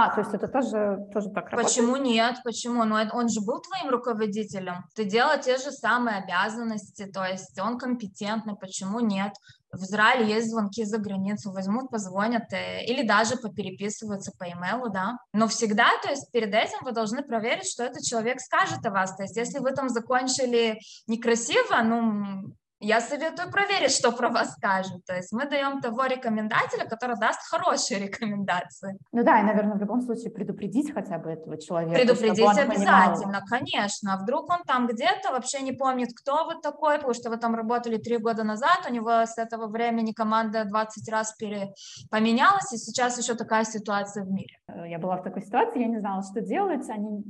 А, 0.00 0.14
то 0.14 0.20
есть 0.20 0.32
это 0.32 0.46
тоже, 0.46 1.08
тоже 1.12 1.28
так 1.30 1.50
работает? 1.50 1.66
Почему 1.66 1.96
нет? 1.96 2.36
Почему? 2.44 2.84
Ну, 2.84 2.94
он 3.12 3.28
же 3.28 3.40
был 3.40 3.60
твоим 3.60 3.90
руководителем. 3.90 4.84
Ты 4.94 5.04
делал 5.04 5.40
те 5.40 5.56
же 5.56 5.72
самые 5.72 6.18
обязанности, 6.18 7.06
то 7.06 7.24
есть 7.24 7.58
он 7.58 7.78
компетентный, 7.78 8.54
почему 8.54 9.00
нет? 9.00 9.32
В 9.72 9.82
Израиле 9.82 10.32
есть 10.32 10.50
звонки 10.50 10.84
за 10.84 10.98
границу, 10.98 11.50
возьмут, 11.50 11.90
позвонят, 11.90 12.52
э, 12.52 12.84
или 12.84 13.04
даже 13.04 13.36
попереписываются 13.36 14.30
по 14.38 14.44
имейлу, 14.44 14.88
да. 14.88 15.18
Но 15.32 15.48
всегда, 15.48 15.88
то 16.00 16.10
есть 16.10 16.30
перед 16.30 16.54
этим 16.54 16.78
вы 16.82 16.92
должны 16.92 17.24
проверить, 17.24 17.68
что 17.68 17.82
этот 17.82 18.04
человек 18.04 18.40
скажет 18.40 18.86
о 18.86 18.90
вас. 18.90 19.16
То 19.16 19.24
есть 19.24 19.36
если 19.36 19.58
вы 19.58 19.72
там 19.72 19.88
закончили 19.88 20.78
некрасиво, 21.08 21.82
ну, 21.82 22.54
я 22.80 23.00
советую 23.00 23.50
проверить, 23.50 23.90
что 23.90 24.12
про 24.12 24.28
вас 24.28 24.52
скажут. 24.52 25.04
То 25.04 25.14
есть 25.14 25.32
мы 25.32 25.48
даем 25.48 25.80
того 25.80 26.06
рекомендателя, 26.06 26.84
который 26.84 27.16
даст 27.16 27.40
хорошие 27.48 28.00
рекомендации. 28.00 28.98
Ну 29.12 29.24
да, 29.24 29.40
и, 29.40 29.42
наверное, 29.42 29.76
в 29.76 29.80
любом 29.80 30.00
случае 30.02 30.30
предупредить 30.30 30.92
хотя 30.92 31.18
бы 31.18 31.30
этого 31.30 31.60
человека. 31.60 31.94
Предупредить 31.94 32.58
обязательно, 32.58 33.40
понимал. 33.40 33.42
конечно. 33.48 34.18
Вдруг 34.22 34.50
он 34.50 34.62
там 34.64 34.86
где-то 34.86 35.32
вообще 35.32 35.60
не 35.62 35.72
помнит, 35.72 36.10
кто 36.14 36.46
вы 36.46 36.60
такой, 36.60 36.96
потому 36.96 37.14
что 37.14 37.30
вы 37.30 37.36
там 37.36 37.54
работали 37.54 37.96
три 37.96 38.18
года 38.18 38.44
назад, 38.44 38.86
у 38.88 38.92
него 38.92 39.10
с 39.10 39.38
этого 39.38 39.66
времени 39.66 40.12
команда 40.12 40.64
20 40.64 41.08
раз 41.10 41.34
пере... 41.34 41.72
поменялась, 42.10 42.72
и 42.72 42.76
сейчас 42.76 43.18
еще 43.18 43.34
такая 43.34 43.64
ситуация 43.64 44.24
в 44.24 44.30
мире. 44.30 44.58
Э, 44.68 44.88
я 44.88 44.98
была 44.98 45.16
в 45.16 45.22
такой 45.22 45.42
ситуации, 45.42 45.80
я 45.80 45.88
не 45.88 45.98
знала, 45.98 46.22
что 46.22 46.40
делать, 46.40 46.88
они 46.88 47.22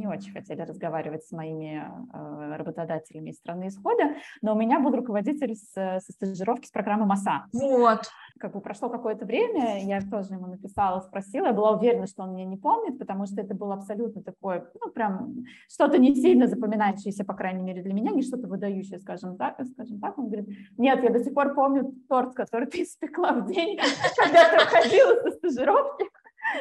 не 0.00 0.06
очень 0.06 0.32
хотели 0.32 0.62
разговаривать 0.62 1.24
с 1.24 1.32
моими 1.32 1.84
э, 2.12 2.56
работодателями 2.56 3.30
из 3.30 3.36
страны 3.36 3.68
исхода, 3.68 4.14
но 4.42 4.54
у 4.54 4.58
меня 4.58 4.80
был 4.80 4.89
руководитель 4.94 5.54
с, 5.54 5.72
со 5.72 6.12
стажировки 6.12 6.66
с 6.66 6.70
программы 6.70 7.06
МАСА. 7.06 7.46
Вот. 7.52 8.02
Как 8.38 8.52
бы 8.52 8.60
прошло 8.60 8.88
какое-то 8.88 9.26
время, 9.26 9.84
я 9.84 10.00
тоже 10.00 10.34
ему 10.34 10.46
написала, 10.46 11.00
спросила, 11.00 11.46
я 11.46 11.52
была 11.52 11.72
уверена, 11.72 12.06
что 12.06 12.22
он 12.22 12.34
меня 12.34 12.46
не 12.46 12.56
помнит, 12.56 12.98
потому 12.98 13.26
что 13.26 13.40
это 13.40 13.54
было 13.54 13.74
абсолютно 13.74 14.22
такое, 14.22 14.66
ну, 14.80 14.90
прям 14.90 15.44
что-то 15.68 15.98
не 15.98 16.14
сильно 16.14 16.46
запоминающееся, 16.46 17.24
по 17.24 17.34
крайней 17.34 17.62
мере, 17.62 17.82
для 17.82 17.92
меня, 17.92 18.12
не 18.12 18.22
что-то 18.22 18.48
выдающее, 18.48 18.98
скажем 18.98 19.36
так, 19.36 19.60
скажем 19.72 20.00
так. 20.00 20.18
Он 20.18 20.28
говорит, 20.28 20.48
нет, 20.78 21.02
я 21.02 21.10
до 21.10 21.22
сих 21.22 21.34
пор 21.34 21.54
помню 21.54 21.92
торт, 22.08 22.34
который 22.34 22.66
ты 22.66 22.82
испекла 22.82 23.32
в 23.32 23.46
день, 23.46 23.78
когда 24.16 24.48
ты 24.48 24.64
уходила 24.64 25.22
со 25.22 25.30
стажировки. 25.32 26.06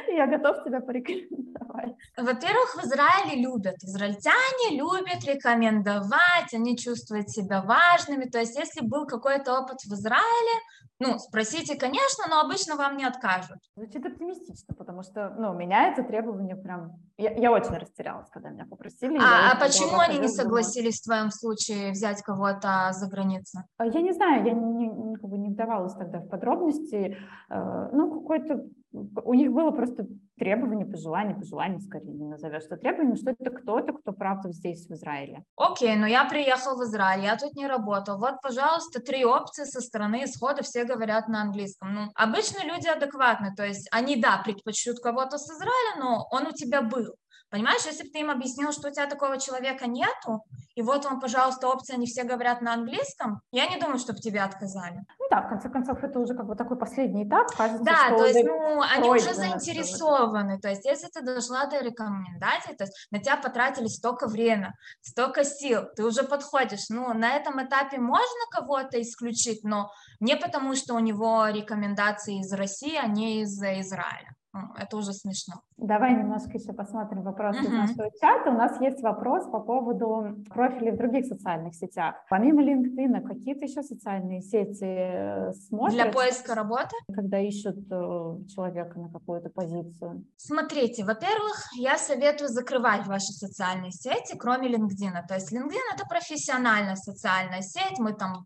Я 0.07 0.27
готов 0.27 0.63
тебя 0.63 0.81
порекомендовать. 0.81 1.95
Во-первых, 2.21 2.75
в 2.75 2.85
Израиле 2.85 3.41
любят. 3.41 3.75
Израильтяне 3.83 4.77
любят 4.77 5.23
рекомендовать, 5.25 6.53
они 6.53 6.77
чувствуют 6.77 7.29
себя 7.29 7.61
важными. 7.61 8.25
То 8.25 8.39
есть, 8.39 8.57
если 8.57 8.85
был 8.85 9.05
какой-то 9.05 9.59
опыт 9.59 9.79
в 9.83 9.93
Израиле, 9.93 10.59
ну, 11.01 11.17
спросите, 11.17 11.77
конечно, 11.77 12.25
но 12.29 12.41
обычно 12.41 12.75
вам 12.75 12.97
не 12.97 13.05
откажут. 13.05 13.57
Звучит 13.77 14.05
оптимистично, 14.05 14.75
потому 14.75 15.01
что, 15.03 15.33
ну, 15.37 15.51
у 15.51 15.53
меня 15.53 15.87
это 15.87 16.03
требование 16.03 16.57
прям... 16.57 16.91
Я, 17.17 17.31
я 17.31 17.51
очень 17.53 17.73
растерялась, 17.73 18.29
когда 18.29 18.49
меня 18.49 18.65
попросили. 18.65 19.17
А, 19.17 19.53
а 19.53 19.59
почему 19.59 19.99
они 19.99 20.19
не 20.19 20.27
согласились 20.27 20.99
в 20.99 21.05
твоем 21.05 21.31
случае 21.31 21.91
взять 21.91 22.21
кого-то 22.21 22.89
за 22.91 23.07
границу? 23.07 23.59
А, 23.77 23.85
я 23.85 24.01
не 24.01 24.11
знаю, 24.11 24.45
я 24.45 24.51
не, 24.51 24.87
не, 24.87 25.15
как 25.15 25.29
бы 25.29 25.37
не 25.37 25.49
вдавалась 25.49 25.93
тогда 25.93 26.19
в 26.19 26.27
подробности. 26.27 27.17
Э, 27.49 27.89
ну, 27.93 28.19
какой-то 28.19 28.65
у 28.91 29.33
них 29.33 29.51
было 29.51 29.71
просто 29.71 30.07
требование, 30.37 30.85
пожелание, 30.85 31.35
пожелание 31.35 31.79
скорее 31.79 32.13
не 32.13 32.27
назовешь, 32.27 32.63
что 32.63 32.77
требование, 32.77 33.15
что 33.15 33.31
это 33.31 33.51
кто-то, 33.51 33.93
кто 33.93 34.13
правда 34.13 34.51
здесь, 34.51 34.87
в 34.87 34.91
Израиле. 34.93 35.43
Окей, 35.55 35.95
но 35.95 36.07
я 36.07 36.25
приехал 36.25 36.77
в 36.77 36.83
Израиль, 36.83 37.23
я 37.23 37.37
тут 37.37 37.53
не 37.55 37.67
работал. 37.67 38.17
Вот, 38.17 38.41
пожалуйста, 38.41 38.99
три 38.99 39.23
опции 39.25 39.65
со 39.65 39.81
стороны 39.81 40.23
исхода, 40.23 40.63
все 40.63 40.85
говорят 40.85 41.27
на 41.27 41.41
английском. 41.41 41.93
Ну, 41.93 42.01
обычно 42.15 42.65
люди 42.65 42.87
адекватны, 42.87 43.53
то 43.55 43.65
есть 43.65 43.87
они, 43.91 44.15
да, 44.15 44.41
предпочтут 44.43 44.99
кого-то 44.99 45.37
с 45.37 45.49
Израиля, 45.49 45.99
но 45.99 46.27
он 46.31 46.47
у 46.47 46.51
тебя 46.51 46.81
был. 46.81 47.13
Понимаешь, 47.49 47.85
если 47.85 48.03
бы 48.03 48.09
ты 48.09 48.19
им 48.19 48.29
объяснил, 48.29 48.71
что 48.71 48.89
у 48.89 48.91
тебя 48.91 49.07
такого 49.07 49.39
человека 49.39 49.87
нету, 49.87 50.43
и 50.75 50.81
вот 50.83 51.05
вам, 51.05 51.19
пожалуйста, 51.19 51.67
опция, 51.67 51.95
они 51.95 52.05
все 52.05 52.23
говорят 52.23 52.61
на 52.61 52.73
английском, 52.73 53.41
я 53.51 53.67
не 53.67 53.77
думаю, 53.77 53.97
чтобы 53.97 54.19
тебе 54.19 54.41
отказали. 54.41 54.99
Ну 55.19 55.25
да, 55.31 55.41
в 55.41 55.49
конце 55.49 55.69
концов, 55.69 56.03
это 56.03 56.19
уже 56.19 56.35
как 56.35 56.45
бы 56.45 56.55
такой 56.55 56.77
последний 56.77 57.27
этап. 57.27 57.47
Кажется, 57.55 57.83
да, 57.83 58.09
то 58.09 58.25
есть, 58.25 58.45
ну, 58.45 58.81
они 58.81 59.09
уже 59.09 59.33
заинтересованы. 59.33 60.59
То 60.59 60.69
есть, 60.69 60.85
если 60.85 61.07
ты 61.07 61.21
дошла 61.21 61.65
до 61.65 61.79
рекомендаций, 61.79 62.75
то 62.75 62.83
есть 62.83 63.07
на 63.11 63.19
тебя 63.19 63.37
потратили 63.37 63.87
столько 63.87 64.27
времени, 64.27 64.71
столько 65.01 65.43
сил, 65.43 65.83
ты 65.95 66.05
уже 66.05 66.23
подходишь. 66.23 66.89
Ну, 66.89 67.13
на 67.13 67.35
этом 67.35 67.65
этапе 67.65 67.97
можно 67.97 68.45
кого-то 68.51 69.01
исключить, 69.01 69.63
но 69.63 69.89
не 70.19 70.35
потому, 70.35 70.75
что 70.75 70.93
у 70.93 70.99
него 70.99 71.47
рекомендации 71.47 72.39
из 72.41 72.53
России, 72.53 72.95
а 72.95 73.07
не 73.07 73.41
из 73.41 73.57
Израиля. 73.57 74.35
Это 74.77 74.97
уже 74.97 75.13
смешно. 75.13 75.61
Давай 75.77 76.13
немножко 76.13 76.57
еще 76.57 76.73
посмотрим 76.73 77.21
вопросы 77.21 77.59
uh-huh. 77.59 77.65
из 77.65 77.71
нашего 77.71 78.09
чата. 78.19 78.49
У 78.49 78.53
нас 78.53 78.81
есть 78.81 79.01
вопрос 79.01 79.45
по 79.49 79.59
поводу 79.59 80.35
профилей 80.49 80.91
в 80.91 80.97
других 80.97 81.25
социальных 81.25 81.75
сетях. 81.75 82.15
Помимо 82.29 82.63
LinkedIn, 82.63 83.21
какие-то 83.21 83.65
еще 83.65 83.83
социальные 83.83 84.41
сети 84.41 84.83
э, 84.83 85.53
смотрят? 85.53 85.93
Для 85.93 86.11
поиска 86.11 86.55
работы? 86.55 86.95
Когда 87.13 87.39
ищут 87.39 87.77
э, 87.91 88.37
человека 88.53 88.99
на 88.99 89.09
какую-то 89.09 89.49
позицию. 89.49 90.25
Смотрите, 90.37 91.03
во-первых, 91.05 91.67
я 91.77 91.97
советую 91.97 92.49
закрывать 92.49 93.05
ваши 93.05 93.31
социальные 93.33 93.91
сети, 93.91 94.35
кроме 94.37 94.69
LinkedIn. 94.69 95.27
То 95.27 95.35
есть 95.35 95.53
LinkedIn– 95.53 95.85
это 95.93 96.05
профессиональная 96.07 96.95
социальная 96.95 97.61
сеть, 97.61 97.99
мы 97.99 98.13
там 98.13 98.45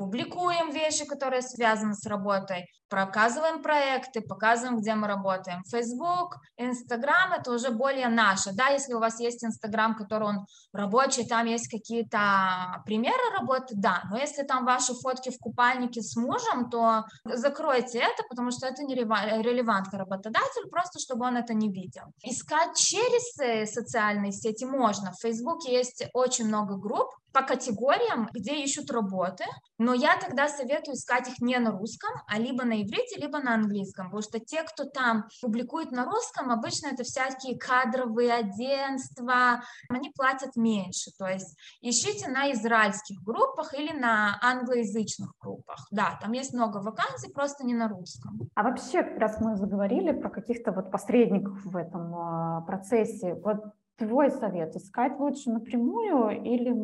публикуем 0.00 0.70
вещи, 0.70 1.04
которые 1.04 1.42
связаны 1.42 1.92
с 1.92 2.06
работой, 2.06 2.64
показываем 2.88 3.62
проекты, 3.62 4.22
показываем, 4.22 4.78
где 4.78 4.94
мы 4.94 5.06
работаем. 5.06 5.62
Facebook, 5.70 6.36
Instagram– 6.58 7.34
это 7.38 7.52
уже 7.52 7.70
более 7.70 8.08
наше. 8.08 8.52
Да, 8.54 8.68
если 8.68 8.94
у 8.94 8.98
вас 8.98 9.20
есть 9.20 9.44
Instagram, 9.44 9.96
который 9.96 10.28
он 10.28 10.46
рабочий, 10.72 11.26
там 11.26 11.44
есть 11.44 11.68
какие-то 11.68 12.82
примеры 12.86 13.24
работы, 13.38 13.74
да, 13.76 14.02
но 14.10 14.16
если 14.16 14.42
там 14.42 14.64
ваши 14.64 14.94
фотки 14.94 15.30
в 15.30 15.38
купальнике 15.38 16.00
с 16.00 16.16
мужем, 16.16 16.70
то 16.70 17.04
закройте 17.24 17.98
это, 17.98 18.22
потому 18.30 18.50
что 18.50 18.66
это 18.66 18.82
не 18.82 18.94
релевантно 18.94 19.98
работодателю, 19.98 20.70
просто 20.70 20.98
чтобы 20.98 21.26
он 21.26 21.36
это 21.36 21.52
не 21.52 21.70
видел. 21.70 22.04
Искать 22.24 22.74
через 22.74 23.38
э, 23.38 23.66
социальные 23.66 24.32
сети 24.32 24.64
можно. 24.64 25.12
В 25.12 25.20
Facebook 25.20 25.68
есть 25.68 26.06
очень 26.14 26.46
много 26.46 26.76
групп, 26.76 27.10
по 27.32 27.42
категориям, 27.42 28.28
где 28.32 28.62
ищут 28.62 28.90
работы, 28.90 29.44
но 29.78 29.94
я 29.94 30.16
тогда 30.18 30.48
советую 30.48 30.94
искать 30.94 31.28
их 31.28 31.40
не 31.40 31.58
на 31.58 31.70
русском, 31.70 32.10
а 32.26 32.38
либо 32.38 32.64
на 32.64 32.82
иврите, 32.82 33.20
либо 33.20 33.38
на 33.38 33.54
английском, 33.54 34.06
потому 34.06 34.22
что 34.22 34.40
те, 34.40 34.62
кто 34.62 34.84
там 34.84 35.24
публикует 35.40 35.92
на 35.92 36.04
русском, 36.04 36.50
обычно 36.50 36.88
это 36.88 37.04
всякие 37.04 37.58
кадровые 37.58 38.32
агентства, 38.32 39.62
они 39.88 40.10
платят 40.10 40.56
меньше, 40.56 41.10
то 41.18 41.26
есть 41.26 41.56
ищите 41.80 42.28
на 42.28 42.52
израильских 42.52 43.22
группах 43.22 43.74
или 43.74 43.92
на 43.96 44.38
англоязычных 44.42 45.32
группах, 45.40 45.86
да, 45.90 46.18
там 46.20 46.32
есть 46.32 46.52
много 46.52 46.78
вакансий, 46.78 47.32
просто 47.32 47.64
не 47.64 47.74
на 47.74 47.88
русском. 47.88 48.38
А 48.54 48.62
вообще, 48.62 49.00
раз 49.00 49.40
мы 49.40 49.56
заговорили 49.56 50.12
про 50.12 50.30
каких-то 50.30 50.72
вот 50.72 50.90
посредников 50.90 51.64
в 51.64 51.76
этом 51.76 52.14
а, 52.14 52.60
процессе, 52.62 53.34
вот 53.34 53.64
твой 54.00 54.30
совет, 54.30 54.74
искать 54.76 55.18
лучше 55.18 55.50
напрямую 55.50 56.42
или 56.42 56.74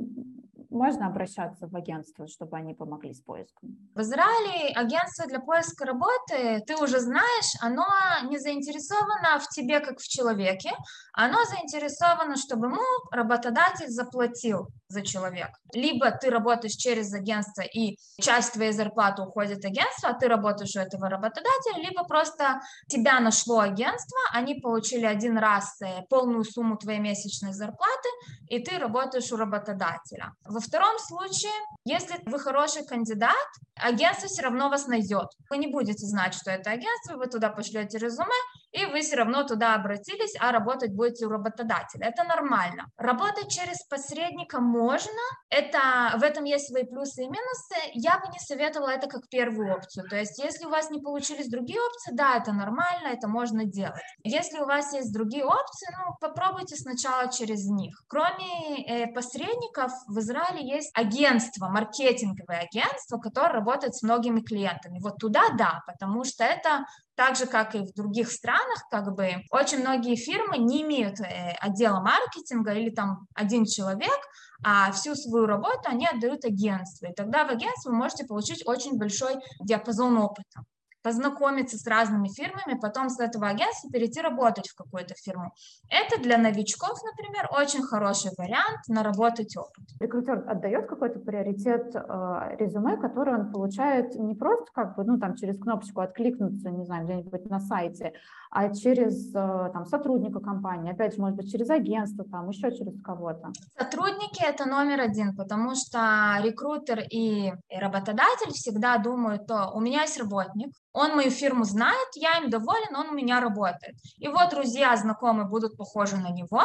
можно 0.70 1.06
обращаться 1.06 1.66
в 1.66 1.76
агентство, 1.76 2.26
чтобы 2.26 2.56
они 2.56 2.74
помогли 2.74 3.12
с 3.12 3.20
поиском? 3.20 3.76
В 3.94 4.00
Израиле 4.00 4.72
агентство 4.74 5.26
для 5.26 5.40
поиска 5.40 5.86
работы, 5.86 6.60
ты 6.66 6.76
уже 6.76 7.00
знаешь, 7.00 7.52
оно 7.60 7.86
не 8.28 8.38
заинтересовано 8.38 9.38
в 9.40 9.48
тебе 9.48 9.80
как 9.80 9.98
в 9.98 10.08
человеке, 10.08 10.70
оно 11.12 11.38
заинтересовано, 11.44 12.36
чтобы 12.36 12.68
ему 12.68 12.82
работодатель 13.10 13.88
заплатил. 13.88 14.68
За 14.88 15.02
человека. 15.02 15.52
Либо 15.72 16.10
ты 16.10 16.30
работаешь 16.30 16.74
через 16.74 17.12
агентство, 17.12 17.62
и 17.62 17.98
часть 18.20 18.52
твоей 18.52 18.72
зарплаты 18.72 19.22
уходит 19.22 19.64
агентство, 19.64 20.10
а 20.10 20.14
ты 20.14 20.28
работаешь 20.28 20.76
у 20.76 20.80
этого 20.80 21.08
работодателя, 21.08 21.82
либо 21.82 22.04
просто 22.04 22.60
тебя 22.88 23.20
нашло 23.20 23.60
агентство, 23.60 24.18
они 24.32 24.54
получили 24.54 25.04
один 25.04 25.38
раз 25.38 25.80
э, 25.82 26.02
полную 26.08 26.44
сумму 26.44 26.76
твоей 26.76 27.00
месячной 27.00 27.52
зарплаты, 27.52 28.08
и 28.48 28.58
ты 28.58 28.78
работаешь 28.78 29.32
у 29.32 29.36
работодателя. 29.36 30.32
Во 30.44 30.60
втором 30.60 30.98
случае, 30.98 31.52
если 31.84 32.16
вы 32.26 32.38
хороший 32.38 32.86
кандидат, 32.86 33.34
агентство 33.74 34.28
все 34.28 34.42
равно 34.42 34.68
вас 34.68 34.86
найдет. 34.86 35.28
Вы 35.50 35.58
не 35.58 35.66
будете 35.66 36.06
знать, 36.06 36.34
что 36.34 36.50
это 36.50 36.70
агентство, 36.70 37.16
вы 37.16 37.26
туда 37.26 37.50
пошлете 37.50 37.98
резюме, 37.98 38.30
и 38.72 38.86
вы 38.86 39.00
все 39.00 39.16
равно 39.16 39.44
туда 39.44 39.74
обратились, 39.74 40.36
а 40.38 40.52
работать 40.52 40.92
будете 40.92 41.26
у 41.26 41.30
работодателя. 41.30 42.06
Это 42.06 42.24
нормально. 42.24 42.86
Работать 42.96 43.50
через 43.50 43.82
посредника 43.84 44.60
можно, 44.76 45.20
это, 45.50 46.18
в 46.18 46.22
этом 46.22 46.44
есть 46.44 46.68
свои 46.68 46.84
плюсы 46.84 47.22
и 47.22 47.26
минусы. 47.26 47.76
Я 47.94 48.18
бы 48.18 48.28
не 48.32 48.38
советовала 48.38 48.90
это 48.90 49.08
как 49.08 49.28
первую 49.28 49.74
опцию. 49.74 50.08
То 50.08 50.16
есть, 50.16 50.38
если 50.38 50.66
у 50.66 50.70
вас 50.70 50.90
не 50.90 51.00
получились 51.00 51.48
другие 51.48 51.80
опции, 51.80 52.12
да, 52.14 52.36
это 52.36 52.52
нормально, 52.52 53.08
это 53.08 53.28
можно 53.28 53.64
делать. 53.64 54.02
Если 54.24 54.58
у 54.58 54.66
вас 54.66 54.92
есть 54.92 55.12
другие 55.12 55.44
опции, 55.44 55.88
ну, 55.92 56.14
попробуйте 56.20 56.76
сначала 56.76 57.30
через 57.30 57.66
них. 57.66 58.02
Кроме 58.08 58.84
э, 58.86 59.12
посредников, 59.12 59.92
в 60.08 60.18
Израиле 60.18 60.68
есть 60.68 60.90
агентство, 60.94 61.68
маркетинговое 61.68 62.68
агентство, 62.70 63.18
которое 63.18 63.52
работает 63.52 63.94
с 63.94 64.02
многими 64.02 64.40
клиентами. 64.40 65.00
Вот 65.00 65.18
туда 65.18 65.50
да, 65.56 65.82
потому 65.86 66.24
что 66.24 66.44
это 66.44 66.84
так 67.16 67.36
же, 67.36 67.46
как 67.46 67.74
и 67.74 67.80
в 67.80 67.92
других 67.94 68.30
странах, 68.30 68.84
как 68.90 69.14
бы 69.14 69.42
очень 69.50 69.80
многие 69.80 70.16
фирмы 70.16 70.58
не 70.58 70.82
имеют 70.82 71.18
э, 71.20 71.56
отдела 71.60 72.00
маркетинга 72.00 72.72
или 72.72 72.90
там 72.90 73.26
один 73.34 73.64
человек, 73.64 74.18
а 74.62 74.92
всю 74.92 75.14
свою 75.14 75.46
работу 75.46 75.82
они 75.86 76.06
отдают 76.06 76.44
агентству. 76.44 77.08
И 77.08 77.14
тогда 77.14 77.44
в 77.44 77.50
агентстве 77.50 77.90
вы 77.90 77.96
можете 77.96 78.24
получить 78.26 78.66
очень 78.66 78.98
большой 78.98 79.36
диапазон 79.60 80.18
опыта 80.18 80.62
познакомиться 81.06 81.78
с 81.78 81.86
разными 81.86 82.26
фирмами, 82.26 82.76
потом 82.80 83.10
с 83.10 83.20
этого 83.20 83.46
агентства 83.46 83.88
перейти 83.92 84.20
работать 84.20 84.68
в 84.68 84.74
какую-то 84.74 85.14
фирму. 85.14 85.52
Это 85.88 86.20
для 86.20 86.36
новичков, 86.36 86.98
например, 87.04 87.48
очень 87.56 87.84
хороший 87.84 88.32
вариант 88.36 88.80
наработать 88.88 89.56
опыт. 89.56 89.84
Рекрутер 90.00 90.42
отдает 90.48 90.88
какой-то 90.88 91.20
приоритет 91.20 91.94
э, 91.94 92.56
резюме, 92.58 92.96
которое 92.96 93.38
он 93.38 93.52
получает 93.52 94.16
не 94.16 94.34
просто 94.34 94.66
как 94.74 94.96
бы, 94.96 95.04
ну, 95.04 95.16
там, 95.20 95.36
через 95.36 95.60
кнопочку 95.60 96.00
откликнуться, 96.00 96.70
не 96.70 96.84
знаю, 96.84 97.04
где-нибудь 97.04 97.50
на 97.50 97.60
сайте, 97.60 98.12
а 98.58 98.74
через 98.74 99.34
э, 99.34 99.70
там, 99.74 99.84
сотрудника 99.84 100.40
компании, 100.40 100.90
опять 100.90 101.14
же, 101.14 101.20
может 101.20 101.36
быть, 101.36 101.52
через 101.52 101.68
агентство, 101.68 102.24
там, 102.24 102.48
еще 102.48 102.74
через 102.74 102.98
кого-то. 103.02 103.52
Сотрудники– 103.78 104.42
это 104.48 104.64
номер 104.64 105.02
один, 105.02 105.36
потому 105.36 105.74
что 105.74 106.38
рекрутер 106.42 107.00
и 107.00 107.52
работодатель 107.70 108.52
всегда 108.54 108.96
думают, 108.96 109.46
то 109.46 109.72
у 109.74 109.80
меня 109.80 110.02
есть 110.02 110.18
работник, 110.18 110.72
он 110.94 111.16
мою 111.16 111.30
фирму 111.30 111.64
знает, 111.64 112.08
я 112.14 112.38
им 112.38 112.48
доволен, 112.48 112.96
он 112.96 113.08
у 113.08 113.14
меня 113.14 113.40
работает. 113.40 113.94
И 114.16 114.28
вот 114.28 114.48
друзья, 114.48 114.96
знакомые 114.96 115.46
будут 115.46 115.76
похожи 115.76 116.16
на 116.16 116.30
него, 116.30 116.62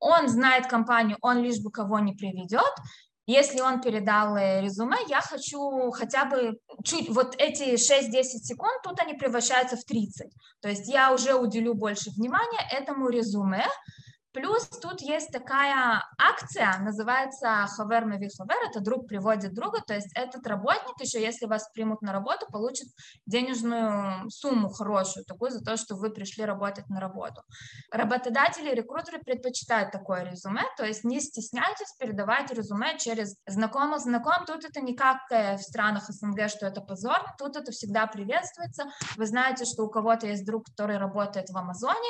он 0.00 0.28
знает 0.28 0.66
компанию, 0.66 1.18
он 1.20 1.38
лишь 1.38 1.62
бы 1.62 1.70
кого 1.70 2.00
не 2.00 2.14
приведет, 2.14 2.74
если 3.28 3.60
он 3.60 3.82
передал 3.82 4.36
э, 4.36 4.62
резюме, 4.62 4.96
я 5.06 5.20
хочу 5.20 5.90
хотя 5.90 6.24
бы 6.24 6.58
чуть, 6.82 7.10
вот 7.10 7.34
эти 7.38 7.74
6-10 7.74 8.22
секунд, 8.22 8.80
тут 8.82 8.98
они 9.00 9.12
превращаются 9.12 9.76
в 9.76 9.84
30. 9.84 10.32
То 10.62 10.70
есть 10.70 10.88
я 10.88 11.12
уже 11.12 11.34
уделю 11.34 11.74
больше 11.74 12.10
внимания 12.10 12.66
этому 12.72 13.10
резюме, 13.10 13.66
Плюс 14.32 14.68
тут 14.68 15.00
есть 15.00 15.30
такая 15.30 16.04
акция, 16.18 16.78
называется 16.80 17.66
«Хавер 17.76 18.04
Мави 18.04 18.28
Хавер», 18.36 18.68
это 18.68 18.80
друг 18.80 19.08
приводит 19.08 19.54
друга, 19.54 19.80
то 19.80 19.94
есть 19.94 20.10
этот 20.14 20.46
работник 20.46 21.00
еще, 21.00 21.20
если 21.20 21.46
вас 21.46 21.70
примут 21.72 22.02
на 22.02 22.12
работу, 22.12 22.46
получит 22.52 22.88
денежную 23.24 24.30
сумму 24.30 24.68
хорошую, 24.68 25.24
такую 25.24 25.50
за 25.50 25.64
то, 25.64 25.76
что 25.76 25.96
вы 25.96 26.10
пришли 26.10 26.44
работать 26.44 26.88
на 26.90 27.00
работу. 27.00 27.42
Работодатели, 27.90 28.74
рекрутеры 28.74 29.18
предпочитают 29.18 29.92
такое 29.92 30.24
резюме, 30.24 30.62
то 30.76 30.84
есть 30.84 31.04
не 31.04 31.20
стесняйтесь 31.20 31.94
передавать 31.98 32.50
резюме 32.50 32.98
через 32.98 33.36
знакомых. 33.46 34.00
Знаком, 34.00 34.44
тут 34.46 34.64
это 34.64 34.80
не 34.80 34.94
как 34.94 35.18
э, 35.30 35.56
в 35.56 35.62
странах 35.62 36.04
СНГ, 36.08 36.48
что 36.48 36.66
это 36.66 36.80
позор, 36.80 37.18
тут 37.38 37.56
это 37.56 37.72
всегда 37.72 38.06
приветствуется, 38.06 38.84
вы 39.16 39.26
знаете, 39.26 39.64
что 39.64 39.84
у 39.84 39.90
кого-то 39.90 40.26
есть 40.26 40.44
друг, 40.44 40.66
который 40.66 40.98
работает 40.98 41.48
в 41.48 41.56
Амазоне, 41.56 42.08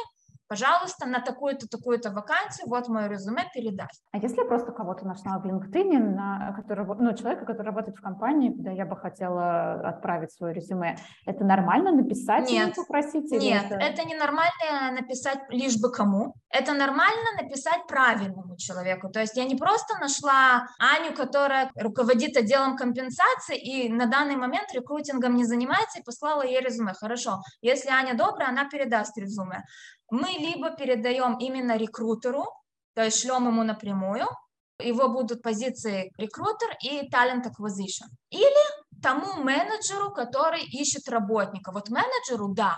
пожалуйста, 0.49 1.07
на 1.07 1.21
такую-то, 1.21 1.69
такую-то 1.69 2.11
вакансию, 2.11 2.69
вот 2.69 2.89
мое 2.89 3.09
резюме, 3.09 3.45
передай. 3.55 3.89
А 4.13 4.19
если 4.19 4.39
я 4.39 4.45
просто 4.45 4.73
кого-то 4.73 5.07
нашла 5.07 5.39
в 5.39 5.47
LinkedIn, 5.47 5.99
на, 5.99 6.53
который, 6.57 6.87
ну, 6.87 7.15
человека, 7.15 7.45
который 7.45 7.67
работает 7.67 7.97
в 7.97 8.01
компании, 8.01 8.51
куда 8.51 8.71
я 8.71 8.87
бы 8.87 8.97
хотела 8.97 9.89
отправить 9.89 10.33
свое 10.33 10.55
резюме, 10.55 10.97
это 11.27 11.45
нормально 11.45 11.93
написать 11.93 12.51
Нет. 12.51 12.69
или 12.69 12.75
попросить? 12.75 13.33
Или 13.33 13.41
Нет, 13.41 13.67
это... 13.67 13.77
это 13.77 14.05
не 14.05 14.15
нормально 14.15 14.93
написать 14.93 15.41
лишь 15.51 15.79
бы 15.81 15.93
кому. 15.93 16.35
Это 16.51 16.73
нормально 16.73 17.43
написать 17.43 17.87
правильному 17.87 18.57
человеку. 18.57 19.11
То 19.11 19.21
есть 19.21 19.37
я 19.37 19.45
не 19.45 19.57
просто 19.57 19.99
нашла 20.01 20.67
Аню, 20.79 21.15
которая 21.15 21.71
руководит 21.77 22.37
отделом 22.37 22.77
компенсации 22.77 23.59
и 23.59 23.93
на 23.93 24.07
данный 24.07 24.37
момент 24.37 24.73
рекрутингом 24.73 25.35
не 25.35 25.45
занимается 25.45 26.01
и 26.01 26.03
послала 26.03 26.43
ей 26.43 26.61
резюме. 26.61 26.95
Хорошо, 26.95 27.43
если 27.61 27.91
Аня 27.91 28.15
добрая, 28.17 28.49
она 28.49 28.69
передаст 28.69 29.17
резюме 29.19 29.65
мы 30.11 30.29
либо 30.31 30.71
передаем 30.71 31.39
именно 31.39 31.77
рекрутеру, 31.77 32.45
то 32.95 33.05
есть 33.05 33.21
шлем 33.21 33.47
ему 33.47 33.63
напрямую, 33.63 34.27
его 34.81 35.09
будут 35.09 35.43
позиции 35.43 36.13
рекрутер 36.19 36.71
и 36.83 37.09
talent 37.09 37.45
acquisition. 37.45 38.09
Или 38.31 39.03
тому 39.03 39.43
менеджеру, 39.43 40.13
который 40.13 40.63
ищет 40.63 41.09
работника. 41.09 41.73
Вот 41.73 41.89
менеджеру, 41.89 42.55
да, 42.55 42.77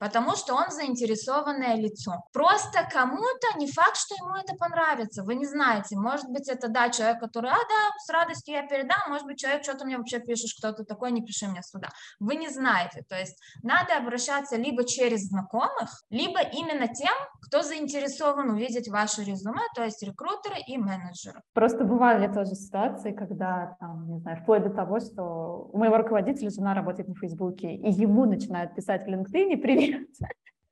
потому 0.00 0.34
что 0.34 0.54
он 0.54 0.70
заинтересованное 0.70 1.76
лицо. 1.76 2.24
Просто 2.32 2.88
кому-то 2.90 3.58
не 3.58 3.70
факт, 3.70 3.96
что 3.96 4.14
ему 4.16 4.34
это 4.34 4.56
понравится, 4.56 5.22
вы 5.22 5.34
не 5.34 5.46
знаете, 5.46 5.96
может 5.96 6.28
быть, 6.30 6.48
это, 6.48 6.68
да, 6.68 6.88
человек, 6.88 7.20
который, 7.20 7.50
а, 7.50 7.54
да, 7.54 7.98
с 8.04 8.08
радостью 8.10 8.54
я 8.54 8.66
передам, 8.66 8.98
может 9.08 9.26
быть, 9.26 9.38
человек, 9.38 9.62
что 9.62 9.76
то 9.76 9.84
мне 9.84 9.98
вообще 9.98 10.18
пишешь, 10.18 10.56
кто 10.58 10.72
то 10.72 10.84
такой, 10.84 11.12
не 11.12 11.22
пиши 11.22 11.46
мне 11.46 11.62
сюда. 11.62 11.88
Вы 12.18 12.36
не 12.36 12.48
знаете, 12.48 13.04
то 13.08 13.16
есть 13.16 13.38
надо 13.62 13.98
обращаться 13.98 14.56
либо 14.56 14.84
через 14.84 15.28
знакомых, 15.28 16.02
либо 16.08 16.40
именно 16.40 16.88
тем, 16.88 17.12
кто 17.42 17.62
заинтересован 17.62 18.50
увидеть 18.50 18.88
ваше 18.88 19.22
резюме, 19.22 19.60
то 19.74 19.84
есть 19.84 20.02
рекрутеры 20.02 20.56
и 20.66 20.78
менеджеры. 20.78 21.42
Просто 21.52 21.84
бывали 21.84 22.32
тоже 22.32 22.54
ситуации, 22.54 23.12
когда, 23.12 23.76
там, 23.80 24.08
не 24.10 24.18
знаю, 24.20 24.38
вплоть 24.42 24.62
до 24.62 24.70
того, 24.70 24.98
что 25.00 25.68
у 25.72 25.78
моего 25.78 25.98
руководителя 25.98 26.48
жена 26.48 26.72
работает 26.72 27.08
на 27.08 27.14
Фейсбуке, 27.16 27.74
и 27.74 27.90
ему 27.90 28.24
начинают 28.24 28.74
писать 28.74 29.04
в 29.04 29.08
LinkedIn, 29.08 29.58
привет, 29.58 29.89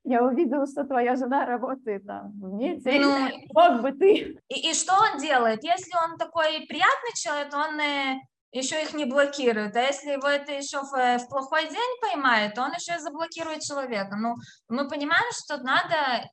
я 0.05 0.23
увидела, 0.23 0.67
что 0.67 0.85
твоя 0.85 1.17
жена 1.17 1.45
работает 1.45 2.07
там 2.07 2.33
в 2.41 2.53
МЕТе, 2.55 3.01
ну, 3.01 3.29
мог 3.53 3.83
бы 3.83 3.93
ты. 3.93 4.39
И, 4.49 4.71
и 4.71 4.75
что 4.75 4.95
он 4.95 5.21
делает? 5.21 5.63
Если 5.63 5.93
он 6.05 6.17
такой 6.17 6.65
приятный 6.67 7.13
человек, 7.15 7.53
он 7.55 7.79
э, 7.79 8.21
еще 8.53 8.83
их 8.83 8.95
не 8.95 9.05
блокирует, 9.05 9.77
а 9.77 9.83
если 9.83 10.13
его 10.13 10.27
это 10.27 10.53
еще 10.53 10.81
в, 10.81 10.95
э, 10.95 11.19
в 11.19 11.29
плохой 11.29 11.69
день 11.69 12.01
поймает, 12.01 12.55
то 12.55 12.63
он 12.63 12.73
еще 12.73 12.95
и 12.95 13.01
заблокирует 13.01 13.61
человека. 13.61 14.17
Ну, 14.17 14.35
мы 14.69 14.89
понимаем, 14.89 15.31
что 15.33 15.59
надо 15.59 16.25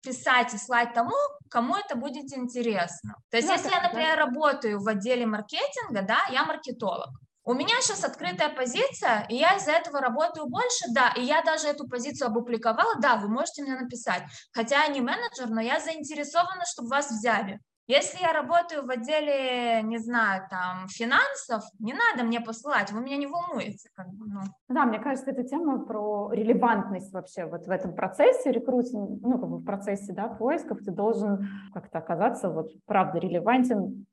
писать 0.00 0.54
и 0.54 0.58
слать 0.58 0.92
тому, 0.92 1.16
кому 1.50 1.74
это 1.76 1.96
будет 1.96 2.32
интересно. 2.36 3.16
То 3.30 3.38
есть, 3.38 3.48
да, 3.48 3.54
если 3.54 3.70
я, 3.70 3.82
например, 3.82 4.16
да. 4.16 4.26
работаю 4.26 4.80
в 4.80 4.86
отделе 4.86 5.26
маркетинга, 5.26 6.02
да, 6.02 6.18
я 6.30 6.44
маркетолог, 6.44 7.08
у 7.44 7.52
меня 7.52 7.80
сейчас 7.80 8.04
открытая 8.04 8.48
позиция, 8.48 9.26
и 9.28 9.36
я 9.36 9.56
из-за 9.56 9.72
этого 9.72 10.00
работаю 10.00 10.46
больше, 10.46 10.86
да, 10.92 11.12
и 11.16 11.22
я 11.22 11.42
даже 11.42 11.68
эту 11.68 11.86
позицию 11.86 12.28
опубликовала, 12.28 12.94
да, 13.00 13.16
вы 13.16 13.28
можете 13.28 13.62
мне 13.62 13.78
написать. 13.78 14.22
Хотя 14.52 14.84
я 14.84 14.88
не 14.88 15.00
менеджер, 15.00 15.48
но 15.48 15.60
я 15.60 15.78
заинтересована, 15.78 16.64
чтобы 16.66 16.88
вас 16.88 17.10
взяли. 17.10 17.60
Если 17.86 18.22
я 18.22 18.32
работаю 18.32 18.86
в 18.86 18.90
отделе, 18.90 19.82
не 19.82 19.98
знаю, 19.98 20.44
там, 20.48 20.88
финансов, 20.88 21.64
не 21.78 21.92
надо 21.92 22.24
мне 22.24 22.40
посылать, 22.40 22.90
вы 22.90 23.02
меня 23.02 23.18
не 23.18 23.26
волнуете. 23.26 23.90
Как 23.94 24.08
бы, 24.08 24.26
ну. 24.26 24.40
Да, 24.70 24.86
мне 24.86 24.98
кажется, 24.98 25.30
эта 25.30 25.44
тема 25.44 25.84
про 25.84 26.30
релевантность 26.32 27.12
вообще 27.12 27.44
вот 27.44 27.66
в 27.66 27.70
этом 27.70 27.94
процессе 27.94 28.52
рекрутинга, 28.52 29.28
ну, 29.28 29.38
как 29.38 29.50
бы 29.50 29.58
в 29.58 29.64
процессе, 29.64 30.14
да, 30.14 30.28
поисков, 30.28 30.78
ты 30.78 30.92
должен 30.92 31.46
как-то 31.74 31.98
оказаться 31.98 32.48
вот 32.48 32.70
правда 32.86 33.18
релевантен 33.18 34.06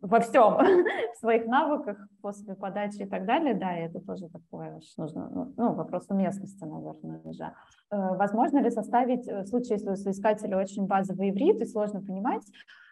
во 0.00 0.20
всем, 0.20 0.58
в 1.14 1.18
своих 1.18 1.46
навыках 1.46 1.98
после 2.22 2.54
подачи 2.54 3.02
и 3.02 3.06
так 3.06 3.26
далее, 3.26 3.54
да, 3.54 3.76
и 3.76 3.86
это 3.86 3.98
тоже 3.98 4.28
такое 4.28 4.78
нужно, 4.96 5.28
ну, 5.28 5.54
ну, 5.56 5.72
вопрос 5.74 6.06
уместности, 6.08 6.62
наверное, 6.64 7.20
уже. 7.24 7.52
Э, 7.90 8.14
возможно 8.16 8.58
ли 8.58 8.70
составить, 8.70 9.26
э, 9.26 9.42
в 9.42 9.46
случае, 9.48 9.78
если 9.78 9.90
у 9.90 9.96
соискателя 9.96 10.56
очень 10.56 10.86
базовый 10.86 11.30
иврит 11.30 11.60
и 11.60 11.66
сложно 11.66 12.00
понимать, 12.00 12.44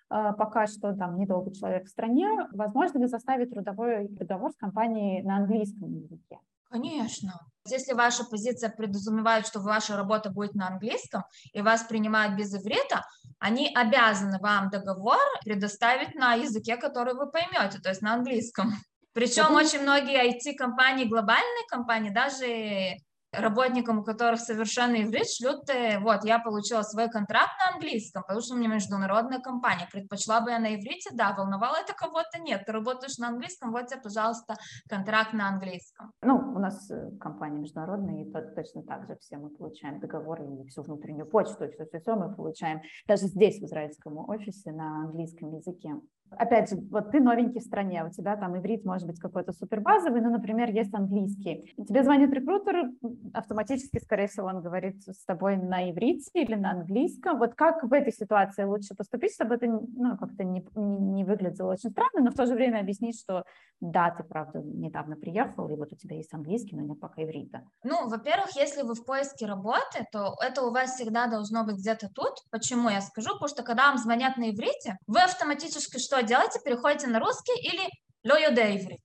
пока 0.08 0.66
что 0.66 0.94
там 0.94 1.18
недолго 1.18 1.54
человек 1.54 1.86
в 1.86 1.90
стране, 1.90 2.48
возможно 2.52 2.98
ли 2.98 3.08
составить 3.08 3.50
трудовой 3.50 4.08
договор 4.08 4.52
с 4.52 4.56
компанией 4.56 5.22
на 5.22 5.36
английском 5.36 5.92
языке? 5.94 6.38
Конечно. 6.70 7.40
Если 7.68 7.94
ваша 7.94 8.24
позиция 8.24 8.70
предусматривает, 8.70 9.46
что 9.46 9.60
ваша 9.60 9.96
работа 9.96 10.30
будет 10.30 10.54
на 10.54 10.68
английском, 10.68 11.24
и 11.52 11.62
вас 11.62 11.82
принимают 11.84 12.36
без 12.36 12.54
иврита, 12.54 13.04
они 13.38 13.72
обязаны 13.74 14.38
вам 14.40 14.70
договор 14.70 15.18
предоставить 15.44 16.14
на 16.14 16.34
языке, 16.34 16.76
который 16.76 17.14
вы 17.14 17.30
поймете, 17.30 17.78
то 17.80 17.88
есть 17.88 18.02
на 18.02 18.14
английском. 18.14 18.72
Причем 19.12 19.54
очень 19.54 19.80
многие 19.80 20.28
IT-компании, 20.28 21.06
глобальные 21.06 21.66
компании, 21.70 22.10
даже 22.10 22.98
работникам, 23.38 23.98
у 23.98 24.04
которых 24.04 24.40
совершенно 24.40 25.02
иврит, 25.02 25.28
шлют, 25.30 25.64
вот, 26.00 26.24
я 26.24 26.38
получила 26.38 26.82
свой 26.82 27.08
контракт 27.08 27.52
на 27.58 27.74
английском, 27.74 28.22
потому 28.22 28.40
что 28.40 28.54
у 28.54 28.58
меня 28.58 28.68
международная 28.68 29.40
компания, 29.40 29.88
предпочла 29.90 30.40
бы 30.40 30.50
я 30.50 30.58
на 30.58 30.74
иврите, 30.74 31.10
да, 31.12 31.34
волновало 31.36 31.76
это 31.76 31.94
кого-то, 31.94 32.38
нет, 32.40 32.64
ты 32.66 32.72
работаешь 32.72 33.18
на 33.18 33.28
английском, 33.28 33.72
вот 33.72 33.86
тебе, 33.86 34.00
пожалуйста, 34.00 34.56
контракт 34.88 35.32
на 35.32 35.48
английском. 35.48 36.12
Ну, 36.22 36.36
у 36.36 36.58
нас 36.58 36.90
э, 36.90 37.10
компания 37.20 37.58
международная, 37.58 38.24
и 38.24 38.32
точно 38.54 38.82
так 38.82 39.06
же 39.06 39.16
все 39.20 39.36
мы 39.36 39.50
получаем 39.50 40.00
договоры 40.00 40.44
и 40.44 40.66
всю 40.68 40.82
внутреннюю 40.82 41.26
почту, 41.26 41.64
и 41.64 41.70
все-все-все 41.70 42.14
мы 42.16 42.34
получаем 42.34 42.80
даже 43.06 43.26
здесь, 43.26 43.60
в 43.60 43.64
израильском 43.64 44.18
офисе, 44.18 44.72
на 44.72 45.04
английском 45.04 45.54
языке. 45.54 45.94
Опять 46.30 46.70
же, 46.70 46.76
вот 46.90 47.10
ты 47.10 47.20
новенький 47.20 47.60
в 47.60 47.64
стране, 47.64 48.04
у 48.04 48.10
тебя 48.10 48.36
там 48.36 48.58
иврит 48.58 48.84
может 48.84 49.06
быть 49.06 49.18
какой-то 49.18 49.52
супербазовый, 49.52 50.20
но, 50.20 50.30
например, 50.30 50.70
есть 50.70 50.94
английский. 50.94 51.74
Тебе 51.76 52.02
звонит 52.02 52.32
рекрутер, 52.32 52.90
автоматически, 53.32 53.98
скорее 53.98 54.26
всего, 54.26 54.48
он 54.48 54.60
говорит 54.60 55.02
с 55.02 55.24
тобой 55.24 55.56
на 55.56 55.90
иврите 55.90 56.30
или 56.34 56.54
на 56.54 56.72
английском. 56.72 57.38
Вот 57.38 57.54
как 57.54 57.82
в 57.82 57.92
этой 57.92 58.12
ситуации 58.12 58.64
лучше 58.64 58.94
поступить, 58.94 59.34
чтобы 59.34 59.56
это 59.56 59.66
ну, 59.66 60.16
как-то 60.18 60.44
не, 60.44 60.66
не 60.74 61.24
выглядело 61.24 61.72
очень 61.72 61.90
странно, 61.90 62.20
но 62.20 62.30
в 62.30 62.34
то 62.34 62.46
же 62.46 62.54
время 62.54 62.80
объяснить, 62.80 63.18
что 63.20 63.44
да, 63.80 64.10
ты, 64.10 64.24
правда, 64.24 64.60
недавно 64.62 65.16
приехал, 65.16 65.68
и 65.68 65.76
вот 65.76 65.92
у 65.92 65.96
тебя 65.96 66.16
есть 66.16 66.32
английский, 66.32 66.76
но 66.76 66.82
нет 66.82 66.98
пока 66.98 67.22
иврита. 67.22 67.62
Ну, 67.84 68.08
во-первых, 68.08 68.56
если 68.56 68.82
вы 68.82 68.94
в 68.94 69.04
поиске 69.04 69.46
работы, 69.46 70.06
то 70.12 70.34
это 70.42 70.62
у 70.62 70.70
вас 70.70 70.94
всегда 70.94 71.26
должно 71.26 71.64
быть 71.64 71.76
где-то 71.76 72.08
тут. 72.14 72.34
Почему 72.50 72.88
я 72.88 73.00
скажу? 73.00 73.30
Потому 73.34 73.48
что 73.48 73.62
когда 73.62 73.88
вам 73.88 73.98
звонят 73.98 74.36
на 74.36 74.50
иврите, 74.50 74.96
вы 75.06 75.20
автоматически 75.20 75.98
что 75.98 76.15
делаете? 76.22 76.60
Переходите 76.64 77.06
на 77.06 77.20
русский 77.20 77.58
или 77.60 77.88
лоюде 78.24 78.76
иврит. 78.76 79.00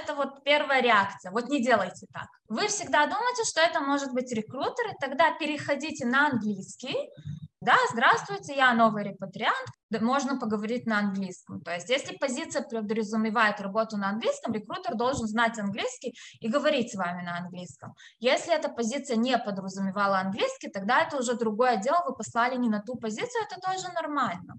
Это 0.00 0.14
вот 0.14 0.44
первая 0.44 0.80
реакция. 0.80 1.32
Вот 1.32 1.48
не 1.48 1.62
делайте 1.62 2.06
так. 2.12 2.28
Вы 2.48 2.68
всегда 2.68 3.06
думаете, 3.06 3.42
что 3.44 3.60
это 3.60 3.80
может 3.80 4.12
быть 4.12 4.32
рекрутер, 4.32 4.86
и 4.88 4.98
тогда 5.00 5.36
переходите 5.36 6.06
на 6.06 6.28
английский. 6.28 6.96
Да, 7.60 7.74
здравствуйте, 7.92 8.54
я 8.54 8.72
новый 8.72 9.02
репатриант, 9.02 9.66
можно 10.00 10.38
поговорить 10.38 10.86
на 10.86 11.00
английском. 11.00 11.60
То 11.60 11.72
есть 11.74 11.88
если 11.88 12.16
позиция 12.16 12.62
подразумевает 12.62 13.60
работу 13.60 13.96
на 13.96 14.10
английском, 14.10 14.52
рекрутер 14.52 14.94
должен 14.94 15.26
знать 15.26 15.58
английский 15.58 16.14
и 16.38 16.48
говорить 16.48 16.92
с 16.92 16.94
вами 16.94 17.22
на 17.22 17.38
английском. 17.38 17.94
Если 18.20 18.54
эта 18.54 18.68
позиция 18.68 19.16
не 19.16 19.36
подразумевала 19.36 20.20
английский, 20.20 20.68
тогда 20.68 21.02
это 21.02 21.16
уже 21.16 21.34
другое 21.34 21.78
дело, 21.78 22.04
вы 22.06 22.14
послали 22.14 22.56
не 22.56 22.68
на 22.68 22.80
ту 22.80 22.94
позицию, 22.94 23.42
это 23.50 23.60
тоже 23.60 23.92
нормально. 23.92 24.54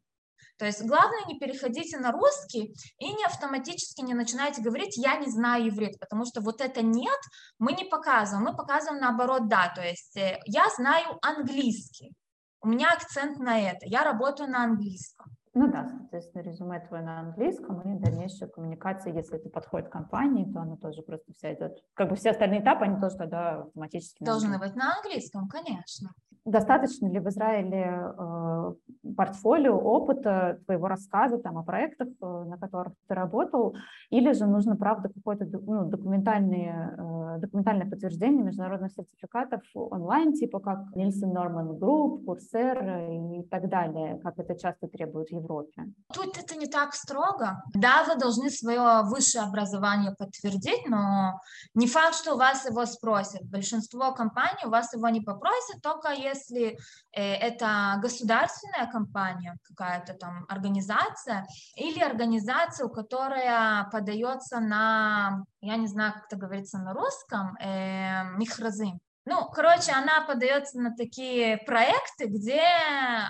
То 0.59 0.65
есть 0.65 0.85
главное 0.85 1.23
не 1.27 1.39
переходите 1.39 1.97
на 1.97 2.11
русский 2.11 2.75
и 2.99 3.13
не 3.13 3.23
автоматически 3.23 4.01
не 4.01 4.13
начинайте 4.13 4.61
говорить 4.61 4.97
«я 4.97 5.15
не 5.15 5.31
знаю 5.31 5.69
иврит», 5.69 5.97
потому 5.99 6.25
что 6.25 6.41
вот 6.41 6.59
это 6.59 6.81
«нет» 6.81 7.19
мы 7.59 7.71
не 7.71 7.85
показываем, 7.85 8.45
мы 8.45 8.55
показываем 8.55 9.01
наоборот 9.01 9.47
«да», 9.47 9.71
то 9.73 9.81
есть 9.81 10.17
э, 10.17 10.37
«я 10.45 10.67
знаю 10.75 11.17
английский», 11.21 12.13
у 12.61 12.67
меня 12.67 12.89
акцент 12.91 13.39
на 13.39 13.57
это, 13.57 13.85
я 13.85 14.03
работаю 14.03 14.49
на 14.49 14.65
английском. 14.65 15.27
Ну 15.53 15.71
да, 15.71 15.87
соответственно, 15.87 16.41
резюме 16.43 16.79
твое 16.81 17.03
на 17.03 17.21
английском 17.21 17.81
и 17.81 17.99
дальнейшая 17.99 18.49
коммуникация, 18.49 19.13
если 19.13 19.37
это 19.37 19.49
подходит 19.49 19.89
компании, 19.89 20.51
то 20.51 20.59
она 20.59 20.75
тоже 20.75 21.01
просто 21.01 21.31
вся 21.33 21.53
идет, 21.53 21.77
как 21.93 22.09
бы 22.09 22.15
все 22.15 22.31
остальные 22.31 22.61
этапы, 22.61 22.83
они 22.83 22.99
тоже 22.99 23.15
тогда 23.15 23.61
автоматически... 23.61 24.23
Должны 24.23 24.59
быть 24.59 24.75
на 24.75 24.97
английском, 24.97 25.47
конечно. 25.47 26.09
Достаточно 26.49 27.07
ли 27.07 27.19
в 27.19 27.27
Израиле 27.29 28.11
э, 28.17 28.73
портфолио, 29.15 29.77
опыта, 29.77 30.59
твоего 30.65 30.87
рассказа 30.87 31.37
там, 31.37 31.59
о 31.59 31.63
проектах, 31.63 32.07
э, 32.07 32.25
на 32.25 32.57
которых 32.57 32.93
ты 33.07 33.13
работал, 33.13 33.75
или 34.09 34.31
же 34.33 34.47
нужно, 34.47 34.75
правда, 34.75 35.09
какое-то 35.09 35.45
ну, 35.45 35.85
документальное, 35.85 36.95
э, 36.97 37.39
документальное 37.39 37.87
подтверждение 37.87 38.43
международных 38.43 38.91
сертификатов 38.93 39.61
онлайн, 39.75 40.33
типа 40.33 40.59
как 40.59 40.79
Nielsen 40.95 41.31
Norman 41.33 41.77
Group, 41.77 42.25
Coursera 42.25 43.39
и 43.39 43.43
так 43.43 43.69
далее, 43.69 44.19
как 44.23 44.39
это 44.39 44.57
часто 44.57 44.87
требуют 44.87 45.29
в 45.29 45.33
Европе? 45.33 45.85
Тут 46.11 46.35
это 46.35 46.57
не 46.57 46.65
так 46.65 46.93
строго. 46.93 47.61
Да, 47.75 48.05
вы 48.07 48.19
должны 48.19 48.49
свое 48.49 49.03
высшее 49.03 49.43
образование 49.43 50.15
подтвердить, 50.17 50.89
но 50.89 51.39
не 51.75 51.85
факт, 51.85 52.15
что 52.15 52.33
у 52.33 52.37
вас 52.37 52.67
его 52.67 52.85
спросят. 52.87 53.43
Большинство 53.43 54.13
компаний 54.13 54.65
у 54.65 54.69
вас 54.69 54.91
его 54.93 55.07
не 55.09 55.21
попросят, 55.21 55.81
только 55.83 56.09
если 56.09 56.38
э, 56.51 56.75
это 57.13 57.99
государственная 58.01 58.89
компания, 58.91 59.57
какая-то 59.63 60.13
там 60.13 60.45
организация, 60.49 61.45
или 61.75 61.99
организация, 61.99 62.85
у 62.85 62.89
которой 62.89 63.45
подается 63.91 64.59
на, 64.59 65.43
я 65.61 65.75
не 65.75 65.87
знаю, 65.87 66.13
как 66.13 66.25
это 66.27 66.37
говорится 66.37 66.77
на 66.77 66.93
русском, 66.93 67.55
э, 67.57 68.23
михразы. 68.37 68.93
Ну, 69.29 69.47
короче, 69.53 69.91
она 69.91 70.21
подается 70.21 70.79
на 70.79 70.95
такие 70.95 71.57
проекты, 71.57 72.25
где 72.25 72.63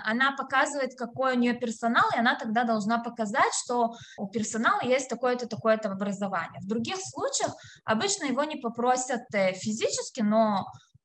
она 0.04 0.32
показывает, 0.34 0.96
какой 0.96 1.34
у 1.34 1.38
нее 1.38 1.52
персонал, 1.52 2.04
и 2.14 2.18
она 2.18 2.36
тогда 2.36 2.64
должна 2.64 3.02
показать, 3.02 3.52
что 3.62 3.94
у 4.16 4.26
персонала 4.28 4.80
есть 4.82 5.10
такое-то, 5.10 5.46
такое-то 5.46 5.90
образование. 5.90 6.58
В 6.62 6.66
других 6.66 6.96
случаях 7.00 7.54
обычно 7.84 8.24
его 8.24 8.44
не 8.44 8.56
попросят 8.56 9.24
э, 9.34 9.52
физически, 9.52 10.22
но 10.22 10.64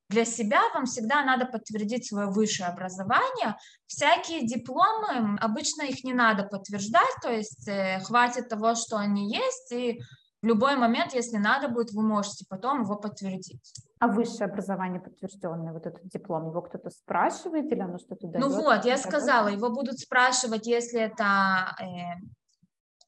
для 0.10 0.26
себя 0.26 0.62
вам 0.74 0.86
всегда 0.86 1.24
надо 1.24 1.46
подтвердить 1.46 2.08
свое 2.08 2.28
высшее 2.28 2.70
образование. 2.70 3.58
Всякие 3.88 4.46
дипломы, 4.46 5.38
обычно 5.40 5.84
их 5.84 6.04
не 6.04 6.14
надо 6.14 6.44
подтверждать, 6.44 7.16
то 7.22 7.32
есть 7.32 7.68
э, 7.68 8.00
хватит 8.02 8.50
того, 8.50 8.76
что 8.76 8.98
они 8.98 9.34
есть, 9.34 9.72
и 9.72 10.00
в 10.42 10.48
любой 10.48 10.76
момент, 10.76 11.14
если 11.14 11.38
надо 11.38 11.70
будет, 11.70 11.92
вы 11.92 12.04
можете 12.04 12.46
потом 12.48 12.84
его 12.84 12.98
подтвердить. 12.98 13.74
А 14.00 14.08
высшее 14.08 14.46
образование 14.46 15.02
подтвержденное, 15.02 15.74
вот 15.74 15.88
этот 15.88 16.08
диплом, 16.08 16.50
его 16.50 16.62
кто-то 16.62 16.92
спрашивает 16.92 17.72
или 17.72 17.80
оно 17.80 17.98
что-то 17.98 18.28
дает? 18.28 18.46
Ну 18.46 18.52
вот, 18.52 18.86
я 18.86 18.98
сказала, 18.98 19.48
его 19.48 19.72
будут 19.72 20.00
спрашивать, 20.00 20.68
если 20.68 21.02
это... 21.02 21.76
Э, 21.82 22.20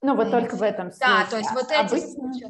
ну 0.01 0.15
вот 0.15 0.27
э, 0.27 0.31
только 0.31 0.55
в 0.55 0.63
этом 0.63 0.91
случае. 0.91 1.15
Да, 1.15 1.29
то 1.29 1.37
есть 1.37 1.51
вот 1.51 1.67
эти 1.69 1.93
Обычно... 1.93 2.49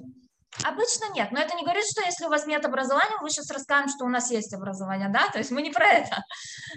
Обычно 0.64 1.14
нет, 1.14 1.32
но 1.32 1.40
это 1.40 1.56
не 1.56 1.64
говорит, 1.64 1.86
что 1.86 2.04
если 2.04 2.26
у 2.26 2.30
вас 2.30 2.48
нет 2.48 2.66
образования, 2.66 3.18
мы 3.22 3.30
сейчас 3.30 3.52
расскажем, 3.52 3.90
что 3.90 4.06
у 4.06 4.10
нас 4.10 4.32
есть 4.32 4.54
образование, 4.54 5.10
да, 5.10 5.30
то 5.30 5.38
есть 5.38 5.52
мы 5.52 5.62
не 5.62 5.72
про 5.72 5.86
это, 5.86 6.24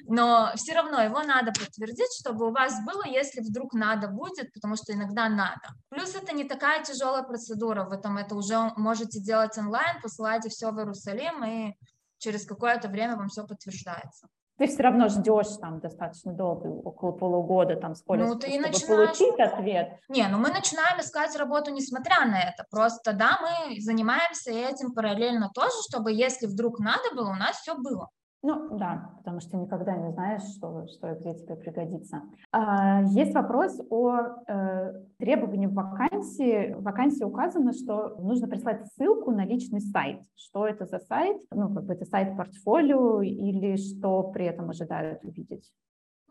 но 0.06 0.52
все 0.56 0.74
равно 0.74 1.00
его 1.02 1.22
надо 1.22 1.52
подтвердить, 1.52 2.14
чтобы 2.20 2.48
у 2.48 2.52
вас 2.52 2.74
было, 2.84 3.04
если 3.06 3.40
вдруг 3.40 3.72
надо 3.72 4.08
будет, 4.08 4.52
потому 4.52 4.76
что 4.76 4.92
иногда 4.92 5.28
надо. 5.28 5.62
Плюс 5.88 6.14
это 6.14 6.34
не 6.34 6.44
такая 6.44 6.84
тяжелая 6.84 7.22
процедура, 7.22 7.84
вы 7.84 7.96
там 7.96 8.18
это 8.18 8.34
уже 8.34 8.72
можете 8.76 9.20
делать 9.20 9.56
онлайн, 9.56 10.00
посылайте 10.02 10.50
все 10.50 10.70
в 10.70 10.78
Иерусалим, 10.78 11.44
и 11.44 11.74
через 12.18 12.44
какое-то 12.44 12.88
время 12.88 13.16
вам 13.16 13.28
все 13.28 13.46
подтверждается 13.46 14.28
ты 14.60 14.66
все 14.66 14.82
равно 14.82 15.08
ждешь 15.08 15.56
там 15.58 15.80
достаточно 15.80 16.34
долго, 16.34 16.66
около 16.66 17.12
полугода, 17.12 17.76
там 17.76 17.94
сколько, 17.94 18.26
ну, 18.26 18.34
ты 18.34 18.48
чтобы 18.48 18.68
начинаешь... 18.68 19.16
получить 19.16 19.40
ответ. 19.40 19.98
Не, 20.10 20.28
ну 20.28 20.36
мы 20.36 20.50
начинаем 20.50 21.00
искать 21.00 21.34
работу 21.34 21.70
несмотря 21.70 22.26
на 22.26 22.38
это. 22.42 22.66
Просто, 22.70 23.14
да, 23.14 23.38
мы 23.40 23.80
занимаемся 23.80 24.50
этим 24.50 24.92
параллельно 24.92 25.50
тоже, 25.54 25.72
чтобы 25.88 26.12
если 26.12 26.46
вдруг 26.46 26.78
надо 26.78 27.14
было, 27.14 27.30
у 27.30 27.36
нас 27.36 27.56
все 27.56 27.74
было. 27.74 28.10
Ну 28.42 28.78
да, 28.78 29.10
потому 29.18 29.40
что 29.40 29.58
никогда 29.58 29.96
не 29.96 30.12
знаешь, 30.12 30.42
что, 30.56 30.86
что 30.88 31.12
и 31.12 31.18
где 31.18 31.34
тебе 31.34 31.56
пригодится. 31.56 32.22
А, 32.52 33.02
есть 33.02 33.34
вопрос 33.34 33.78
о 33.90 34.16
э, 34.48 34.92
требовании 35.18 35.66
в 35.66 35.74
вакансии. 35.74 36.72
В 36.72 36.82
вакансии 36.82 37.22
указано, 37.22 37.74
что 37.74 38.16
нужно 38.18 38.48
прислать 38.48 38.86
ссылку 38.94 39.30
на 39.30 39.44
личный 39.44 39.82
сайт. 39.82 40.22
Что 40.36 40.66
это 40.66 40.86
за 40.86 41.00
сайт? 41.00 41.36
Ну, 41.50 41.74
как 41.74 41.84
бы 41.84 41.92
это 41.92 42.06
сайт 42.06 42.34
портфолио 42.34 43.20
или 43.20 43.76
что 43.76 44.22
при 44.30 44.46
этом 44.46 44.70
ожидают 44.70 45.22
увидеть? 45.22 45.70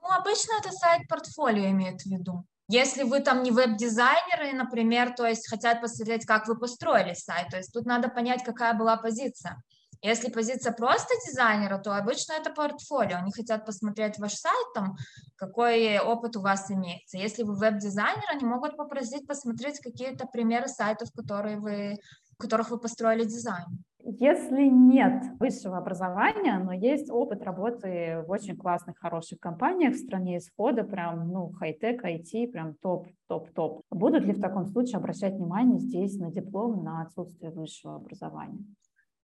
Ну, 0.01 0.07
обычно 0.09 0.53
это 0.59 0.71
сайт 0.71 1.07
портфолио 1.07 1.69
имеет 1.69 2.01
в 2.01 2.07
виду. 2.07 2.43
Если 2.69 3.03
вы 3.03 3.19
там 3.19 3.43
не 3.43 3.51
веб-дизайнеры, 3.51 4.53
например, 4.53 5.13
то 5.15 5.25
есть 5.25 5.49
хотят 5.49 5.81
посмотреть, 5.81 6.25
как 6.25 6.47
вы 6.47 6.57
построили 6.57 7.13
сайт, 7.13 7.49
то 7.49 7.57
есть 7.57 7.73
тут 7.73 7.85
надо 7.85 8.09
понять, 8.09 8.43
какая 8.43 8.75
была 8.75 8.95
позиция. 8.97 9.61
Если 10.01 10.31
позиция 10.31 10.71
просто 10.71 11.13
дизайнера, 11.27 11.77
то 11.77 11.95
обычно 11.95 12.33
это 12.33 12.51
портфолио. 12.51 13.17
Они 13.17 13.31
хотят 13.31 13.65
посмотреть 13.65 14.17
ваш 14.17 14.33
сайт, 14.33 14.73
там, 14.73 14.95
какой 15.35 15.99
опыт 15.99 16.37
у 16.37 16.41
вас 16.41 16.71
имеется. 16.71 17.17
Если 17.17 17.43
вы 17.43 17.55
веб-дизайнер, 17.55 18.23
они 18.31 18.45
могут 18.45 18.77
попросить 18.77 19.27
посмотреть 19.27 19.79
какие-то 19.79 20.25
примеры 20.25 20.67
сайтов, 20.67 21.09
которые 21.13 21.57
вы, 21.57 21.97
которых 22.37 22.69
вы 22.71 22.79
построили 22.79 23.25
дизайн. 23.25 23.83
Если 24.01 24.67
нет 24.67 25.25
высшего 25.39 25.77
образования, 25.77 26.57
но 26.59 26.71
есть 26.71 27.11
опыт 27.11 27.43
работы 27.43 28.23
в 28.25 28.31
очень 28.31 28.55
классных, 28.55 28.97
хороших 28.97 29.39
компаниях 29.39 29.93
в 29.93 29.99
стране 29.99 30.37
исхода, 30.37 30.83
прям, 30.83 31.27
ну, 31.29 31.51
хай-тек, 31.59 32.03
IT, 32.03 32.47
прям 32.47 32.75
топ, 32.75 33.07
топ, 33.27 33.51
топ. 33.51 33.81
Будут 33.91 34.23
ли 34.23 34.31
в 34.31 34.39
таком 34.39 34.65
случае 34.65 34.97
обращать 34.97 35.33
внимание 35.33 35.79
здесь 35.79 36.17
на 36.17 36.31
диплом, 36.31 36.83
на 36.83 37.01
отсутствие 37.01 37.51
высшего 37.51 37.97
образования? 37.97 38.63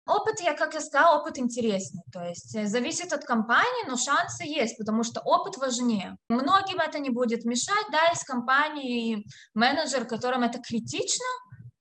Опыт, 0.06 0.40
я, 0.40 0.54
как 0.54 0.74
я 0.74 0.80
сказала, 0.80 1.20
опыт 1.20 1.38
интересный, 1.38 2.02
то 2.12 2.22
есть 2.22 2.54
э, 2.54 2.66
зависит 2.66 3.12
от 3.14 3.24
компании, 3.24 3.88
но 3.88 3.96
шансы 3.96 4.44
есть, 4.44 4.76
потому 4.76 5.02
что 5.02 5.20
опыт 5.20 5.56
важнее. 5.56 6.18
Многим 6.28 6.78
это 6.78 6.98
не 6.98 7.08
будет 7.08 7.44
мешать, 7.44 7.86
да, 7.90 8.08
из 8.12 8.22
компании 8.22 9.24
менеджер, 9.54 10.04
которым 10.04 10.42
это 10.42 10.58
критично, 10.60 11.24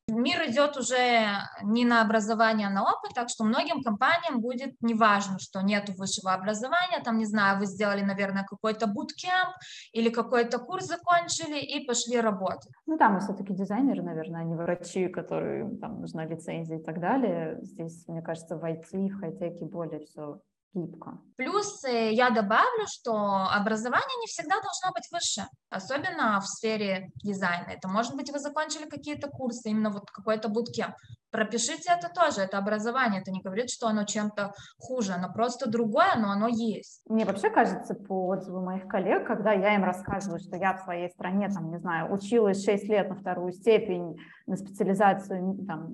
Мир 0.09 0.49
идет 0.49 0.75
уже 0.75 1.29
не 1.63 1.85
на 1.85 2.01
образование, 2.01 2.67
а 2.67 2.71
на 2.71 2.83
опыт, 2.83 3.13
так 3.15 3.29
что 3.29 3.45
многим 3.45 3.81
компаниям 3.81 4.41
будет 4.41 4.75
неважно, 4.81 5.39
что 5.39 5.61
нет 5.61 5.89
высшего 5.97 6.33
образования, 6.33 7.01
там, 7.01 7.17
не 7.17 7.25
знаю, 7.25 7.59
вы 7.59 7.65
сделали, 7.67 8.01
наверное, 8.01 8.43
какой-то 8.43 8.87
буткемп 8.87 9.55
или 9.93 10.09
какой-то 10.09 10.59
курс 10.59 10.87
закончили 10.87 11.57
и 11.57 11.85
пошли 11.85 12.19
работать. 12.19 12.71
Ну 12.85 12.97
да, 12.97 13.09
мы 13.09 13.21
все-таки 13.21 13.53
дизайнеры, 13.53 14.03
наверное, 14.03 14.41
а 14.41 14.43
не 14.43 14.55
врачи, 14.55 15.07
которые 15.07 15.69
там 15.77 16.01
нужна 16.01 16.25
лицензия 16.25 16.79
и 16.79 16.83
так 16.83 16.99
далее. 16.99 17.59
Здесь, 17.61 18.05
мне 18.07 18.21
кажется, 18.21 18.57
в 18.57 18.63
IT, 18.65 19.07
в 19.07 19.19
хай-теке 19.19 19.65
более 19.65 20.01
все 20.01 20.41
гибко. 20.74 21.19
Плюс 21.36 21.84
э, 21.86 22.11
я 22.13 22.30
добавлю, 22.30 22.86
что 22.88 23.13
образование 23.51 24.17
не 24.21 24.28
всегда 24.28 24.55
должно 24.55 24.91
быть 24.93 25.07
выше, 25.11 25.47
особенно 25.69 26.39
в 26.39 26.47
сфере 26.47 27.11
дизайна. 27.24 27.69
Это 27.69 27.88
может 27.88 28.15
быть 28.15 28.32
вы 28.32 28.39
закончили 28.39 28.89
какие-то 28.89 29.28
курсы, 29.28 29.69
именно 29.69 29.89
вот 29.89 30.09
какой-то 30.11 30.49
буткемп. 30.49 30.95
Пропишите 31.32 31.91
это 31.91 32.09
тоже, 32.13 32.41
это 32.41 32.59
образование, 32.59 33.21
это 33.21 33.32
не 33.32 33.41
говорит, 33.41 33.71
что 33.71 33.88
оно 33.88 34.03
чем-то 34.03 34.53
хуже, 34.78 35.13
оно 35.13 35.34
просто 35.34 35.67
другое, 35.67 36.15
но 36.15 36.30
оно 36.30 36.47
есть. 36.47 37.01
Мне 37.07 37.26
вообще 37.26 37.49
кажется, 37.49 37.95
по 37.95 38.28
отзыву 38.28 38.61
моих 38.61 38.88
коллег, 38.88 39.26
когда 39.26 39.51
я 39.51 39.74
им 39.74 39.84
рассказываю, 39.84 40.39
что 40.39 40.57
я 40.57 40.78
в 40.78 40.84
своей 40.84 41.09
стране, 41.09 41.49
там, 41.49 41.71
не 41.71 41.80
знаю, 41.80 42.13
училась 42.13 42.63
6 42.63 42.88
лет 42.88 43.09
на 43.09 43.15
вторую 43.15 43.51
степень 43.51 44.15
на 44.45 44.57
специализацию 44.57 45.57
там, 45.65 45.88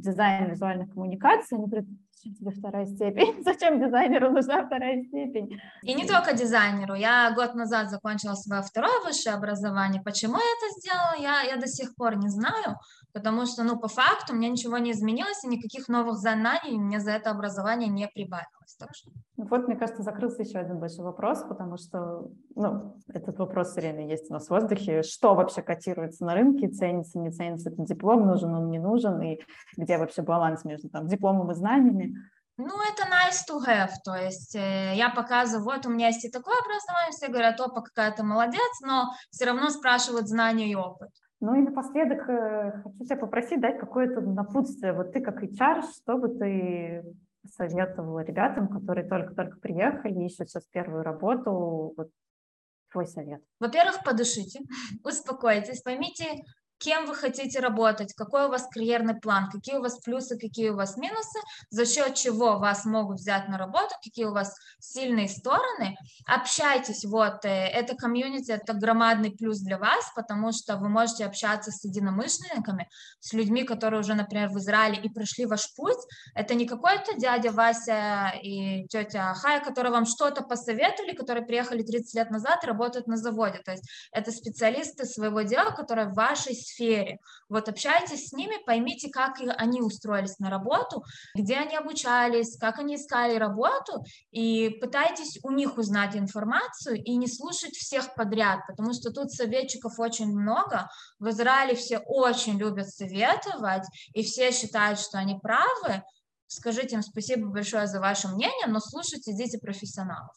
дизайн 0.00 0.50
визуальных 0.50 0.92
коммуникаций, 0.92 1.56
они 1.56 1.66
говорят, 1.66 1.86
зачем 2.20 2.34
тебе 2.34 2.50
вторая 2.50 2.86
степень? 2.86 3.42
Зачем 3.44 3.80
дизайнеру 3.80 4.30
нужна 4.30 4.66
вторая 4.66 5.02
степень? 5.04 5.60
И 5.82 5.94
не 5.94 6.06
только 6.06 6.34
дизайнеру. 6.34 6.94
Я 6.94 7.32
год 7.34 7.54
назад 7.54 7.90
закончила 7.90 8.34
свое 8.34 8.62
второе 8.62 9.00
высшее 9.04 9.36
образование. 9.36 10.02
Почему 10.02 10.34
я 10.34 10.40
это 10.40 10.80
сделала, 10.80 11.14
я, 11.18 11.42
я 11.42 11.56
до 11.56 11.66
сих 11.66 11.94
пор 11.94 12.16
не 12.16 12.28
знаю, 12.28 12.76
потому 13.12 13.46
что, 13.46 13.62
ну, 13.62 13.78
по 13.78 13.88
факту, 13.88 14.32
у 14.32 14.36
меня 14.36 14.48
ничего 14.48 14.78
не 14.78 14.92
изменилось, 14.92 15.44
и 15.44 15.48
никаких 15.48 15.88
новых 15.88 16.16
знаний 16.16 16.78
мне 16.78 17.00
за 17.00 17.12
это 17.12 17.30
образование 17.30 17.88
не 17.88 18.08
прибавилось. 18.08 18.74
Так 18.78 18.90
что... 18.94 19.10
Ну, 19.36 19.46
вот, 19.46 19.66
мне 19.66 19.76
кажется, 19.76 20.02
закрылся 20.02 20.42
еще 20.42 20.58
один 20.58 20.78
большой 20.78 21.04
вопрос, 21.04 21.42
потому 21.48 21.76
что, 21.76 22.30
ну, 22.54 22.96
этот 23.08 23.38
вопрос 23.38 23.70
все 23.70 23.80
время 23.80 24.08
есть 24.08 24.30
у 24.30 24.34
нас 24.34 24.46
в 24.46 24.50
воздухе. 24.50 25.02
Что 25.02 25.34
вообще 25.34 25.62
котируется 25.62 26.24
на 26.24 26.34
рынке, 26.34 26.68
ценится, 26.68 27.18
не 27.18 27.30
ценится 27.30 27.70
этот 27.70 27.86
диплом, 27.86 28.26
нужен 28.26 28.54
он, 28.54 28.70
не 28.70 28.78
нужен, 28.78 29.20
и 29.22 29.40
где 29.76 29.98
вообще 29.98 30.22
баланс 30.22 30.64
между 30.64 30.88
там 30.88 31.08
дипломом 31.08 31.50
и 31.50 31.54
знаниями. 31.54 32.14
Ну, 32.62 32.74
это 32.82 33.04
nice 33.08 33.40
to 33.48 33.58
have, 33.66 33.92
то 34.04 34.14
есть 34.14 34.54
э, 34.54 34.92
я 34.94 35.08
показываю, 35.08 35.64
вот 35.64 35.86
у 35.86 35.88
меня 35.88 36.08
есть 36.08 36.26
и 36.26 36.30
такое 36.30 36.56
образование, 36.58 37.12
все 37.12 37.28
говорят, 37.28 37.58
опа, 37.58 37.80
какая 37.80 38.12
то 38.12 38.22
молодец, 38.22 38.80
но 38.82 39.14
все 39.30 39.46
равно 39.46 39.70
спрашивают 39.70 40.28
знания 40.28 40.70
и 40.70 40.74
опыт. 40.74 41.08
Ну 41.40 41.54
и 41.54 41.62
напоследок 41.62 42.28
э, 42.28 42.82
хочу 42.82 43.04
тебя 43.04 43.16
попросить 43.16 43.60
дать 43.60 43.78
какое-то 43.78 44.20
напутствие. 44.20 44.92
Вот 44.92 45.12
ты 45.12 45.20
как 45.20 45.42
HR, 45.42 45.82
что 45.82 46.18
бы 46.18 46.28
ты 46.28 47.02
советовала 47.46 48.20
ребятам, 48.20 48.68
которые 48.68 49.08
только-только 49.08 49.58
приехали, 49.58 50.24
ищут 50.24 50.50
сейчас 50.50 50.66
первую 50.66 51.02
работу, 51.02 51.94
вот 51.96 52.10
твой 52.92 53.06
совет? 53.06 53.42
Во-первых, 53.58 54.04
подышите, 54.04 54.60
успокойтесь, 55.04 55.80
поймите, 55.80 56.44
кем 56.80 57.06
вы 57.06 57.14
хотите 57.14 57.60
работать, 57.60 58.14
какой 58.14 58.46
у 58.46 58.48
вас 58.48 58.66
карьерный 58.70 59.14
план, 59.14 59.50
какие 59.50 59.76
у 59.76 59.82
вас 59.82 59.98
плюсы, 60.00 60.38
какие 60.38 60.70
у 60.70 60.76
вас 60.76 60.96
минусы, 60.96 61.38
за 61.70 61.84
счет 61.84 62.14
чего 62.14 62.58
вас 62.58 62.84
могут 62.84 63.18
взять 63.18 63.48
на 63.48 63.58
работу, 63.58 63.94
какие 64.02 64.24
у 64.24 64.32
вас 64.32 64.56
сильные 64.78 65.28
стороны. 65.28 65.96
Общайтесь, 66.26 67.04
вот, 67.04 67.44
э, 67.44 67.48
это 67.48 67.94
комьюнити, 67.94 68.50
это 68.50 68.72
громадный 68.72 69.30
плюс 69.30 69.58
для 69.60 69.78
вас, 69.78 70.10
потому 70.16 70.52
что 70.52 70.76
вы 70.76 70.88
можете 70.88 71.26
общаться 71.26 71.70
с 71.70 71.84
единомышленниками, 71.84 72.88
с 73.20 73.32
людьми, 73.34 73.64
которые 73.64 74.00
уже, 74.00 74.14
например, 74.14 74.48
в 74.48 74.58
Израиле 74.58 75.00
и 75.02 75.10
прошли 75.10 75.44
ваш 75.44 75.74
путь. 75.74 75.98
Это 76.34 76.54
не 76.54 76.66
какой-то 76.66 77.14
дядя 77.18 77.52
Вася 77.52 78.32
и 78.42 78.86
тетя 78.88 79.34
Хая, 79.34 79.60
которые 79.60 79.92
вам 79.92 80.06
что-то 80.06 80.42
посоветовали, 80.42 81.14
которые 81.14 81.44
приехали 81.44 81.82
30 81.82 82.14
лет 82.14 82.30
назад 82.30 82.64
и 82.64 82.66
работают 82.66 83.06
на 83.06 83.16
заводе. 83.16 83.58
То 83.58 83.72
есть 83.72 83.84
это 84.12 84.32
специалисты 84.32 85.04
своего 85.04 85.42
дела, 85.42 85.72
которые 85.72 86.08
в 86.08 86.14
вашей 86.14 86.54
сфере. 86.70 87.18
Вот 87.48 87.68
общайтесь 87.68 88.28
с 88.28 88.32
ними, 88.32 88.62
поймите, 88.64 89.10
как 89.10 89.40
они 89.56 89.80
устроились 89.80 90.38
на 90.38 90.50
работу, 90.50 91.04
где 91.34 91.56
они 91.56 91.76
обучались, 91.76 92.56
как 92.58 92.78
они 92.78 92.96
искали 92.96 93.36
работу, 93.36 94.04
и 94.30 94.70
пытайтесь 94.80 95.38
у 95.42 95.50
них 95.50 95.76
узнать 95.78 96.16
информацию 96.16 97.02
и 97.02 97.16
не 97.16 97.26
слушать 97.26 97.74
всех 97.74 98.14
подряд, 98.14 98.60
потому 98.66 98.92
что 98.92 99.10
тут 99.10 99.30
советчиков 99.32 99.98
очень 99.98 100.28
много. 100.28 100.88
В 101.18 101.28
Израиле 101.28 101.74
все 101.74 101.98
очень 101.98 102.58
любят 102.58 102.88
советовать, 102.88 103.84
и 104.14 104.22
все 104.22 104.52
считают, 104.52 104.98
что 104.98 105.18
они 105.18 105.38
правы. 105.40 106.02
Скажите 106.46 106.96
им 106.96 107.02
спасибо 107.02 107.48
большое 107.48 107.86
за 107.86 108.00
ваше 108.00 108.28
мнение, 108.28 108.66
но 108.66 108.80
слушайте 108.80 109.32
дети 109.32 109.58
профессионалов. 109.58 110.34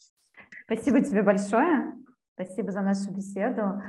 Спасибо 0.66 1.02
тебе 1.02 1.24
большое. 1.24 1.94
Спасибо 2.36 2.72
за 2.72 2.82
нашу 2.82 3.12
беседу. 3.12 3.82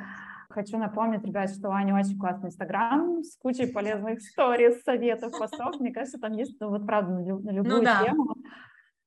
Хочу 0.55 0.79
напомнить, 0.79 1.25
ребят, 1.25 1.51
что 1.51 1.69
у 1.69 1.73
Ани 1.73 1.93
очень 1.93 2.17
классный 2.17 2.47
инстаграм 2.47 3.25
с 3.25 3.37
кучей 3.39 3.67
полезных 3.67 4.23
сториз, 4.23 4.85
советов, 4.85 5.37
постов. 5.37 5.81
Мне 5.81 5.93
кажется, 5.93 6.21
там 6.21 6.33
есть, 6.33 6.61
ну, 6.61 6.69
вот 6.69 6.87
правда, 6.87 7.11
на, 7.11 7.21
на 7.21 7.51
любую 7.51 7.79
ну, 7.79 7.83
да. 7.83 8.05
тему. 8.05 8.37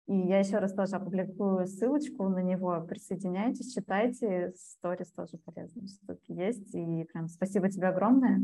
И 0.08 0.14
я 0.28 0.40
еще 0.40 0.58
раз 0.58 0.74
тоже 0.74 0.98
опубликую 0.98 1.66
ссылочку 1.66 2.28
на 2.28 2.40
него. 2.40 2.82
Присоединяйтесь, 2.82 3.74
читайте. 3.74 4.52
Сторис 4.58 5.14
тоже 5.14 5.38
полезные 5.38 5.88
штуки 5.88 6.34
есть. 6.34 6.76
И 6.76 7.06
прям 7.14 7.30
спасибо 7.30 7.70
тебе 7.70 7.88
огромное. 7.88 8.40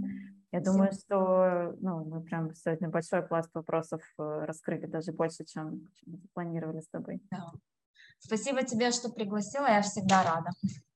Я 0.53 0.61
спасибо. 0.61 0.71
думаю, 0.71 0.91
что 0.93 1.75
ну, 1.81 2.05
мы 2.05 2.21
прям 2.21 2.53
сегодня 2.53 2.87
большой 2.87 3.21
пласт 3.23 3.49
вопросов 3.53 4.01
э, 4.17 4.45
раскрыли, 4.45 4.85
даже 4.85 5.11
больше, 5.11 5.43
чем, 5.43 5.89
чем 5.95 6.21
планировали 6.33 6.79
с 6.79 6.87
тобой. 6.87 7.21
Да. 7.29 7.51
Спасибо 8.19 8.63
тебе, 8.63 8.91
что 8.91 9.09
пригласила. 9.09 9.65
Я 9.65 9.81
всегда 9.81 10.23
рада. 10.23 10.51